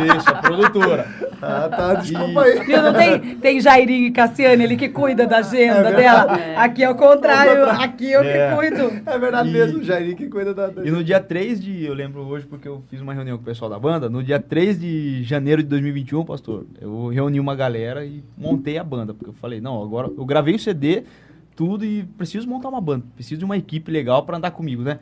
[0.08, 1.08] é, isso, a produtora.
[1.42, 1.94] Ah, tá.
[1.96, 2.64] Desculpa aí.
[2.66, 2.82] Viu?
[2.82, 6.26] Não tem, tem Jairinho e Cassiane, ele que cuida da agenda É dela.
[6.36, 6.56] verdade.
[6.58, 8.50] Aqui é o contrário, aqui eu É.
[8.50, 9.02] que cuido.
[9.06, 10.68] É verdade E- mesmo, Jair que cuida da.
[10.68, 11.84] da- E no dia 3 de.
[11.86, 14.10] Eu lembro hoje porque eu fiz uma reunião com o pessoal da banda.
[14.10, 18.84] No dia 3 de janeiro de 2021, pastor, eu reuni uma galera e montei a
[18.84, 19.14] banda.
[19.14, 21.04] Porque eu falei, não, agora eu gravei o CD,
[21.56, 23.06] tudo e preciso montar uma banda.
[23.16, 25.00] Preciso de uma equipe legal para andar comigo, né?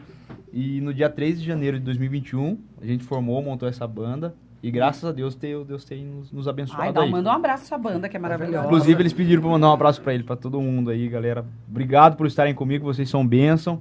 [0.54, 4.34] E no dia 3 de janeiro de 2021, a gente formou, montou essa banda.
[4.64, 7.12] E graças a Deus, Deus, Deus tem nos, nos abençoado Ai, dá, aí.
[7.12, 8.66] manda um abraço à sua banda, que é maravilhosa.
[8.66, 11.46] Inclusive, eles pediram pra mandar um abraço pra ele, pra todo mundo aí, galera.
[11.70, 13.78] Obrigado por estarem comigo, vocês são bênção.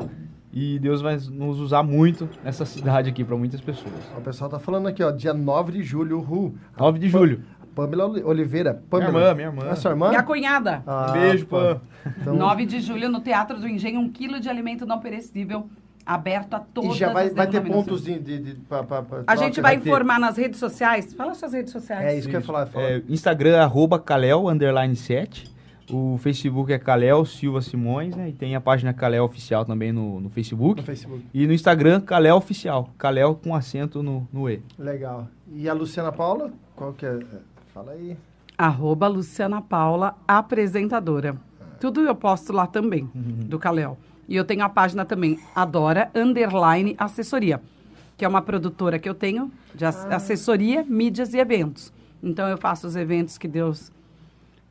[0.53, 3.93] E Deus vai nos usar muito nessa cidade aqui, pra muitas pessoas.
[4.17, 6.55] O pessoal tá falando aqui, ó, dia 9 de julho, uhul.
[6.79, 7.43] 9 de julho.
[7.75, 8.73] Pamela Oli- Oliveira.
[8.75, 9.19] Minha Pamela.
[9.31, 9.63] irmã, minha irmã.
[9.69, 10.11] É sua irmã?
[10.11, 10.81] Minha cunhada.
[10.87, 11.45] Ah, Beijo.
[11.47, 11.81] Pam.
[12.21, 15.67] Então, 9 de julho, no Teatro do Engenho, um quilo de alimento não perecível,
[16.07, 18.19] aberto a todas e já vai, as vai ter pontos de...
[18.19, 21.13] de, de pra, pra, pra A gente vai ter- informar nas redes sociais.
[21.15, 22.05] Fala suas redes sociais.
[22.07, 22.67] É isso que eu ia falar.
[22.67, 22.85] fala.
[22.85, 25.53] É, Instagram, arroba Kalel, underline 7.
[25.91, 28.31] O Facebook é Kalel Silva Simões, né?
[28.31, 30.81] E tem a página Kalel Oficial também no, no Facebook.
[30.81, 31.23] No Facebook.
[31.33, 32.89] E no Instagram, Kalel Oficial.
[32.97, 34.63] Kalel com acento no, no E.
[34.79, 35.29] Legal.
[35.53, 36.51] E a Luciana Paula?
[36.75, 37.19] Qual que é?
[37.75, 38.17] Fala aí.
[38.57, 41.37] Arroba Luciana Paula, apresentadora.
[41.81, 43.99] Tudo eu posto lá também, do Calel.
[44.29, 47.61] E eu tenho a página também, Adora Underline Assessoria,
[48.17, 51.93] que é uma produtora que eu tenho de ass- assessoria, mídias e eventos.
[52.23, 53.93] Então eu faço os eventos que Deus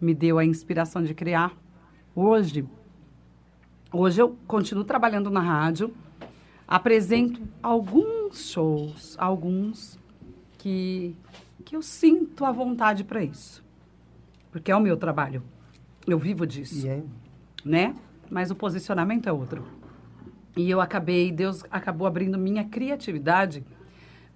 [0.01, 1.53] me deu a inspiração de criar.
[2.15, 2.65] Hoje,
[3.91, 5.93] hoje eu continuo trabalhando na rádio,
[6.67, 9.99] apresento alguns shows, alguns
[10.57, 11.15] que,
[11.63, 13.63] que eu sinto a vontade para isso.
[14.51, 15.43] Porque é o meu trabalho.
[16.07, 17.03] Eu vivo disso, aí?
[17.63, 17.95] né?
[18.33, 19.63] Mas o posicionamento é outro.
[20.57, 23.63] E eu acabei, Deus acabou abrindo minha criatividade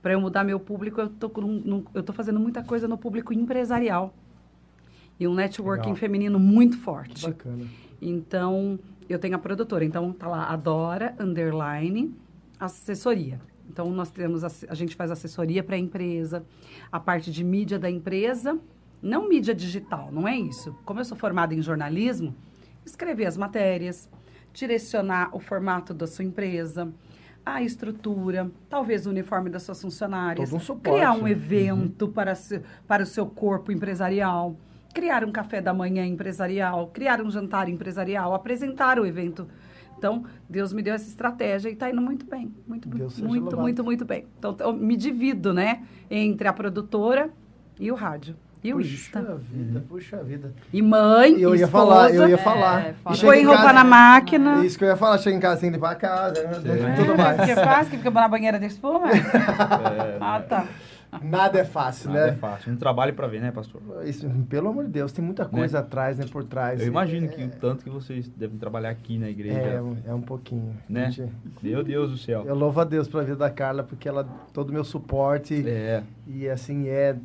[0.04, 1.02] para eu mudar meu público.
[1.02, 4.14] Eu tô, um- num- eu tô fazendo muita coisa no público empresarial.
[5.20, 5.96] E um networking Legal.
[5.96, 7.26] feminino muito Que forte.
[7.26, 7.66] bacana.
[8.00, 8.78] Então,
[9.10, 9.84] eu tenho a produtora.
[9.84, 12.14] Então, tá lá, Adora, underline,
[12.60, 13.42] assessoria.
[13.68, 16.46] Então, nós temos, ass- a gente faz assessoria para a empresa,
[16.92, 18.60] a parte de mídia da empresa,
[19.02, 20.76] não mídia digital, não é isso.
[20.86, 22.36] Como eu sou formada em jornalismo,
[22.88, 24.10] escrever as matérias,
[24.54, 26.92] direcionar o formato da sua empresa,
[27.46, 31.32] a estrutura, talvez o uniforme das suas funcionárias, um suporte, criar um né?
[31.32, 34.56] evento para, se- para o seu corpo empresarial,
[34.94, 39.48] criar um café da manhã empresarial, criar um jantar empresarial, apresentar o evento.
[39.98, 42.54] Então, Deus me deu essa estratégia e está indo muito bem.
[42.68, 43.62] Muito, Deus muito, louvado.
[43.62, 44.28] muito, muito bem.
[44.38, 45.84] Então, eu me divido, né?
[46.10, 47.32] Entre a produtora
[47.80, 48.36] e o rádio.
[48.64, 49.22] E o puxa Insta.
[49.52, 50.52] vida, puxa vida.
[50.74, 52.86] E mãe, Eu ia esposa, falar, eu ia falar.
[52.88, 54.66] É, E põe em roupa casa- na máquina.
[54.66, 56.94] Isso que eu ia falar, chega em casa, tem que limpar a casa, né?
[56.94, 56.96] É.
[56.96, 57.42] tudo mais.
[57.46, 59.08] Que faz, que fica na banheira de espuma?
[60.20, 60.66] ah, tá.
[61.22, 62.38] Nada é fácil, Nada é né?
[62.38, 62.74] fácil.
[62.74, 63.82] Um trabalho pra ver, né, pastor?
[64.04, 66.82] Isso, pelo amor de Deus, tem muita coisa atrás, né, por trás.
[66.82, 69.58] Eu imagino é, que o tanto que vocês devem trabalhar aqui na igreja,
[70.06, 70.76] É, é um pouquinho.
[70.90, 71.10] né?
[71.10, 71.32] Gente,
[71.64, 72.44] Meu Deus do céu.
[72.46, 76.04] Eu louvo a Deus pela vida da Carla, porque ela, todo o meu suporte, É,
[76.28, 77.16] e assim, é,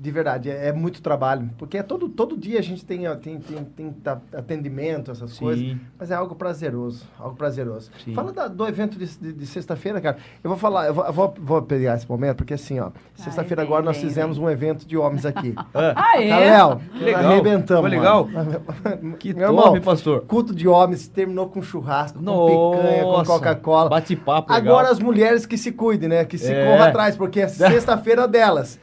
[0.00, 1.50] de verdade, é, é muito trabalho.
[1.58, 3.94] Porque é todo, todo dia a gente tem, tem, tem, tem
[4.36, 5.64] atendimento, essas coisas.
[5.64, 5.78] sim.
[5.98, 7.90] Mas é algo prazeroso, algo prazeroso.
[8.04, 8.14] Sim.
[8.14, 10.16] Fala da- do evento de, de- de sexta-feira, cara.
[10.42, 13.62] Eu vou falar, eu vou, eu vou, vou pegar esse momento, porque assim, ó, sexta-feira
[13.62, 15.54] agora nós fizemos um evento de homens aqui.
[15.74, 16.28] Ah, Ah, é?
[16.50, 17.24] Léo, Que legal.
[17.32, 17.80] arrebentamos.
[17.82, 18.28] Foi legal?
[18.28, 19.16] mano.
[19.18, 20.20] que Meu top, irmão, pastor.
[20.22, 23.90] culto de homens terminou com churrasco, com picanha, com Nossa, Coca-Cola.
[23.90, 24.52] Bate-papo.
[24.52, 26.24] Agora as mulheres que se cuidem, né?
[26.24, 26.64] Que se É.
[26.64, 28.78] corram atrás, porque é sexta-feira delas.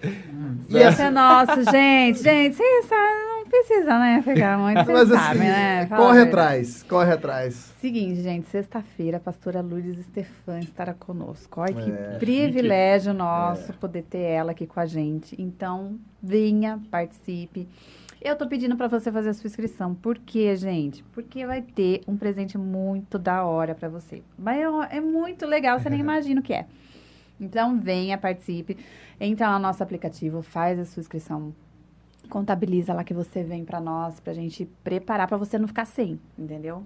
[0.67, 2.21] E Esse assim, é nosso, gente.
[2.21, 4.21] Gente, vocês não precisa, né?
[4.21, 5.87] Ficar muito, mas vocês assim, sabem, né?
[5.87, 7.73] Fala corre atrás, corre atrás.
[7.79, 11.61] Seguinte, gente, sexta-feira a pastora Lourdes Stefan estará conosco.
[11.61, 15.39] Olha que É, privilégio nosso poder ter ela aqui com a gente.
[15.39, 17.67] Então, venha, participe.
[18.21, 19.93] Eu tô pedindo para você fazer a sua inscrição.
[19.93, 21.03] Por quê, gente?
[21.13, 24.23] Porque vai ter um presente muito da hora para você.
[24.35, 26.65] Mas é, é muito legal, você nem imagina o que é.
[27.39, 28.77] Então, venha, participe.
[29.19, 31.53] Entra no nosso aplicativo, faz a sua inscrição.
[32.29, 36.19] Contabiliza lá que você vem para nós, pra gente preparar para você não ficar sem,
[36.37, 36.83] entendeu?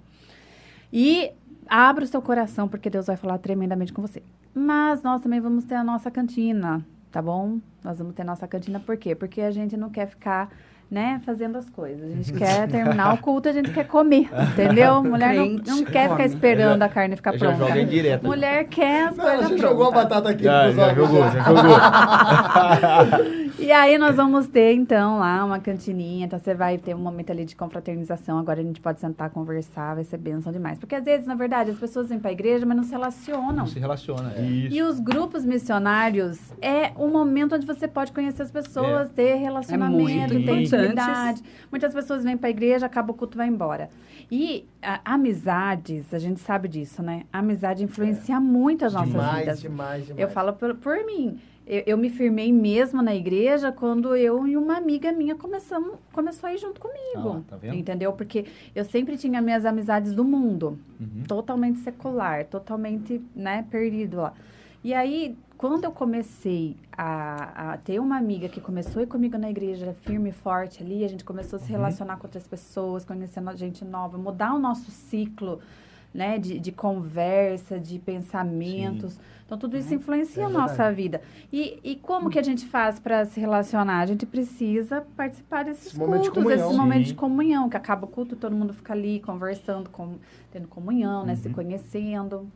[0.92, 1.32] E
[1.68, 4.22] abra o seu coração, porque Deus vai falar tremendamente com você.
[4.54, 7.60] Mas nós também vamos ter a nossa cantina, tá bom?
[7.84, 9.16] Nós vamos ter a nossa cantina, por quê?
[9.16, 10.52] Porque a gente não quer ficar,
[10.90, 12.12] né, fazendo as coisas.
[12.12, 15.02] A gente quer terminar o culto, a gente quer comer, entendeu?
[15.06, 15.48] Mulher não,
[15.78, 17.68] não quer ficar esperando a carne ficar Já pronta.
[17.68, 18.26] joga direto.
[18.26, 19.70] Mulher quer as Não, coisas já prontas.
[19.70, 21.30] jogou a batata aqui Já, já jogou, já.
[21.32, 23.40] já jogou.
[23.60, 26.26] E aí nós vamos ter, então, lá uma cantininha.
[26.26, 28.38] Então, você vai ter um momento ali de confraternização.
[28.40, 30.78] Agora a gente pode sentar, conversar, vai ser bênção demais.
[30.80, 33.52] Porque, às vezes, na verdade, as pessoas vêm pra igreja, mas não se relacionam.
[33.54, 34.34] Não se relaciona.
[34.40, 34.76] Isso.
[34.76, 40.34] E os grupos missionários é um momento onde você pode conhecer as pessoas, ter relacionamento,
[40.36, 40.52] muito ter
[40.86, 41.44] intimidade.
[41.72, 43.90] Muitas pessoas vêm para a igreja, acaba o culto vai embora.
[44.32, 47.24] E a- amizades, a gente sabe disso, né?
[47.32, 49.62] A amizade influencia muito as nossas Demais, vidas.
[49.62, 50.22] demais, demais.
[50.22, 51.40] Eu falo por, por mim.
[51.66, 56.48] Eu, eu me firmei mesmo na igreja quando eu e uma amiga minha começamos, começou
[56.50, 57.38] a ir junto comigo.
[57.38, 57.76] Ah, tá vendo?
[57.76, 58.12] Entendeu?
[58.14, 58.46] Porque
[58.76, 61.24] eu sempre tinha minhas amizades do mundo Uhum.
[61.28, 64.34] totalmente secular, totalmente, né, perdido lá.
[64.84, 69.94] E aí, quando eu comecei a, a ter uma amiga que começou comigo na igreja,
[70.06, 73.84] firme e forte ali, a gente começou a se relacionar com outras pessoas, conhecendo gente
[73.84, 75.60] nova, mudar o nosso ciclo,
[76.14, 79.20] né, de, de conversa, de pensamentos.
[79.46, 81.22] Então, tudo isso influencia É a nossa vida.
[81.52, 84.00] E, e como que a gente faz para se relacionar?
[84.00, 86.58] A gente precisa participar desses Esse de cultos, comunhão.
[86.58, 87.14] desses momentos Sim.
[87.14, 90.16] de comunhão, que acaba o culto, todo mundo fica ali conversando, com,
[90.52, 91.40] tendo comunhão, né, Uhum.
[91.40, 92.50] se conhecendo.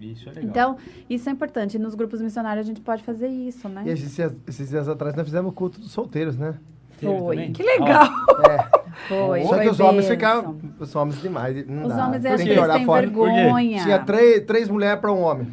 [0.00, 0.48] Isso é legal.
[0.50, 0.76] Então,
[1.08, 1.78] isso é importante.
[1.78, 3.82] Nos grupos missionários a gente pode fazer isso, né?
[3.86, 6.54] E esses, dias- esses dias atrás nós fizemos o culto dos solteiros, né?
[7.00, 7.36] Foi.
[7.36, 7.52] também?
[7.52, 8.04] Que legal!
[8.50, 8.80] É.
[9.08, 9.42] Foi.
[9.42, 10.58] Só foi que os homens ficaram.
[10.78, 11.66] Os homens demais.
[11.66, 12.06] Não Os dá.
[12.06, 13.06] homens, acho que olhar têm fora.
[13.06, 13.82] vergonha.
[13.82, 15.48] Tinha três, três mulheres para um homem.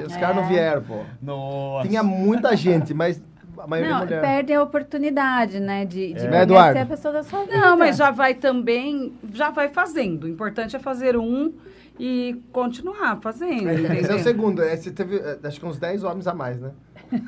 [0.00, 0.48] E os caras não É.
[0.48, 1.00] vieram, pô.
[1.22, 1.86] Nossa.
[1.86, 3.22] Tinha muita gente, mas
[3.58, 4.20] a maioria Não, mulher.
[4.20, 5.84] perde a oportunidade, né?
[5.84, 6.26] De, de É.
[6.26, 6.78] conhecer Eduardo?
[6.80, 7.56] a pessoa da sua vida.
[7.56, 10.24] Não, mas já vai também, já vai fazendo.
[10.24, 11.52] O importante é fazer um
[11.98, 14.18] e continuar fazendo, Esse é o entendeu?
[14.20, 14.62] segundo.
[14.62, 16.72] Esse teve, eh, acho que uns 10 homens a mais, né?
[17.10, 17.24] Teve.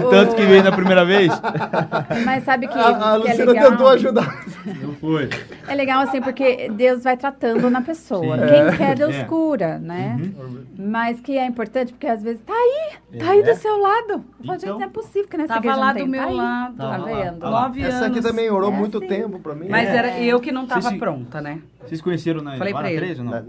[0.00, 1.32] Do tanto que veio na primeira vez?
[2.24, 3.70] Mas sabe que, A, a que é legal?
[3.70, 4.44] tentou ajudar.
[4.82, 5.28] Não foi.
[5.66, 8.36] É legal assim, porque Deus vai tratando na pessoa.
[8.38, 8.44] Sim.
[8.46, 9.24] Quem quer, Deus É.
[9.24, 10.18] cura, né?
[10.20, 10.62] Uhum.
[10.78, 13.42] Mas que é importante, porque às vezes tá aí, tá aí É.
[13.42, 14.24] do seu lado.
[14.44, 14.78] Pô, gente, Então.
[14.78, 16.76] não é possível que nessa Tava lá do meu tá lado.
[16.76, 17.38] Tá vendo?
[17.38, 17.62] Tá lá.
[17.62, 18.24] Nove Essa aqui anos.
[18.30, 19.06] também orou É muito assim.
[19.08, 19.66] tempo pra mim.
[19.68, 19.96] Mas É.
[19.96, 21.58] era eu que não tava Vocês pronta, né?
[21.84, 23.04] Vocês conheceram na, Falei lá pra na ele.
[23.06, 23.32] 13 ou não?
[23.32, 23.42] Na-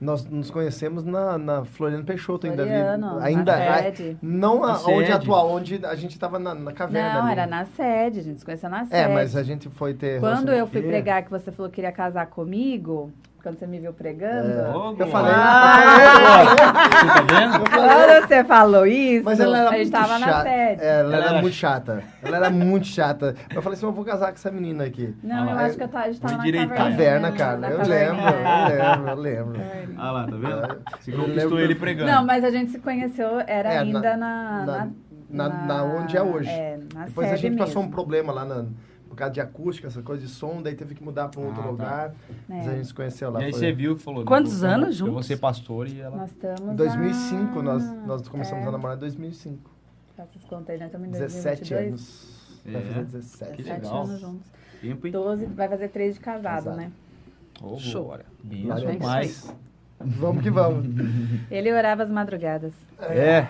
[0.00, 2.72] nós nos conhecemos na, na Floriano Peixoto ainda ali.
[3.22, 4.16] Ainda na a- sede.
[4.22, 5.12] não a, Na onde sede.
[5.12, 7.32] atual, onde a gente tava na, na caverna Não, ali.
[7.32, 8.94] era na sede, a gente se conheceu na sede.
[8.96, 11.92] É, mas a gente foi ter Quando eu fui pregar que você falou que queria
[11.92, 13.10] casar comigo,
[13.46, 14.70] quando você me viu pregando, É.
[14.70, 15.06] Ô, Eu Glória.
[15.06, 15.32] falei,
[16.46, 17.70] Você tá vendo?
[17.70, 20.30] quando você falou isso, Mas ela era a gente muito tava chata.
[20.32, 20.82] na sede.
[20.82, 22.02] É, ela, Ela era era muito chata.
[22.24, 23.34] Ela era muito chata.
[23.54, 25.14] Eu falei assim, eu vou casar com essa menina aqui.
[25.22, 27.32] Não, eu Aí- acho que eu tava, a gente tava na Caverna, caverna.
[27.32, 27.68] cara.
[27.70, 29.94] Eu lembro, eu lembro, eu lembro.
[29.96, 30.82] Ah lá, tá vendo?
[30.98, 32.10] Você Eu conquistou ele pregando.
[32.10, 34.66] Não, mas a gente se conheceu, era É, ainda na- na...
[34.66, 36.48] na- na- na onde é hoje.
[36.50, 37.94] É, na Depois a gente passou um mesmo.
[37.94, 38.64] problema lá na,
[39.16, 41.60] por causa de acústica, essa coisa de som, daí teve que mudar para um outro
[41.60, 41.70] Ah, tá.
[41.70, 42.14] lugar.
[42.46, 42.70] Mas É.
[42.70, 43.40] a gente se conheceu lá.
[43.40, 44.24] E aí foi- você viu e falou...
[44.26, 45.26] Quantos eu anos Eu vou juntos?
[45.26, 46.16] ser pastor e ela...
[46.18, 49.70] Nós estamos Em 2005, há- nós, nós começamos é, a namorar em 2005.
[50.14, 50.86] Faça as contas aí, né?
[50.86, 51.88] Estamos em 17 2022.
[51.88, 52.60] anos.
[52.66, 52.84] Vai É.
[52.84, 53.50] fazer 17.
[53.52, 54.04] Que 17 legal.
[54.04, 54.46] anos juntos.
[54.82, 55.12] Tempo, hein?
[55.14, 56.76] 12, vai fazer 3 de casado, Casado.
[56.76, 56.92] né?
[57.62, 58.12] Ô, Show.
[58.12, 58.98] A Benção Deus.
[58.98, 59.54] mais.
[59.98, 60.84] Vamos que vamos.
[61.50, 62.74] Ele orava às madrugadas.
[63.00, 63.46] É.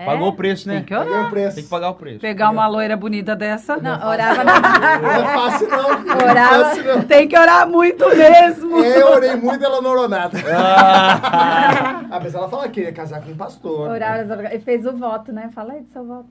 [0.00, 0.04] É?
[0.06, 0.76] Pagou o preço, né?
[0.76, 1.54] Tem que Paguei o preço.
[1.56, 2.20] Tem que pagar o preço.
[2.20, 3.76] Pegar uma loira bonita dessa.
[3.76, 4.58] Não, orava na...
[4.98, 6.00] Não é fácil não.
[6.04, 7.02] Não é Orava- fácil não.
[7.02, 8.78] Tem que orar muito mesmo.
[8.82, 10.38] Eu orei muito e ela não orou nada.
[10.56, 13.90] Ah, Ah, mas ela fala que ia casar com um pastor.
[13.90, 14.58] Orava às madrugadas.
[14.58, 15.50] E fez o voto, né?
[15.54, 16.28] Fala aí do seu voto.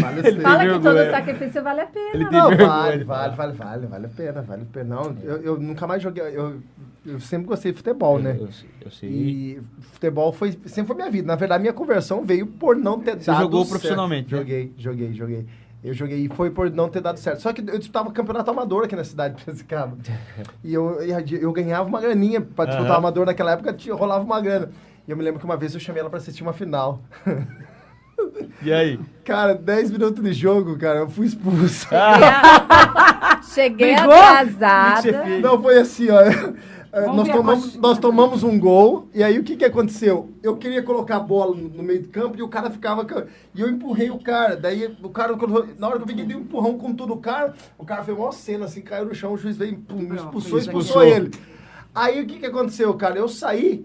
[0.00, 0.42] Vale a Ele pena.
[0.42, 2.10] Fala que todo sacrifício vale a pena.
[2.14, 4.96] Ele tem Não, vale, vale, vale, vale, vale a pena, vale a pena.
[4.96, 6.60] Não, eu, eu nunca mais joguei, eu,
[7.04, 8.36] eu sempre gostei de futebol, né?
[8.38, 8.48] Eu,
[8.82, 9.08] eu sei.
[9.10, 9.62] E
[9.92, 11.26] futebol foi, sempre foi minha vida.
[11.26, 13.70] Na verdade, minha conversão veio por não ter Você dado jogou certo.
[13.70, 14.38] profissionalmente, né?
[14.38, 15.46] Joguei, joguei, joguei.
[15.82, 17.42] Eu joguei e foi por não ter dado certo.
[17.42, 19.98] Só que eu disputava campeonato amador aqui na cidade de Piracicaba.
[20.62, 22.98] e eu, eu, eu ganhava uma graninha pra disputar Aham.
[22.98, 24.70] amador naquela época, tinha, rolava uma grana.
[25.06, 27.02] E eu me lembro que uma vez eu chamei ela pra assistir uma final.
[28.62, 28.98] E aí?
[29.24, 31.86] Cara, 10 minutos de jogo, cara, eu fui expulso.
[33.54, 34.12] Cheguei Brigou?
[34.12, 35.02] atrasada.
[35.24, 35.42] Fez?
[35.42, 36.20] Não, foi assim, ó.
[36.20, 40.30] É, Nós tomamos, nós tomamos um gol, e aí o que que aconteceu?
[40.42, 43.04] Eu queria colocar a bola no no meio do campo e o cara ficava.
[43.04, 44.56] ca- E eu empurrei o cara.
[44.56, 45.34] Daí o cara,
[45.76, 48.16] na hora que eu peguei, dei um empurrão com tudo o cara, o cara fez
[48.16, 51.32] uma cena assim, caiu no chão, o juiz veio, pum, expulsou, expulsou ele.
[51.92, 53.18] Aí o que que aconteceu, cara?
[53.18, 53.84] Eu saí,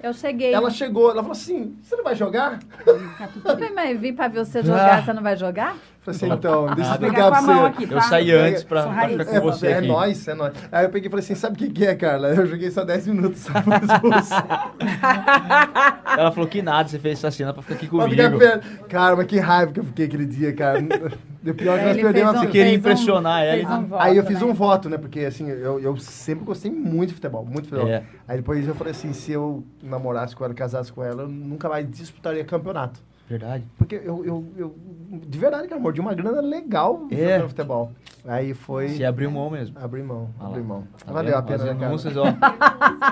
[0.00, 0.52] Eu cheguei.
[0.54, 2.58] ela chegou, ela falou assim: você não vai jogar?
[2.86, 5.02] Eu falei, mas vim pra ver você jogar, Ah.
[5.02, 5.76] você não vai jogar?
[6.08, 7.52] Eu falei assim, então, deixa eu Ah, explicar pra você.
[7.66, 7.94] aqui, tá?
[7.94, 9.86] Eu saí antes pra, pra ficar com você é, é aqui.
[9.88, 10.52] nóis, é nóis.
[10.72, 12.28] Aí eu peguei e falei assim, sabe o que que é, Carla?
[12.28, 14.34] Eu joguei só 10 minutos, só expulso.
[16.18, 18.38] Ela falou que nada, você fez essa cena pra ficar aqui Pra comigo.
[18.40, 18.60] ficar.
[18.88, 20.78] Cara, mas que raiva que eu fiquei aquele dia, cara.
[20.80, 24.02] O pior é que nós Ele perdemos fez a um- queria impressionar ela, um voto,
[24.02, 24.46] Aí eu fiz né?
[24.46, 24.98] um voto, né?
[24.98, 27.88] Porque assim, eu, eu sempre gostei muito de futebol, muito de futebol.
[27.88, 28.02] É.
[28.26, 31.68] Aí depois eu falei assim, se eu namorasse com ela, casasse com ela, eu nunca
[31.68, 33.00] mais disputaria campeonato.
[33.28, 33.64] Verdade.
[33.76, 34.74] Porque eu, eu, eu
[35.10, 37.16] de verdade, cara, mordi uma grana legal É.
[37.16, 37.92] jogando futebol.
[38.26, 38.88] Aí foi...
[38.88, 39.76] Você abriu mão mesmo.
[39.78, 40.84] Abri mão, Ah abri mão.
[41.04, 41.86] Tá Valeu a pena, né, cara?
[41.86, 42.24] anúncios, ó.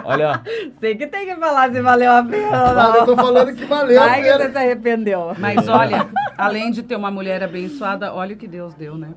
[0.05, 0.51] Olha, ó.
[0.81, 4.23] Sei que tem que falar se valeu a pena eu tô falando que valeu Ai,
[4.23, 5.35] que você se arrependeu.
[5.39, 9.11] Mas olha, além de ter uma mulher abençoada, olha o que Deus deu, né?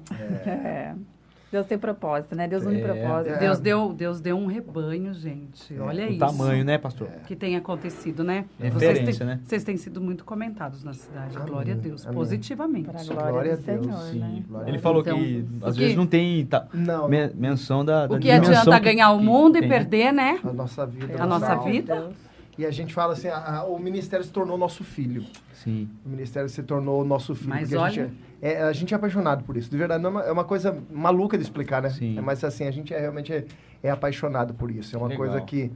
[0.55, 0.93] É.
[1.51, 2.47] Deus tem propósito, né?
[2.47, 2.83] Deus une É.
[2.83, 3.33] propósito.
[3.33, 3.39] É.
[3.39, 5.73] Deus deu, Deus deu um rebanho, gente.
[5.79, 6.19] Olha o isso.
[6.19, 7.07] tamanho, né, pastor?
[7.25, 8.45] Que tem acontecido, né?
[8.59, 9.39] Referência, vocês têm, né?
[9.43, 11.35] Vocês têm sido muito comentados na cidade.
[11.35, 12.05] Amém, Glória a Deus.
[12.05, 12.15] amém.
[12.15, 12.85] Positivamente.
[12.89, 14.19] Para a Glória glória, a Deus, Senhor, Sim.
[14.19, 14.43] né?
[14.47, 17.31] Glória Ele a falou Então, que às o vezes que- não tem ta- Não, men-
[17.33, 19.69] menção da, da O que dimensão adianta que- ganhar o que mundo e tem.
[19.69, 20.39] perder, né?
[20.43, 21.23] a nossa vida.
[21.23, 21.95] A nossa vida.
[21.95, 22.13] Deus.
[22.59, 25.23] E a gente fala assim, a- a- o ministério se tornou nosso filho.
[25.53, 25.89] Sim.
[26.05, 27.49] O ministério se tornou nosso filho.
[27.49, 29.69] Mas olha- gente é, a gente é apaixonado por isso.
[29.69, 31.89] De verdade, não é uma, é uma coisa maluca de explicar, né?
[31.89, 32.17] Sim.
[32.17, 33.45] É, mas assim, a gente é, realmente é,
[33.83, 34.95] é apaixonado por isso.
[34.95, 35.25] É uma Legal.
[35.25, 35.71] coisa que...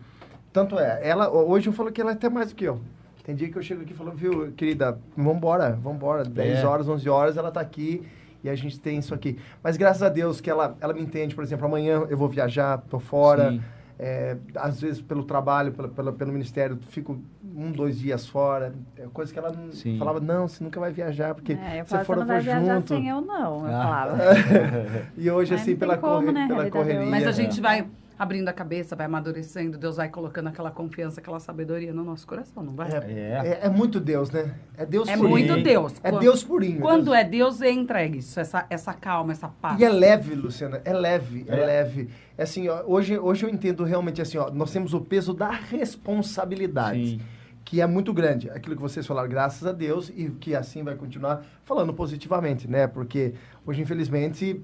[0.51, 2.79] Tanto é, ela, hoje eu falo que ela é até mais do que eu.
[3.23, 6.23] Tem dia que eu chego aqui e falo, viu, querida, vambora, vambora.
[6.23, 6.65] 10 É.
[6.67, 8.03] horas, 11 horas, ela tá aqui
[8.43, 9.39] e a gente tem isso aqui.
[9.63, 12.77] Mas graças a Deus que ela, ela me entende, por exemplo, amanhã eu vou viajar,
[12.89, 13.51] tô fora.
[13.51, 13.61] Sim.
[13.97, 17.17] É, às vezes pelo trabalho, pela, pela- pelo ministério, fico
[17.55, 18.73] um, dois dias fora.
[18.97, 22.05] É coisa que ela não- falava, não, você nunca vai viajar, porque É, se for,
[22.05, 22.87] você eu não vai vou junto.
[22.87, 23.67] sem eu, não.
[23.67, 23.83] Eu Ah.
[23.83, 24.17] falava.
[25.17, 27.05] E hoje, Mas assim, pela, como, corre- né, pela é correria...
[27.05, 27.33] Mas a É.
[27.33, 27.85] gente vai
[28.17, 32.63] abrindo a cabeça, vai amadurecendo, Deus vai colocando aquela confiança, aquela sabedoria no nosso coração,
[32.63, 32.89] não vai?
[32.89, 33.59] É, É.
[33.63, 34.53] é, é muito Deus, né?
[34.77, 35.29] É Deus É purinho.
[35.29, 35.93] muito Deus.
[36.03, 36.79] É Quando- Deus purinho.
[36.79, 37.17] Quando Deus.
[37.17, 39.79] é Deus, entra isso, essa, essa calma, essa paz.
[39.79, 41.65] E é leve, Luciana, é leve, é, É.
[41.65, 42.09] leve.
[42.37, 45.49] É assim, ó, hoje, hoje eu entendo realmente assim, ó, nós temos o peso da
[45.49, 47.07] responsabilidade.
[47.17, 47.21] Sim.
[47.65, 48.49] Que é muito grande.
[48.49, 52.87] Aquilo que vocês falaram, graças a Deus, e que assim vai continuar falando positivamente, né?
[52.87, 53.33] Porque
[53.65, 54.61] hoje, infelizmente,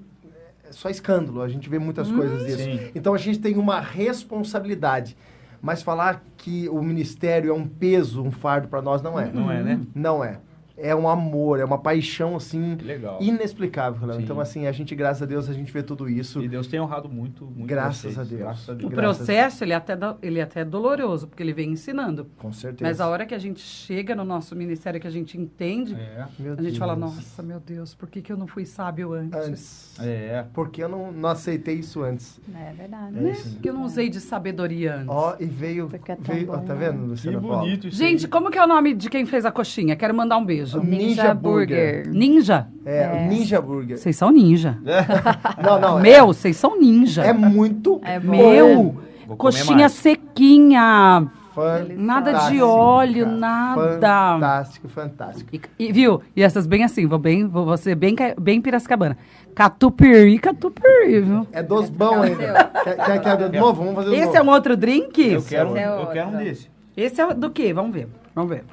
[0.64, 1.42] é só escândalo.
[1.42, 2.64] A gente vê muitas coisas disso.
[2.64, 2.90] Sim.
[2.94, 5.16] Então a gente tem uma responsabilidade.
[5.62, 9.30] Mas falar que o ministério é um peso, um fardo para nós, não é.
[9.30, 9.80] Não é, né?
[9.94, 10.38] Não é.
[10.82, 13.18] É um amor, é uma paixão, assim, Que legal.
[13.20, 14.06] inexplicável.
[14.06, 14.16] Léo.
[14.16, 14.22] Sim.
[14.24, 16.42] Então, assim, a gente, graças a Deus, a gente vê tudo isso.
[16.42, 18.18] E Deus tem honrado muito, muito Graças vocês.
[18.18, 18.40] a Deus.
[18.40, 18.90] Graças a O Deus.
[18.92, 19.16] Graças.
[19.18, 22.26] processo, ele é, até, ele é até doloroso, porque ele vem ensinando.
[22.38, 22.88] Com certeza.
[22.88, 26.26] Mas a hora que a gente chega no nosso ministério, que a gente entende, É.
[26.58, 29.38] A gente fala, nossa, meu Deus, por que, que eu não fui sábio antes?
[29.38, 30.00] Antes.
[30.00, 30.44] É.
[30.52, 32.40] Porque eu não, não aceitei isso antes.
[32.54, 33.18] É verdade.
[33.18, 33.32] É Né?
[33.52, 35.08] Porque eu não usei de sabedoria antes.
[35.08, 35.88] Ó, e veio.
[36.20, 36.86] Veio ó, bom, tá né?
[36.88, 37.58] vendo, Que Luciana Paula?
[37.58, 38.30] bonito isso Gente, aí.
[38.30, 39.94] como que é o nome de quem fez a coxinha?
[39.96, 40.69] Quero mandar um beijo.
[40.78, 42.08] Ninja Burger.
[42.08, 42.66] Ninja?
[42.84, 43.10] É, É.
[43.26, 43.98] o Ninja Burger.
[43.98, 44.78] Vocês são ninja.
[45.62, 45.98] Não, não.
[46.00, 47.24] Meu, vocês são ninja.
[47.24, 48.30] É, é muito É bom.
[48.30, 48.96] Meu,
[49.36, 49.92] coxinha mais.
[49.92, 51.26] sequinha.
[51.54, 52.00] fantástico.
[52.00, 53.92] Nada de óleo, nada.
[53.92, 55.50] Fantástico, fantástico.
[55.52, 56.20] E, e, viu?
[56.34, 59.16] E essas bem assim, vou bem, vou ser bem, bem piracicabana.
[59.54, 61.46] Catupiry, catupiry, viu?
[61.52, 62.70] É dos bons ainda.
[62.84, 63.82] Quer, quer, quer do novo?
[63.84, 64.36] Vamos fazer Esse novo.
[64.38, 65.20] é um outro drink?
[65.32, 66.68] Eu quero, é eu quero um desse.
[66.96, 67.72] Esse é do quê?
[67.72, 68.08] Vamos ver.
[68.34, 68.64] Vamos ver.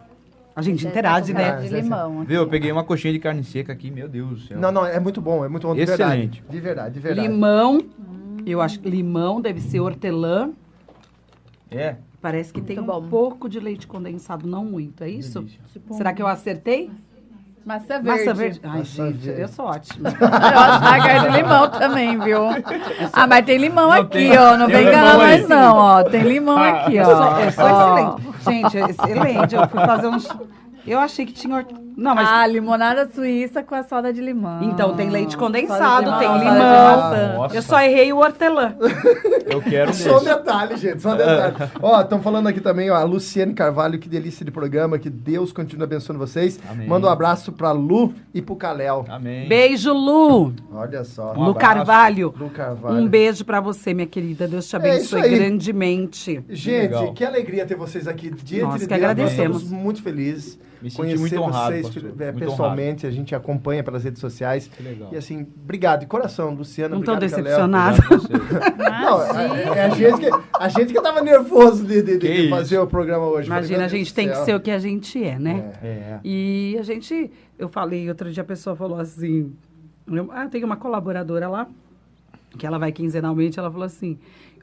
[0.58, 1.62] A gente Você interage, tá né?
[1.62, 2.24] de limão.
[2.24, 2.42] Viu?
[2.42, 4.60] Eu peguei uma coxinha de carne seca aqui, meu Deus do céu.
[4.60, 5.76] Não, não, é muito bom, é muito bom.
[5.76, 6.42] De Excelente.
[6.42, 6.44] verdade.
[6.50, 7.28] De verdade, de verdade.
[7.28, 7.80] Limão.
[8.44, 10.50] Eu acho que limão deve ser hortelã.
[11.70, 11.98] É.
[12.20, 13.08] Parece que tem um Muito bom.
[13.08, 15.42] pouco de leite condensado, não muito, é isso?
[15.42, 15.62] Delícia.
[15.92, 16.90] Será que eu acertei?
[17.68, 18.08] Maçã verde.
[18.26, 18.62] Massa verde.
[18.64, 19.42] Ai, Maçã gente, verde.
[19.42, 20.10] eu sou ótima.
[20.18, 20.28] Eu
[20.60, 22.44] acho que é de limão também, viu?
[23.12, 24.56] Ah, mas tem limão Não, aqui, tem- ó.
[24.58, 25.48] Não vem enganar limão nós, aí.
[25.48, 26.04] não, ó.
[26.04, 27.40] Tem limão aqui, Eu sou, ó.
[27.40, 28.18] eu sou Ó.
[28.18, 28.22] excelente.
[28.46, 29.56] Gente, excelente.
[29.56, 30.28] Eu fui fazer uns.
[30.88, 31.66] Eu achei que tinha.
[31.98, 32.28] Não, mas.
[32.30, 34.62] Ah, limonada suíça com a soda de limão.
[34.64, 37.38] Então tem leite condensado, limão, tem limão.
[37.38, 37.56] Nossa.
[37.56, 38.76] Eu só errei o hortelã.
[39.48, 41.56] Eu quero Só um detalhe, gente, só um detalhe.
[41.82, 45.52] ó, estão falando aqui também, ó, a Luciane Carvalho, que delícia de programa, que Deus
[45.52, 46.60] continue abençoando vocês.
[46.70, 46.88] Amém.
[46.88, 49.06] Manda um abraço pra Lu e pro Caléu.
[49.10, 49.48] Amém.
[49.48, 50.54] Beijo, Lu.
[50.72, 51.34] Olha só.
[51.34, 51.56] Um Lu.
[51.56, 52.34] Carvalho.
[52.38, 52.98] Lu Carvalho.
[52.98, 54.48] Um beijo pra você, minha querida.
[54.48, 55.36] Deus te É abençoe aí.
[55.36, 56.44] grandemente.
[56.50, 57.14] Gente, legal.
[57.14, 58.30] que alegria ter vocês aqui.
[58.30, 59.54] Diante Nós de que agradecemos.
[59.56, 60.60] Nós estamos muito felizes.
[60.82, 61.87] Me senti Conhecer muito honrado, vocês.
[62.20, 64.68] É, pessoalmente, a gente acompanha pelas redes sociais.
[64.68, 65.10] Que legal.
[65.12, 66.96] E assim, obrigado de coração, Luciana.
[66.96, 67.18] Não a
[68.18, 68.34] você.
[68.78, 72.78] Não, é, é a gente que, a gente que tava nervoso de, de- de- fazer
[72.80, 73.48] o programa hoje.
[73.48, 75.72] Imagina, a gente tem que ser o que a gente é, né?
[75.82, 75.88] É.
[75.88, 76.20] É.
[76.24, 79.54] E a gente, eu falei, outro dia a pessoa falou assim,
[80.08, 81.68] eu- ah, tem uma colaboradora lá,
[82.58, 84.18] que ela vai quinzenalmente, ela falou assim,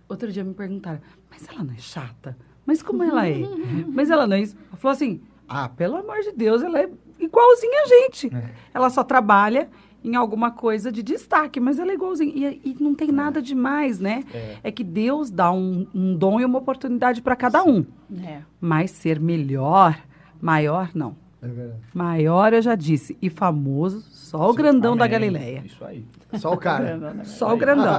[0.08, 2.36] outro dia me perguntaram, mas ela não é chata?
[2.66, 3.36] Mas como ela é?
[3.92, 4.56] mas ela não é isso?
[4.68, 6.88] Ela falou assim, ah, pelo amor de Deus, ela é
[7.18, 8.30] igualzinha a gente.
[8.72, 9.68] Ela só trabalha
[10.04, 12.50] em alguma coisa de destaque, mas ela é igualzinha.
[12.50, 14.22] E, e não tem nada demais, né?
[14.32, 14.56] É.
[14.64, 17.84] É que Deus dá um, um dom e uma oportunidade para cada um.
[18.22, 18.40] É.
[18.60, 19.98] Mas ser melhor,
[20.40, 21.16] maior, não.
[21.40, 21.80] É verdade.
[21.94, 23.16] Maior, eu já disse.
[23.20, 24.02] E famoso,
[24.38, 25.06] só o grandão da.
[25.06, 25.62] Galileia.
[25.64, 26.04] Isso aí.
[26.34, 26.98] Só o cara.
[27.24, 27.94] Só o grandão.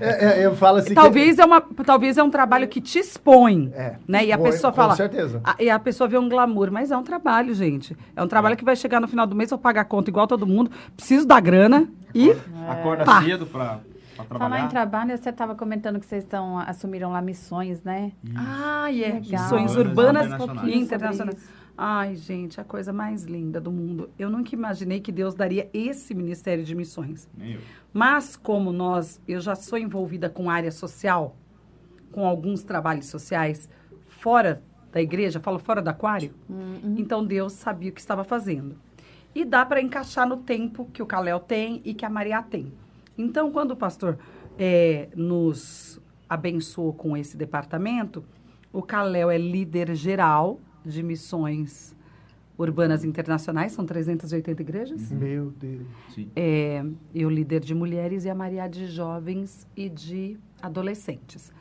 [0.00, 0.88] É, é, eu falo assim.
[0.88, 3.70] que- talvez, é uma, talvez é um trabalho que te expõe.
[3.74, 4.24] É, né?
[4.24, 4.96] E a pessoa com fala.
[4.96, 5.40] certeza.
[5.44, 7.96] a- e a pessoa vê um glamour, mas é um trabalho, gente.
[8.16, 10.26] É um trabalho que vai chegar no final do mês, eu pagar a conta igual
[10.26, 12.34] todo mundo, preciso da grana e.
[12.68, 13.22] Acorda Pá.
[13.22, 13.78] cedo pra,
[14.28, 18.12] Falar em trabalho, você estava comentando que vocês estão, assumiram lá missões, né?
[18.34, 19.12] Ai, é.
[19.14, 19.42] Legal.
[19.42, 21.36] Missões Urbanas urbanas e internacionais.
[21.76, 24.08] Ai, gente, a coisa mais linda do mundo.
[24.18, 27.28] Eu nunca imaginei que Deus daria esse ministério de missões.
[27.36, 27.60] Nem eu.
[27.92, 31.36] Mas como nós, eu já sou envolvida com área social,
[32.12, 33.68] com alguns trabalhos sociais
[34.06, 36.32] fora da igreja, falo fora do aquário,
[36.96, 38.76] então Deus sabia o que estava fazendo.
[39.34, 42.72] E dá para encaixar no tempo que o Caléu tem e que a Maria tem.
[43.18, 44.16] Então, quando o pastor
[44.56, 48.24] eh, nos abençoou com esse departamento,
[48.74, 51.94] O Caléu é líder geral de missões
[52.56, 55.10] urbanas internacionais, são 380 igrejas.
[55.10, 55.86] Meu Deus.
[56.14, 56.30] Sim.
[56.36, 56.84] É,
[57.14, 61.52] eu líder de mulheres e a Maria de jovens e de adolescentes.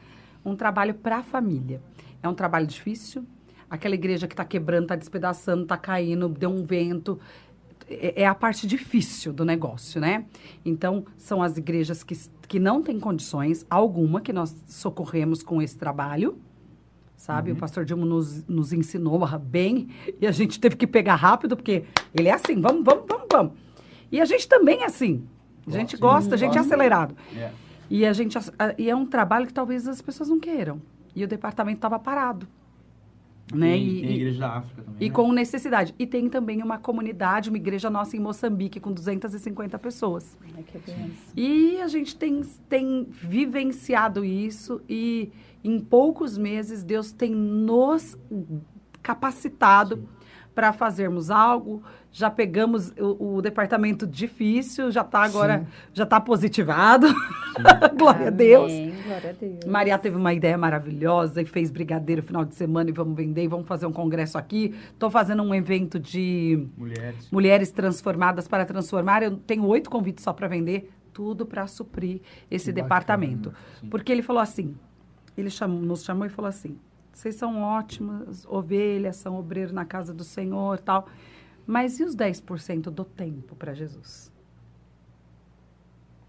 [0.46, 1.82] Um trabalho para a família.
[2.22, 3.26] É um trabalho difícil.
[3.70, 7.20] Aquela igreja que está quebrando, está despedaçando, está caindo, deu um vento.
[7.90, 10.26] É, é a parte difícil do negócio, né?
[10.64, 12.16] Então, são as igrejas que,
[12.48, 16.38] que não têm condições alguma que nós socorremos com esse trabalho
[17.24, 17.54] sabe?
[17.54, 19.88] O pastor Dilma nos, nos ensinou bem
[20.20, 23.54] e a gente teve que pegar rápido, porque ele é assim, vamos, vamos, vamos, vamos.
[24.12, 25.26] E a gente também é assim.
[25.66, 27.16] A gente gosta, a gente é acelerado.
[27.34, 27.50] É.
[27.90, 28.38] E, a gente,
[28.78, 30.82] e é um trabalho que talvez as pessoas não queiram.
[31.16, 32.46] E o departamento estava parado.
[33.52, 33.72] Né?
[33.74, 35.06] Tem, E- tem a igreja da África também.
[35.06, 35.16] e né?
[35.16, 35.94] com necessidade.
[36.00, 40.38] E tem também uma comunidade, uma igreja nossa em Moçambique, com 250 pessoas.
[40.56, 41.06] Ai, que benção.
[41.36, 45.32] E a gente tem, tem vivenciado isso e
[45.64, 48.18] em poucos meses Deus tem nos
[49.02, 50.08] capacitado
[50.54, 51.82] para fazermos algo.
[52.12, 57.08] Já pegamos o, o departamento difícil, já está agora, já está positivado.
[57.98, 58.72] Glória a Deus.
[58.72, 59.66] Amém, Glória a Deus.
[59.66, 63.48] Maria teve uma ideia maravilhosa e fez brigadeiro final de semana e vamos vender e
[63.48, 64.76] vamos fazer um congresso aqui.
[64.92, 67.32] Estou fazendo um evento de Mulheres.
[67.32, 69.24] Mulheres Transformadas para Transformar.
[69.24, 73.52] Eu tenho oito convites só para vender, tudo para suprir esse Que departamento.
[73.82, 73.90] Sim.
[73.90, 74.76] Porque ele falou assim,
[75.36, 76.78] ele chamou- nos chamou e falou assim,
[77.14, 81.08] vocês são ótimas ovelhas, são obreiros na casa do Senhor tal,
[81.66, 84.32] mas e os 10% do tempo para Jesus?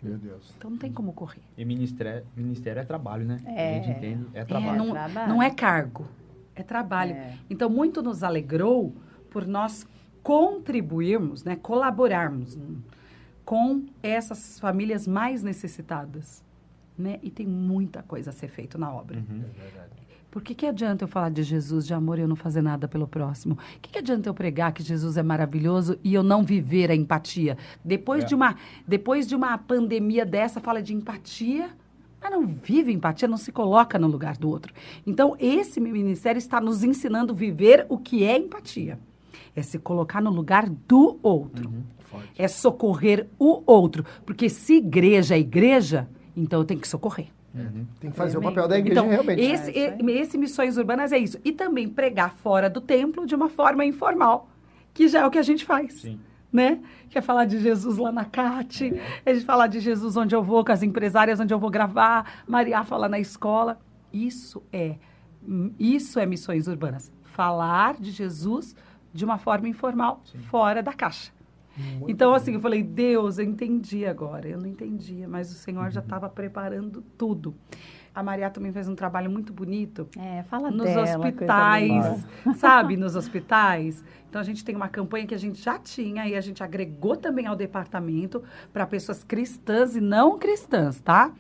[0.03, 0.53] Meu Deus.
[0.59, 1.41] Então não tem como correr.
[1.57, 3.41] E ministério, ministério é trabalho, né?
[3.47, 3.79] É.
[3.79, 4.77] A gente entende, é É, trabalho.
[4.79, 5.29] não, Trabalho.
[5.29, 6.07] não é cargo,
[6.55, 7.13] é trabalho.
[7.15, 7.39] É.
[7.49, 8.95] Então, muito nos alegrou
[9.31, 9.87] por nós
[10.23, 12.59] contribuirmos, né, colaborarmos
[13.45, 16.45] com essas famílias mais necessitadas.
[16.97, 17.19] Né?
[17.23, 19.19] E tem muita coisa a ser feita na obra.
[19.19, 19.43] Uhum.
[19.43, 20.04] Por
[20.41, 23.07] que, que adianta eu falar de Jesus, de amor, e eu não fazer nada pelo
[23.07, 23.55] próximo?
[23.55, 26.95] O que, que adianta eu pregar que Jesus é maravilhoso e eu não viver a
[26.95, 27.57] empatia?
[27.85, 28.27] Depois, É.
[28.27, 28.57] de, uma,
[28.87, 31.71] depois de uma pandemia dessa, fala de empatia,
[32.21, 34.73] mas não vive empatia, não se coloca no lugar do outro.
[35.07, 38.99] Então, esse ministério está nos ensinando a viver o que é empatia.
[39.55, 41.71] É se colocar no lugar do outro.
[42.01, 42.31] Forte.
[42.37, 44.05] É socorrer o outro.
[44.25, 47.29] Porque se igreja é igreja, então eu tenho que socorrer.
[48.01, 48.51] Tem que fazer o Amém.
[48.51, 49.41] papel da igreja Então, realmente.
[49.41, 51.39] esse, É isso esse Missões Urbanas é isso.
[51.45, 54.49] E também pregar fora do templo de uma forma informal,
[54.93, 55.95] que já é o que a gente faz.
[55.95, 56.19] Sim.
[56.53, 56.81] Né?
[57.11, 58.93] Quer falar de Jesus lá na CAT,
[59.27, 62.43] a gente falar de Jesus onde eu vou, com as empresárias onde eu vou gravar,
[62.47, 63.79] Maria fala na escola.
[64.13, 64.97] Isso é,
[65.79, 67.11] isso é Missões Urbanas.
[67.23, 68.75] Falar de Jesus
[69.13, 71.33] de uma forma informal, fora da caixa.
[71.77, 72.37] Muito Então, bom.
[72.37, 74.49] assim, eu falei, Deus, eu entendi agora.
[74.49, 77.55] Eu não entendia, mas o Senhor já estava preparando tudo.
[78.15, 82.27] A Maria também fez um trabalho muito bonito É, fala nos dela, hospitais,
[82.57, 82.97] sabe?
[82.97, 84.05] Nos hospitais.
[84.29, 87.17] Então, a gente tem uma campanha que a gente já tinha e a gente agregou
[87.17, 88.43] também ao departamento
[88.73, 91.33] para pessoas cristãs e não cristãs, tá?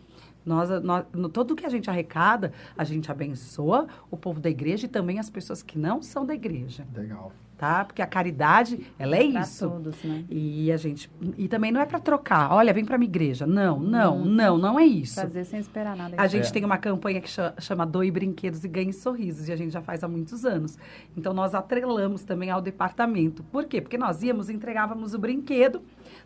[0.44, 4.86] Nós, nós, no, tudo que a gente arrecada, a gente abençoa o povo da igreja
[4.86, 7.32] e também as pessoas que não são da igreja, Legal.
[7.64, 7.84] Tá?
[7.86, 9.68] Porque a caridade, ela é Pra isso.
[9.68, 10.24] todos, né?
[10.28, 12.52] E a gente e também não é para trocar.
[12.52, 13.46] Olha, vem para minha igreja.
[13.46, 15.14] Não, não, não, não é isso.
[15.20, 16.14] Fazer sem esperar nada.
[16.18, 16.50] A gente É.
[16.50, 19.80] tem uma campanha que cha- chama Doe Brinquedos e Ganhe Sorrisos, e a gente já
[19.80, 20.76] faz há muitos anos.
[21.16, 23.42] Então, nós atrelamos também ao departamento.
[23.44, 23.80] Por quê?
[23.80, 25.80] Porque nós íamos, entregávamos o brinquedo,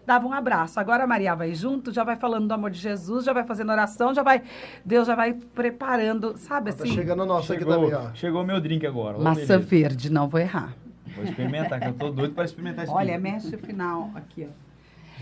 [0.07, 0.81] dava um abraço.
[0.81, 3.71] Agora a Maria vai junto, já vai falando do amor de Jesus, já vai fazendo
[3.71, 4.43] oração, já vai...
[4.85, 6.93] Deus já vai preparando, sabe Tá assim?
[6.95, 8.15] chegando o nosso aqui Chegou, também, ó.
[8.15, 9.19] chegou o meu drink agora.
[9.19, 9.59] Maçã beleza.
[9.59, 10.75] verde, não vou errar.
[11.19, 14.69] Vou experimentar, que eu tô doido para experimentar esse Olha, mexe o final aqui, ó.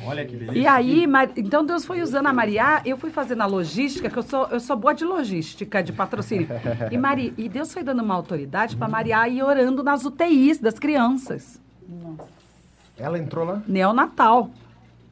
[0.05, 0.59] Olha que beleza.
[0.59, 1.07] E aí,
[1.39, 4.61] então Deus foi usando a Maria, eu fui fazendo a logística, que eu sou, eu
[4.61, 6.49] sou boa de logística, de patrocínio.
[6.91, 10.79] E, Maria, e Deus foi dando uma autoridade para Maria ir orando nas UTIs das
[10.79, 11.59] crianças,
[12.99, 13.63] Ela entrou lá?
[13.67, 14.51] neonatal.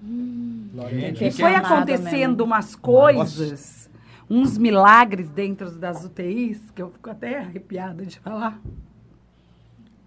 [0.00, 1.20] Deus.
[1.20, 2.44] E foi acontecendo mesmo.
[2.44, 3.90] umas coisas,
[4.28, 8.60] uns milagres dentro das UTIs, que eu fico até arrepiada de falar.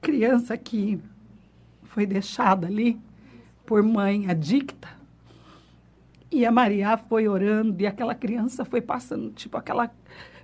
[0.08, 1.02] Criança que
[1.84, 2.98] foi deixada ali
[3.66, 4.88] por mãe adicta.
[6.32, 9.92] E a Maria foi orando e aquela criança foi passando, tipo, aquela.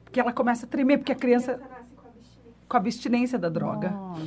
[0.03, 1.61] Porque ela começa a tremer, porque a criança.
[2.67, 3.91] Com a abstinência da droga.
[3.91, 4.21] Nossa.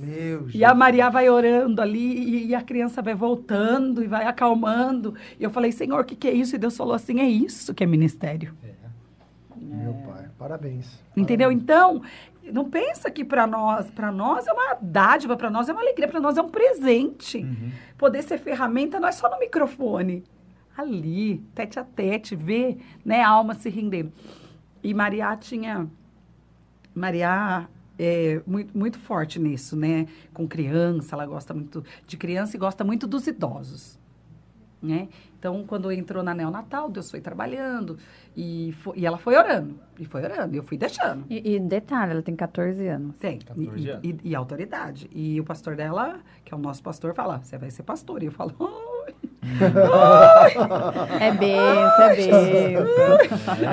[0.00, 4.26] Meu E a Maria vai orando ali e, e a criança vai voltando e vai
[4.26, 5.14] acalmando.
[5.38, 6.56] E eu falei, Senhor, o que, que é isso?
[6.56, 8.52] E Deus falou assim: é isso que é ministério.
[9.56, 10.98] Meu pai, parabéns.
[11.16, 11.48] Entendeu?
[11.48, 11.62] Parabéns.
[11.62, 12.02] Então,
[12.52, 16.08] não pensa que para nós, para nós é uma dádiva, para nós é uma alegria,
[16.08, 17.38] para nós é um presente.
[17.38, 17.70] Uhum.
[17.98, 20.24] Poder ser ferramenta não é só no microfone.
[20.76, 24.12] Ali, tete a tete, ver né, a alma se rendendo.
[24.82, 25.88] E Maria tinha
[26.94, 27.68] Maria
[27.98, 30.06] é muito, muito forte nisso, né?
[30.32, 33.98] Com criança, ela gosta muito de criança e gosta muito dos idosos.
[34.82, 35.08] Né?
[35.40, 37.96] Então, quando entrou na neonatal, Deus foi trabalhando
[38.36, 39.74] e, fo- e ela foi orando.
[39.98, 41.24] E foi orando, e eu fui deixando.
[41.30, 43.16] E, e detalhe, ela tem 14 anos.
[43.18, 43.38] Tem.
[43.38, 44.04] 14 E, anos.
[44.04, 45.08] e, e autoridade.
[45.10, 48.22] E o pastor dela, que é o nosso pastor, fala: você vai ser pastor.
[48.22, 48.89] E eu falo: "Oi".
[51.20, 53.18] É benção, é benção.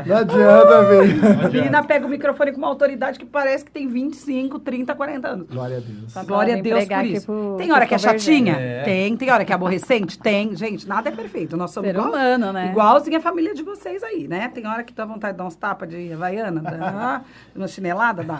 [0.05, 1.45] Não adianta, velho.
[1.45, 5.27] A menina pega o microfone com uma autoridade que parece que tem 25, 30, 40
[5.27, 5.47] anos.
[5.49, 6.13] Glória a Deus.
[6.13, 6.23] Tá.
[6.23, 7.25] Glória a Deus por isso.
[7.25, 8.53] pro- tem hora que é chatinha?
[8.57, 8.83] É.
[8.83, 9.17] Tem.
[9.17, 10.17] Tem hora que é aborrecente?
[10.17, 10.55] Tem.
[10.55, 11.55] Gente, nada é perfeito.
[11.57, 12.67] Nós somos Ser igual- humano, né?
[12.71, 14.49] Igualzinho a família de vocês aí, né?
[14.53, 17.21] Tem hora que dá vontade de dar uns tapas de havaiana, dá
[17.55, 18.39] uma chinelada, dá.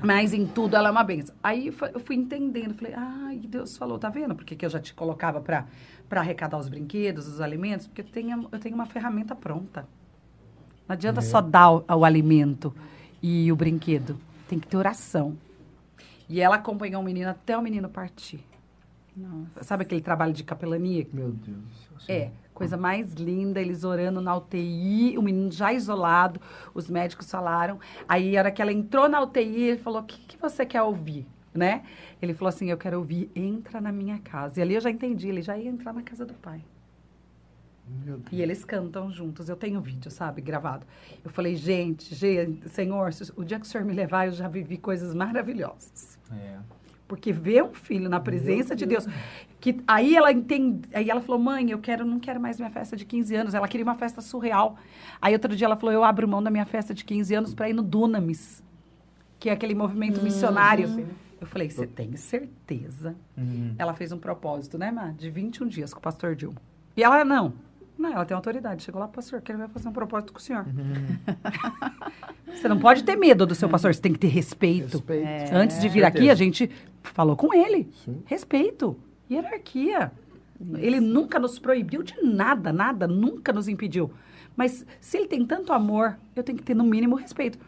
[0.00, 1.34] Mas em tudo ela é uma benção.
[1.42, 4.34] Aí eu fui entendendo, falei, ai, Deus falou, tá vendo?
[4.34, 5.66] Por que, eu já te colocava para
[6.10, 7.86] arrecadar os brinquedos, os alimentos?
[7.86, 9.86] Porque eu tenho, eu tenho uma ferramenta pronta.
[10.88, 12.74] Não adianta só dar o, o alimento
[13.22, 14.18] e o brinquedo.
[14.48, 15.36] Tem que ter oração.
[16.28, 18.40] E ela acompanhou o menino até o menino partir.
[19.16, 19.62] Nossa.
[19.62, 21.06] Sabe aquele trabalho de capelania?
[21.12, 21.58] Meu Deus
[21.90, 22.16] do céu.
[22.16, 22.30] É,
[22.62, 26.40] coisa mais linda, eles orando na UTI, o menino já isolado,
[26.72, 27.80] os médicos falaram.
[28.08, 30.80] Aí, a hora que ela entrou na UTI, ele falou: O que, que você quer
[30.80, 31.26] ouvir?
[31.52, 31.82] Né?
[32.20, 34.60] Ele falou assim: Eu quero ouvir, entra na minha casa.
[34.60, 36.62] E ali eu já entendi, ele já ia entrar na casa do pai.
[38.30, 39.48] E eles cantam juntos.
[39.48, 40.86] Eu tenho vídeo, sabe, gravado.
[41.24, 44.46] Eu falei: Gente, gente, Senhor, se o dia que o Senhor me levar, eu já
[44.46, 46.16] vivi coisas maravilhosas.
[46.30, 46.58] É.
[47.12, 49.06] Porque ver um filho na presença de Deus.
[49.60, 52.96] Que, aí ela entende, aí ela falou, mãe, eu quero, não quero mais minha festa
[52.96, 53.54] de 15 anos.
[53.54, 54.78] Ela queria uma festa surreal.
[55.20, 57.68] Aí outro dia ela falou, eu abro mão da minha festa de 15 anos para
[57.68, 58.64] ir no Dunamis,
[59.38, 61.06] que é aquele movimento missionário.
[61.38, 63.14] Eu falei, você tem certeza?
[63.36, 63.74] Uhum.
[63.76, 65.10] Ela fez um propósito, né, Má?
[65.10, 66.56] De 21 dias com o pastor Dilma.
[66.96, 67.52] E ela, não.
[67.98, 68.82] Não, ela tem autoridade.
[68.82, 70.64] Chegou lá, pastor, quero fazer um propósito com o senhor.
[72.46, 74.98] você não pode ter medo do seu pastor, você tem que ter respeito.
[74.98, 75.26] Respeito.
[75.26, 75.54] É.
[75.54, 76.70] Antes de vir aqui, a gente
[77.02, 77.90] falou com ele.
[78.04, 78.22] Sim.
[78.26, 78.96] Respeito,
[79.30, 80.10] hierarquia.
[80.78, 84.10] Ele nunca nos proibiu de nada, nada, nunca nos impediu.
[84.56, 87.58] Mas se ele tem tanto amor, eu tenho que ter no mínimo respeito.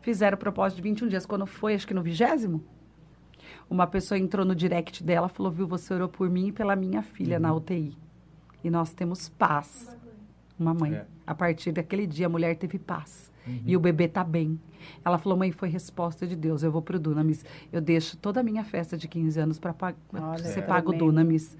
[0.00, 1.26] Fizeram o propósito de 21 dias.
[1.26, 2.62] Quando foi, acho que no vigésimo,
[3.70, 6.74] uma pessoa entrou no direct dela e falou: Viu, você orou por mim e pela
[6.74, 7.96] minha filha na UTI.
[8.62, 9.96] E nós temos paz.
[10.58, 10.94] Uma mãe.
[10.94, 11.06] É.
[11.26, 13.30] A partir daquele dia, a mulher teve paz.
[13.66, 14.60] E o bebê tá bem.
[15.04, 16.62] Ela falou, mãe, foi resposta de Deus.
[16.62, 17.44] Eu vou pro Dunamis.
[17.72, 19.74] Eu deixo toda a minha festa de 15 anos para
[20.38, 20.62] você é.
[20.62, 20.92] paga o.
[20.92, 21.56] Dunamis.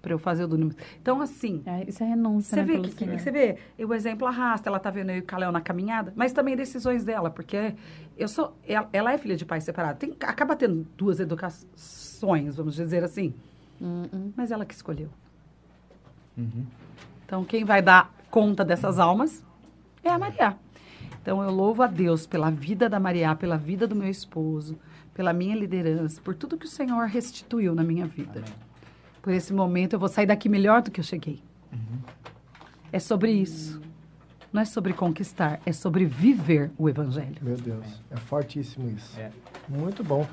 [0.00, 0.76] Para eu fazer o Dunamis.
[1.02, 4.26] Então, assim, É, isso é renúncia, você né, vê, que, que- você vê, o exemplo
[4.28, 7.74] arrasta, ela tá vendo eu e o Calel na caminhada, mas também decisões dela, porque
[8.16, 12.76] eu sou, ela, ela é filha de pai separado, tem, acaba tendo duas educações, vamos
[12.76, 13.34] dizer assim,
[13.80, 15.08] Hum, mas ela que escolheu.
[16.36, 16.66] Uhum.
[17.24, 19.44] Então, quem vai dar conta dessas almas
[20.02, 20.56] é a Maria.
[21.20, 24.78] Então, eu louvo a Deus pela vida da Maria, pela vida do meu esposo,
[25.12, 28.44] pela minha liderança, por tudo que o Senhor restituiu na minha vida.
[29.22, 31.42] Por esse momento, eu vou sair daqui melhor do que eu cheguei.
[32.92, 33.80] É sobre isso.
[34.52, 37.36] Não é sobre conquistar, é sobre viver o Evangelho.
[37.42, 39.18] Meu Deus, é fortíssimo isso.
[39.18, 39.30] É.
[39.68, 40.26] Muito bom.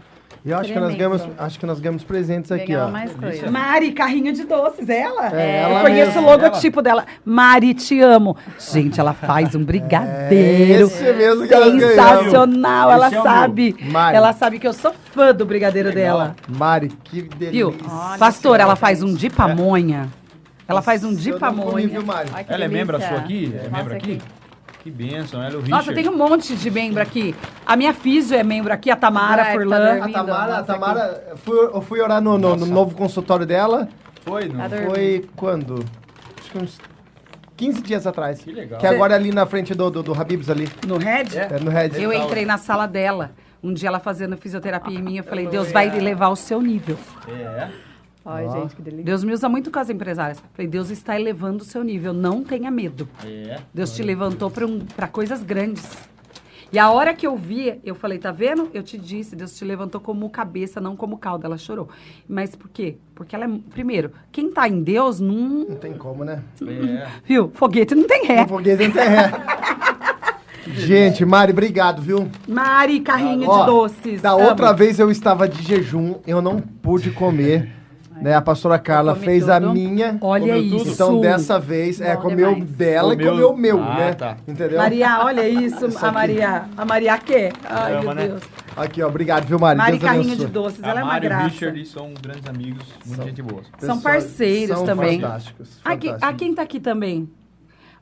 [0.46, 2.90] E eu acho que nós ganhamos, acho que nós ganhamos presentes aqui, ó.
[2.90, 3.16] mais.
[3.50, 5.34] Mari, carrinho de doces, ela?
[5.34, 6.28] É, eu ela conheço mesmo.
[6.28, 7.06] o logotipo dela.
[7.24, 8.36] Mari, te amo.
[8.60, 10.84] Gente, ela faz um brigadeiro.
[10.84, 11.80] É esse mesmo que.
[11.80, 13.74] Sensacional, ela é sabe.
[13.90, 14.18] Mari.
[14.18, 16.36] Ela sabe que eu sou fã do brigadeiro dela.
[16.50, 17.52] Mari, que delícia.
[17.52, 17.76] Viu?
[17.90, 20.10] Olha Pastor, ela faz um de pamonha.
[20.68, 22.02] Ela faz um de Eu comi, viu, pamonha.
[22.02, 22.30] Mari?
[22.34, 23.16] Ai, Ela é membro delícia.
[23.16, 23.56] sua aqui?
[23.56, 24.22] É membro aqui?
[24.84, 25.70] Que bênção, ela é o Richard.
[25.72, 27.34] Nossa, tem um monte de membro aqui.
[27.66, 29.78] A minha físio é membro aqui, a Tamara Ai, tá Furlan.
[29.78, 30.14] A dormindo.
[30.14, 33.88] Tamara, a Tamara eu fui, eu fui orar no, no- no novo consultório dela.
[34.26, 34.70] Foi, não?
[34.70, 34.76] Tá.
[34.86, 35.84] Foi quando?
[36.40, 36.78] Acho que uns
[37.56, 38.42] 15 dias atrás.
[38.42, 38.78] Que legal.
[38.80, 40.70] Que agora é ali na frente do, do, do Habibs ali.
[40.86, 41.28] No Red?
[41.38, 41.92] É, no Red.
[42.02, 43.32] Eu entrei na sala dela.
[43.64, 46.98] Um dia ela fazendo fisioterapia em mim, eu falei, Deus vai elevar o seu nível.
[47.30, 47.70] É.
[48.26, 48.62] Ai, Ó.
[48.62, 49.06] gente, que delícia.
[49.06, 50.42] Deus me usa muito com as empresárias.
[50.54, 53.08] Falei, Deus está elevando o seu nível, não tenha medo.
[53.26, 53.60] É.
[53.74, 55.86] Deus te levantou para um, pra coisas grandes.
[56.72, 58.68] E a hora que eu vi, eu falei, tá vendo?
[58.74, 61.46] Eu te disse, Deus te levantou como cabeça, não como cauda.
[61.46, 61.88] Ela chorou.
[62.28, 62.96] Mas por quê?
[63.14, 63.50] Porque ela é.
[63.70, 65.66] Primeiro, quem tá em Deus não.
[65.70, 66.42] Não tem como, né?
[66.66, 67.08] É.
[67.26, 67.52] Viu?
[67.54, 68.42] Foguete não tem ré.
[68.42, 69.32] No foguete não tem ré.
[70.66, 72.28] Gente, Mari, obrigado, viu?
[72.48, 74.22] Mari, carrinho Ó, de doces.
[74.22, 74.46] Da Amo.
[74.46, 77.70] outra vez eu estava de jejum, eu não pude comer.
[78.22, 78.36] Né?
[78.36, 80.18] A pastora Carla fez a minha.
[80.22, 80.90] Olha Comeu isso.
[80.90, 82.72] Então dessa vez, é, Bom comeu demais.
[82.72, 84.14] dela e Comeu- comeu o meu, Ah, né?
[84.14, 84.38] tá.
[84.48, 84.78] Entendeu?
[84.78, 86.12] Maria, olha isso, a aqui.
[86.14, 86.64] Maria.
[86.78, 87.54] A Maria quer?
[87.66, 88.28] Ai, Ama, meu né?
[88.28, 88.42] Deus.
[88.76, 89.78] Aqui, ó, obrigado, viu, Mari?
[89.78, 90.46] Mari, Deus carrinho abençoe.
[90.48, 91.44] de doces, A ela é uma e graça.
[91.48, 93.62] Richard são grandes amigos, muita gente boa.
[93.80, 95.20] São parceiros são também.
[95.22, 95.70] Fantásticos.
[95.70, 96.24] Quem, fantásticos.
[96.24, 97.30] ah, quem tá aqui também?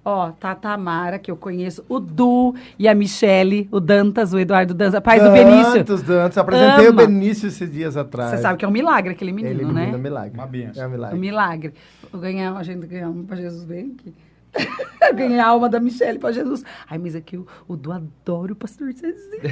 [0.04, 4.40] Ó, tá a Tamara, que eu conheço, o Du e a Michele, o Dantas, o
[4.40, 5.76] Eduardo Dantas, pai do Benício.
[5.76, 6.38] Dantas, Dantas.
[6.40, 7.04] Apresentei Ama.
[7.04, 8.32] o Benício esses dias atrás.
[8.32, 9.72] Você sabe que é um milagre aquele menino, Ele, né?
[9.82, 10.32] menino, é milagre.
[10.34, 10.84] Uma benção.
[10.84, 11.20] É um Um milagre.
[11.20, 11.74] milagre.
[12.12, 14.12] Vou ganhar, a gente ganhar uma pra Jesus bem aqui.
[15.16, 16.62] ganhar a alma da Michelle pra Jesus.
[16.90, 19.40] Ai, mas aqui o, o Du adora o pastor Cezinho.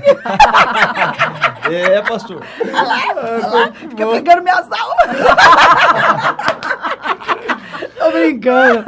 [1.71, 2.41] É, pastor.
[3.89, 5.07] Fica pegando minhas almas.
[7.99, 8.83] Tô brincando.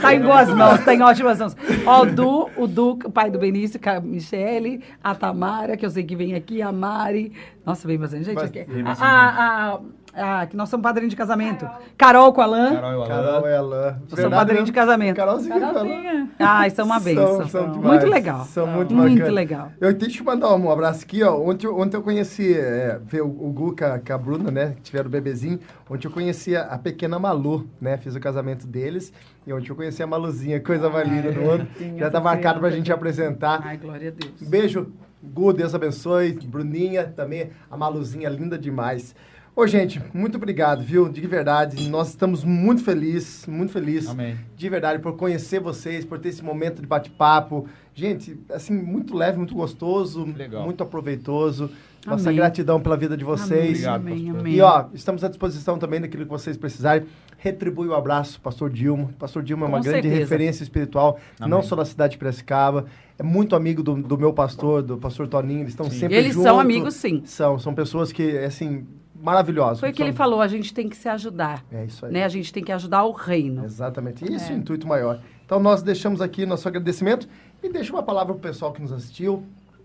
[0.00, 1.56] Tá em boas mãos, tá em ótimas mãos.
[1.86, 5.90] Ó, o Du, o Du, o pai do Benício, a Michele, a Tamara, que eu
[5.90, 7.32] sei que vem aqui, a Mari.
[7.64, 8.66] Nossa, vem bastante gente aqui.
[8.84, 9.80] A, a, a,
[10.14, 11.68] a- que nós somos padrinhos de casamento.
[11.96, 12.74] Carol com a Alain.
[12.74, 13.08] Carol e o Alan.
[13.08, 13.96] Carol e Alain.
[14.10, 15.16] Eu sou padrinho de casamento.
[15.16, 15.56] Carolzinha.
[15.58, 15.74] e Alain.
[15.74, 16.28] Carolzinha.
[16.38, 17.46] Ai, são uma benção.
[17.46, 18.44] São, são muito legal.
[18.44, 19.32] São muito Muito bacana.
[19.34, 19.72] legal.
[19.80, 21.36] Eu deixa eu mandar um abraço aqui, ó.
[21.40, 24.50] Ontem, eu- ontem eu conheci, é, ver o, o Gu com a, com a Bruna,
[24.50, 24.72] né?
[24.76, 25.58] Que tiveram o bebezinho.
[25.90, 27.96] Ontem eu conheci a, a pequena Malu, né?
[27.96, 29.12] Fiz o casamento deles.
[29.46, 31.66] E ontem eu conheci a Maluzinha, coisa mais linda do mundo.
[31.98, 33.60] Já tá marcado pra gente apresentar.
[33.64, 34.40] Ai, glória a Deus.
[34.42, 36.32] Um beijo, Gu, Deus abençoe.
[36.32, 39.14] Bruninha também, a Maluzinha, linda demais.
[39.54, 41.10] Ô, gente, muito obrigado, viu?
[41.10, 44.08] De verdade, nós estamos muito felizes, muito felizes.
[44.08, 44.34] Amém.
[44.56, 47.68] De verdade, por conhecer vocês, por ter esse momento de bate-papo.
[47.94, 50.64] Gente, assim, muito leve, muito gostoso, Legal.
[50.64, 51.70] muito aproveitoso.
[52.06, 52.36] Nossa Amém.
[52.38, 53.68] gratidão pela vida de vocês.
[53.70, 54.40] Obrigado, amém, pastor.
[54.40, 54.54] amém.
[54.54, 57.06] E ó, estamos à disposição também daquilo que vocês precisarem.
[57.36, 59.10] Retribui o abraço, Pastor Dilma.
[59.18, 60.18] Pastor Dilma é uma Com grande certeza.
[60.20, 61.50] referência espiritual, Amém.
[61.50, 62.86] não só da cidade de Piracicaba.
[63.18, 65.60] É muito amigo do, do meu pastor, do pastor Toninho.
[65.60, 65.98] Eles estão Sim.
[65.98, 66.44] sempre Eles juntos.
[66.50, 67.22] são amigos, sim.
[67.26, 68.86] São, são pessoas que, assim,
[69.22, 69.80] maravilhosas.
[69.80, 71.64] Foi o que São- ele falou, a gente tem que se ajudar.
[71.72, 72.12] É isso aí.
[72.12, 72.24] Né?
[72.24, 73.64] A gente tem que ajudar o reino.
[73.64, 74.24] Exatamente.
[74.30, 74.56] Isso é É.
[74.56, 75.20] o intuito maior.
[75.46, 77.28] Então nós deixamos aqui nosso agradecimento
[77.62, 79.44] e deixa uma palavra pro pessoal que nos assistiu.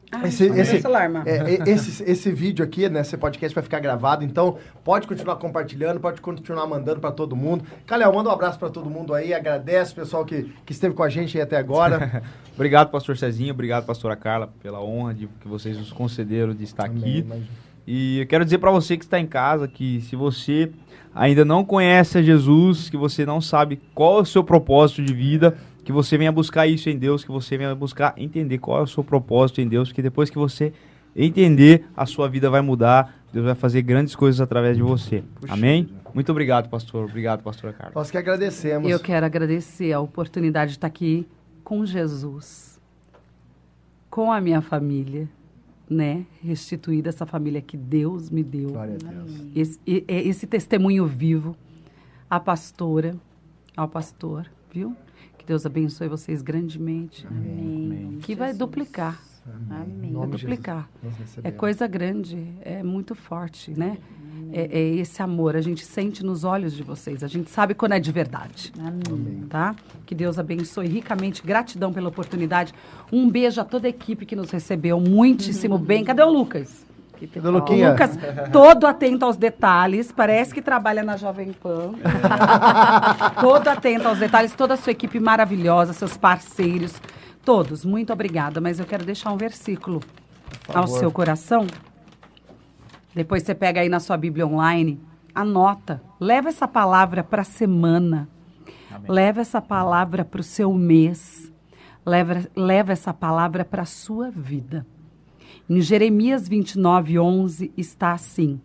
[0.10, 4.24] Ai, esse, esse, é, é, esse, esse vídeo aqui, né, esse podcast vai ficar gravado,
[4.24, 7.66] então pode continuar compartilhando, pode continuar mandando para todo mundo.
[7.86, 11.04] Calhau, manda um abraço para todo mundo aí, agradece o pessoal que, que esteve com
[11.04, 12.24] a gente aí até agora.
[12.56, 13.54] Obrigado, pastor Cezinho.
[13.54, 17.26] Obrigado, pastora Carla, pela honra de que vocês nos concederam de estar aqui.
[17.30, 17.46] Amém,
[17.88, 20.70] E eu quero dizer para você que está em casa que se você
[21.16, 25.14] ainda não conhece a Jesus, que você não sabe qual é o seu propósito de
[25.14, 28.84] vida, que você venha buscar isso em Deus, que você venha buscar entender qual é
[28.84, 30.74] o seu propósito em Deus, que depois que você
[31.16, 35.24] entender, a sua vida vai mudar, Deus vai fazer grandes coisas através de você.
[35.40, 35.90] Puxa Amém?
[36.14, 37.06] Muito obrigado, pastor.
[37.06, 37.94] Obrigado, pastora Carla.
[37.96, 38.90] Nós que agradecemos.
[38.90, 41.26] Eu quero agradecer a oportunidade de estar aqui
[41.64, 42.80] com Jesus,
[44.10, 45.28] com a minha família,
[45.90, 46.26] né?
[46.42, 48.72] Restituir essa família que Deus me deu.
[48.72, 49.32] Glória a Deus.
[49.56, 51.56] Esse, é esse testemunho vivo,
[52.30, 53.16] a pastora,
[53.76, 54.96] ao pastor, viu?
[55.38, 57.26] Que Deus abençoe vocês grandemente.
[57.28, 58.20] Amém.
[58.22, 59.22] Que vai duplicar,
[59.70, 60.12] Amém.
[60.12, 60.90] Nome de duplicar.
[61.44, 63.98] É coisa grande, é muito forte, né?
[64.52, 67.94] É, é esse amor, a gente sente nos olhos de vocês, a gente sabe quando
[67.94, 68.72] é de verdade.
[68.80, 69.46] Amém.
[69.50, 69.76] Tá?
[70.06, 72.74] Que Deus abençoe ricamente, gratidão pela oportunidade.
[73.12, 76.04] Um beijo a toda a equipe que nos recebeu muitíssimo bem.
[76.04, 76.86] Cadê o Lucas?
[77.34, 77.90] Cadê o Luquinha?
[77.90, 78.18] O Lucas,
[78.52, 81.94] todo atento aos detalhes, parece que trabalha na Jovem Pan.
[83.42, 87.02] todo atento aos detalhes, toda a sua equipe maravilhosa, seus parceiros,
[87.48, 87.86] todos.
[87.86, 90.02] Muito obrigada, mas eu quero deixar um versículo
[90.68, 91.66] ao seu coração.
[93.16, 95.00] Depois você pega aí na sua Bíblia online,
[95.34, 98.28] anota, leva essa palavra para a semana.
[99.08, 101.50] Leva essa palavra para o seu mês.
[102.06, 104.86] Leva, leva essa palavra para a sua vida.
[105.70, 108.60] Em Jeremias 29, 11 está assim: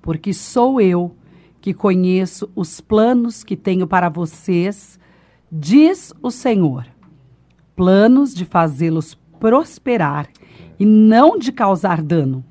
[0.00, 1.16] Porque sou eu
[1.60, 5.00] que conheço os planos que tenho para vocês,
[5.50, 6.94] diz o Senhor.
[7.76, 10.28] Planos de fazê-los prosperar
[10.80, 12.42] e não de causar dano.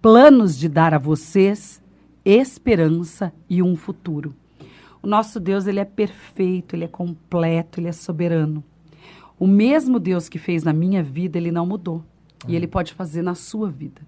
[0.00, 1.82] Planos de dar a vocês
[2.24, 4.34] esperança e um futuro.
[5.02, 8.64] O nosso Deus, ele é perfeito, ele é completo, ele é soberano.
[9.38, 12.02] O mesmo Deus que fez na minha vida, ele não mudou.
[12.46, 14.00] E ele pode fazer na sua vida.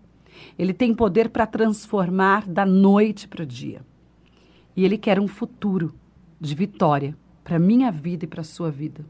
[0.59, 3.83] Ele tem poder para transformar da noite para o dia.
[4.75, 5.95] E ele quer um futuro
[6.41, 7.15] de vitória
[7.45, 9.05] para minha vida e para sua vida.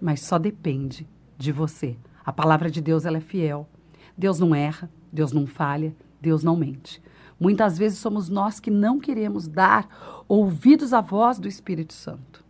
[0.00, 1.06] Mas só depende
[1.36, 1.96] de você.
[2.24, 3.68] A palavra de Deus ela é fiel.
[4.16, 7.02] Deus não erra, Deus não falha, Deus não mente.
[7.38, 12.44] Muitas vezes somos nós que não queremos dar ouvidos à voz do Espírito Santo.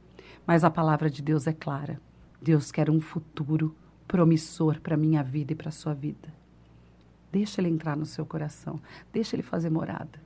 [0.47, 2.01] Mas a palavra de Deus é clara.
[2.41, 3.75] Deus quer um futuro
[4.07, 6.33] promissor para a minha vida e para a sua vida.
[7.31, 8.81] Deixa ele entrar no seu coração.
[9.13, 10.19] Deixa ele fazer morada.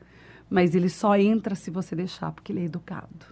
[0.48, 3.26] Mas ele só entra se você deixar, porque ele é educado.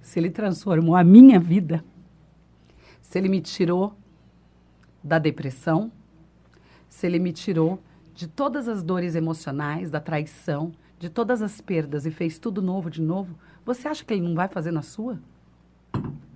[0.00, 1.84] Se ele transformou a minha vida,
[3.06, 3.94] se ele me tirou
[5.02, 5.92] da depressão,
[6.88, 7.80] se ele me tirou
[8.12, 12.90] de todas as dores emocionais, da traição, de todas as perdas e fez tudo novo
[12.90, 15.20] de novo, você acha que ele não vai fazer na sua?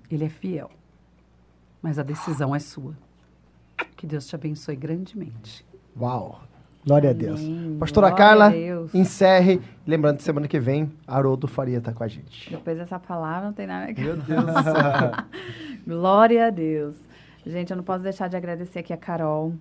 [0.08, 0.70] Ele é fiel.
[1.82, 2.96] Mas a decisão é sua.
[3.96, 5.66] Que Deus te abençoe grandemente.
[6.00, 6.40] Uau.
[6.86, 7.40] Glória a Deus.
[7.40, 7.76] Amém.
[7.78, 8.94] Pastora Glória Carla, a Deus.
[8.94, 9.60] encerre.
[9.86, 12.50] Lembrando que semana que vem, Haroldo Faria tá com a gente.
[12.50, 14.72] Depois dessa palavra, não tem nada que Meu Deus do céu.
[15.86, 16.96] Glória a Deus.
[17.44, 19.54] Gente, eu não posso deixar de agradecer aqui a Carol,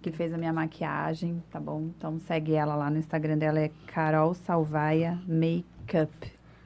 [0.00, 1.90] que fez a minha maquiagem, tá bom?
[1.96, 6.10] Então segue ela lá no Instagram dela, é Carol Salvaia Makeup,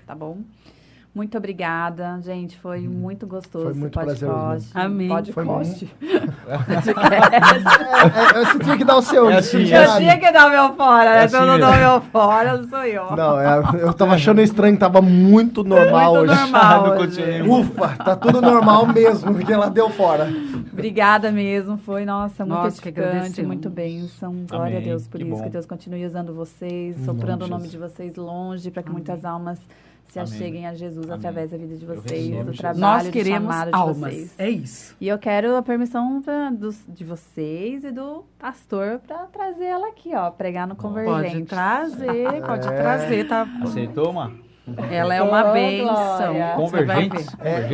[0.07, 0.39] tá bom?
[1.13, 2.57] Muito obrigada, gente.
[2.57, 3.65] Foi muito gostoso.
[3.65, 4.25] Foi muito esse podcast.
[4.25, 5.09] prazeroso Amém.
[5.09, 5.95] Podcast.
[6.47, 9.29] É, é, você tinha que dar o seu.
[9.29, 9.99] É assim, é Eu gerado.
[9.99, 11.25] tinha que dar o meu fora, né?
[11.25, 13.17] É Se eu assim não dou o meu fora, não sou eu.
[13.17, 16.41] Não, é, eu tava achando estranho, tava muito normal Muito hoje.
[16.41, 17.43] normal hoje.
[17.43, 20.29] Ufa, tá tudo normal mesmo, porque ela deu fora.
[20.73, 24.33] Obrigada mesmo, foi, nossa, muito Nossa, edificante, muito bênção.
[24.49, 25.43] Glória a Amém, Deus por que isso, bom.
[25.43, 29.25] que Deus continue usando vocês, nome soprando o nome de vocês longe, para que muitas
[29.25, 29.59] almas
[30.11, 30.33] se Amém.
[30.33, 31.17] acheguem a Jesus Amém.
[31.17, 32.57] através da vida de vocês, do Jesus.
[32.59, 33.97] trabalho, Nós do queremos de almas.
[34.15, 34.35] vocês.
[34.39, 34.97] É isso.
[35.01, 39.89] E eu quero a permissão pra- dos- de vocês e do pastor para trazer ela
[39.89, 41.35] aqui, ó, pregar no Convergente.
[41.35, 42.73] Pode trazer, pode É.
[42.73, 43.47] trazer, tá?
[43.63, 44.31] Aceitou, Má?
[44.89, 46.33] Ela é uma Oh, benção.
[46.33, 46.39] ver.
[46.39, 47.27] É, Convergentes?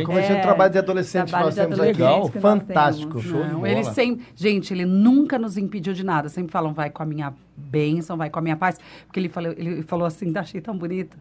[0.05, 2.15] como a gente É, trabalho de adolescente que trabalho nós de temos adolescente aqui.
[2.17, 2.41] Legal.
[2.41, 3.21] Fantástico.
[3.21, 6.27] Show de Não, ele sempre, gente, ele nunca nos impediu de nada.
[6.27, 8.79] Sempre falam, vai com a minha bênção, vai com a minha paz.
[9.05, 11.17] Porque ele falou, ele falou assim, achei tão bonito.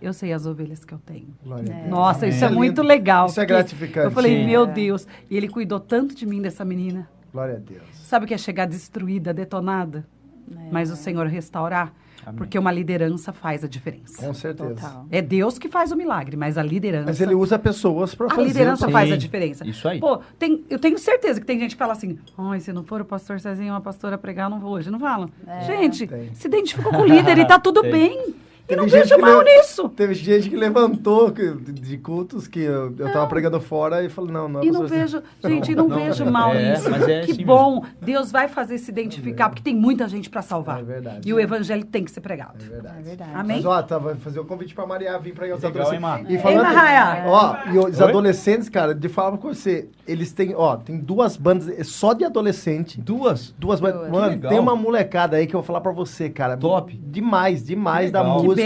[0.00, 1.28] Eu sei as ovelhas que eu tenho.
[1.44, 1.80] Glória a É.
[1.80, 1.90] Deus.
[1.90, 2.30] Nossa, Amém.
[2.30, 3.26] isso é é muito legal.
[3.26, 4.06] Isso é gratificante.
[4.06, 4.46] Eu falei, Sim.
[4.46, 4.66] meu É.
[4.66, 5.06] Deus.
[5.30, 7.08] E ele cuidou tanto de mim, dessa menina.
[7.32, 7.82] Glória a Deus.
[7.94, 10.06] Sabe o que é chegar destruída, detonada?
[10.50, 11.92] É, Mas o Senhor restaurar.
[12.24, 12.36] Amém.
[12.38, 14.24] Porque uma liderança faz a diferença.
[14.24, 14.74] Com certeza.
[14.74, 15.06] Total.
[15.10, 17.06] É Deus que faz o milagre, mas a liderança.
[17.06, 18.48] Mas ele usa pessoas para A fazer.
[18.48, 19.66] liderança o- faz a Sim, diferença.
[19.66, 19.98] Isso aí.
[20.00, 23.00] Pô, tem, eu tenho certeza que tem gente que fala assim: ai, se não for
[23.00, 24.90] o pastor Cezinho uma pastora pregar, eu não vou hoje.
[24.90, 25.30] Não falam.
[25.46, 25.60] É.
[25.62, 26.34] gente, Tem.
[26.34, 27.90] se identificou com o líder e tá tudo Tem.
[27.92, 28.34] bem.
[28.68, 29.88] E Teve não gente que mal le- nisso.
[29.88, 34.30] Teve gente que levantou que- de cultos que eu, eu tava pregando fora e falou,
[34.30, 36.90] não, não é E não vejo, gente, não, Não, vejo é, mal é, nisso.
[36.90, 37.82] mas é que assim bom.
[38.02, 40.80] Deus vai fazer se identificar, porque tem muita gente para salvar.
[40.80, 41.26] É verdade.
[41.26, 42.56] E o evangelho tem que ser pregado.
[42.62, 42.98] É verdade.
[42.98, 43.30] É verdade.
[43.34, 43.56] Amém?
[43.56, 46.28] Mas, ó, tá, vai fazer o convite pra Maria vir pregar os Legal, hein, adolescentes.
[46.28, 46.34] Má?
[46.34, 47.24] E falando, Ei, Marraia.
[47.26, 48.06] ó, e os Oi?
[48.06, 52.22] adolescentes, cara, de falar com você, eles têm, ó, tem duas bandas é só de
[52.24, 53.00] adolescente.
[53.00, 53.54] Duas?
[53.58, 54.10] Duas bandas.
[54.10, 56.54] Mano, tem uma molecada aí que eu vou falar pra você, cara.
[56.54, 56.94] Top.
[57.02, 58.57] Demais, demais da música.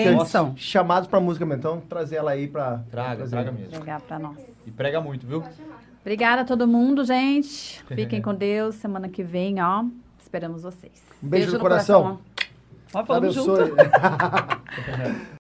[0.57, 1.59] Chamados pra música mesmo.
[1.61, 2.83] Então, trazer ela aí pra.
[2.91, 3.31] Traga, trazer.
[3.31, 3.71] traga mesmo.
[3.71, 4.39] Pregar para nós.
[4.67, 5.43] E prega muito, viu?
[6.01, 7.83] Obrigada a todo mundo, gente.
[7.85, 8.75] Fiquem com Deus.
[8.77, 9.85] Semana que vem, ó,
[10.21, 11.03] esperamos vocês.
[11.23, 12.19] Um beijo, no coração.
[12.95, 12.99] ó.
[13.01, 13.53] Ó, falamos junto.